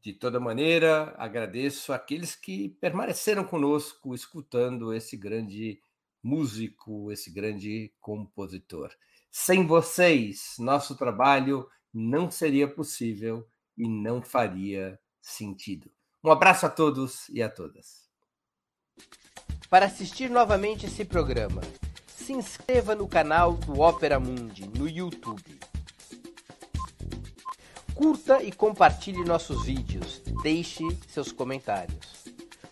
De 0.00 0.12
toda 0.12 0.38
maneira, 0.38 1.14
agradeço 1.18 1.92
aqueles 1.92 2.36
que 2.36 2.68
permaneceram 2.80 3.44
conosco 3.44 4.14
escutando 4.14 4.92
esse 4.92 5.16
grande 5.16 5.80
músico, 6.28 7.10
esse 7.10 7.30
grande 7.30 7.90
compositor. 8.00 8.90
Sem 9.30 9.66
vocês, 9.66 10.56
nosso 10.58 10.94
trabalho 10.94 11.66
não 11.92 12.30
seria 12.30 12.68
possível 12.68 13.48
e 13.76 13.88
não 13.88 14.20
faria 14.20 14.98
sentido. 15.22 15.90
Um 16.22 16.30
abraço 16.30 16.66
a 16.66 16.68
todos 16.68 17.28
e 17.30 17.42
a 17.42 17.48
todas. 17.48 18.06
Para 19.70 19.86
assistir 19.86 20.28
novamente 20.28 20.84
esse 20.84 21.04
programa, 21.04 21.62
se 22.06 22.34
inscreva 22.34 22.94
no 22.94 23.08
canal 23.08 23.54
do 23.54 23.80
Opera 23.80 24.20
Mundi 24.20 24.68
no 24.68 24.86
YouTube. 24.86 25.58
Curta 27.94 28.42
e 28.42 28.52
compartilhe 28.52 29.24
nossos 29.24 29.64
vídeos. 29.64 30.20
Deixe 30.42 30.84
seus 31.08 31.32
comentários. 31.32 32.17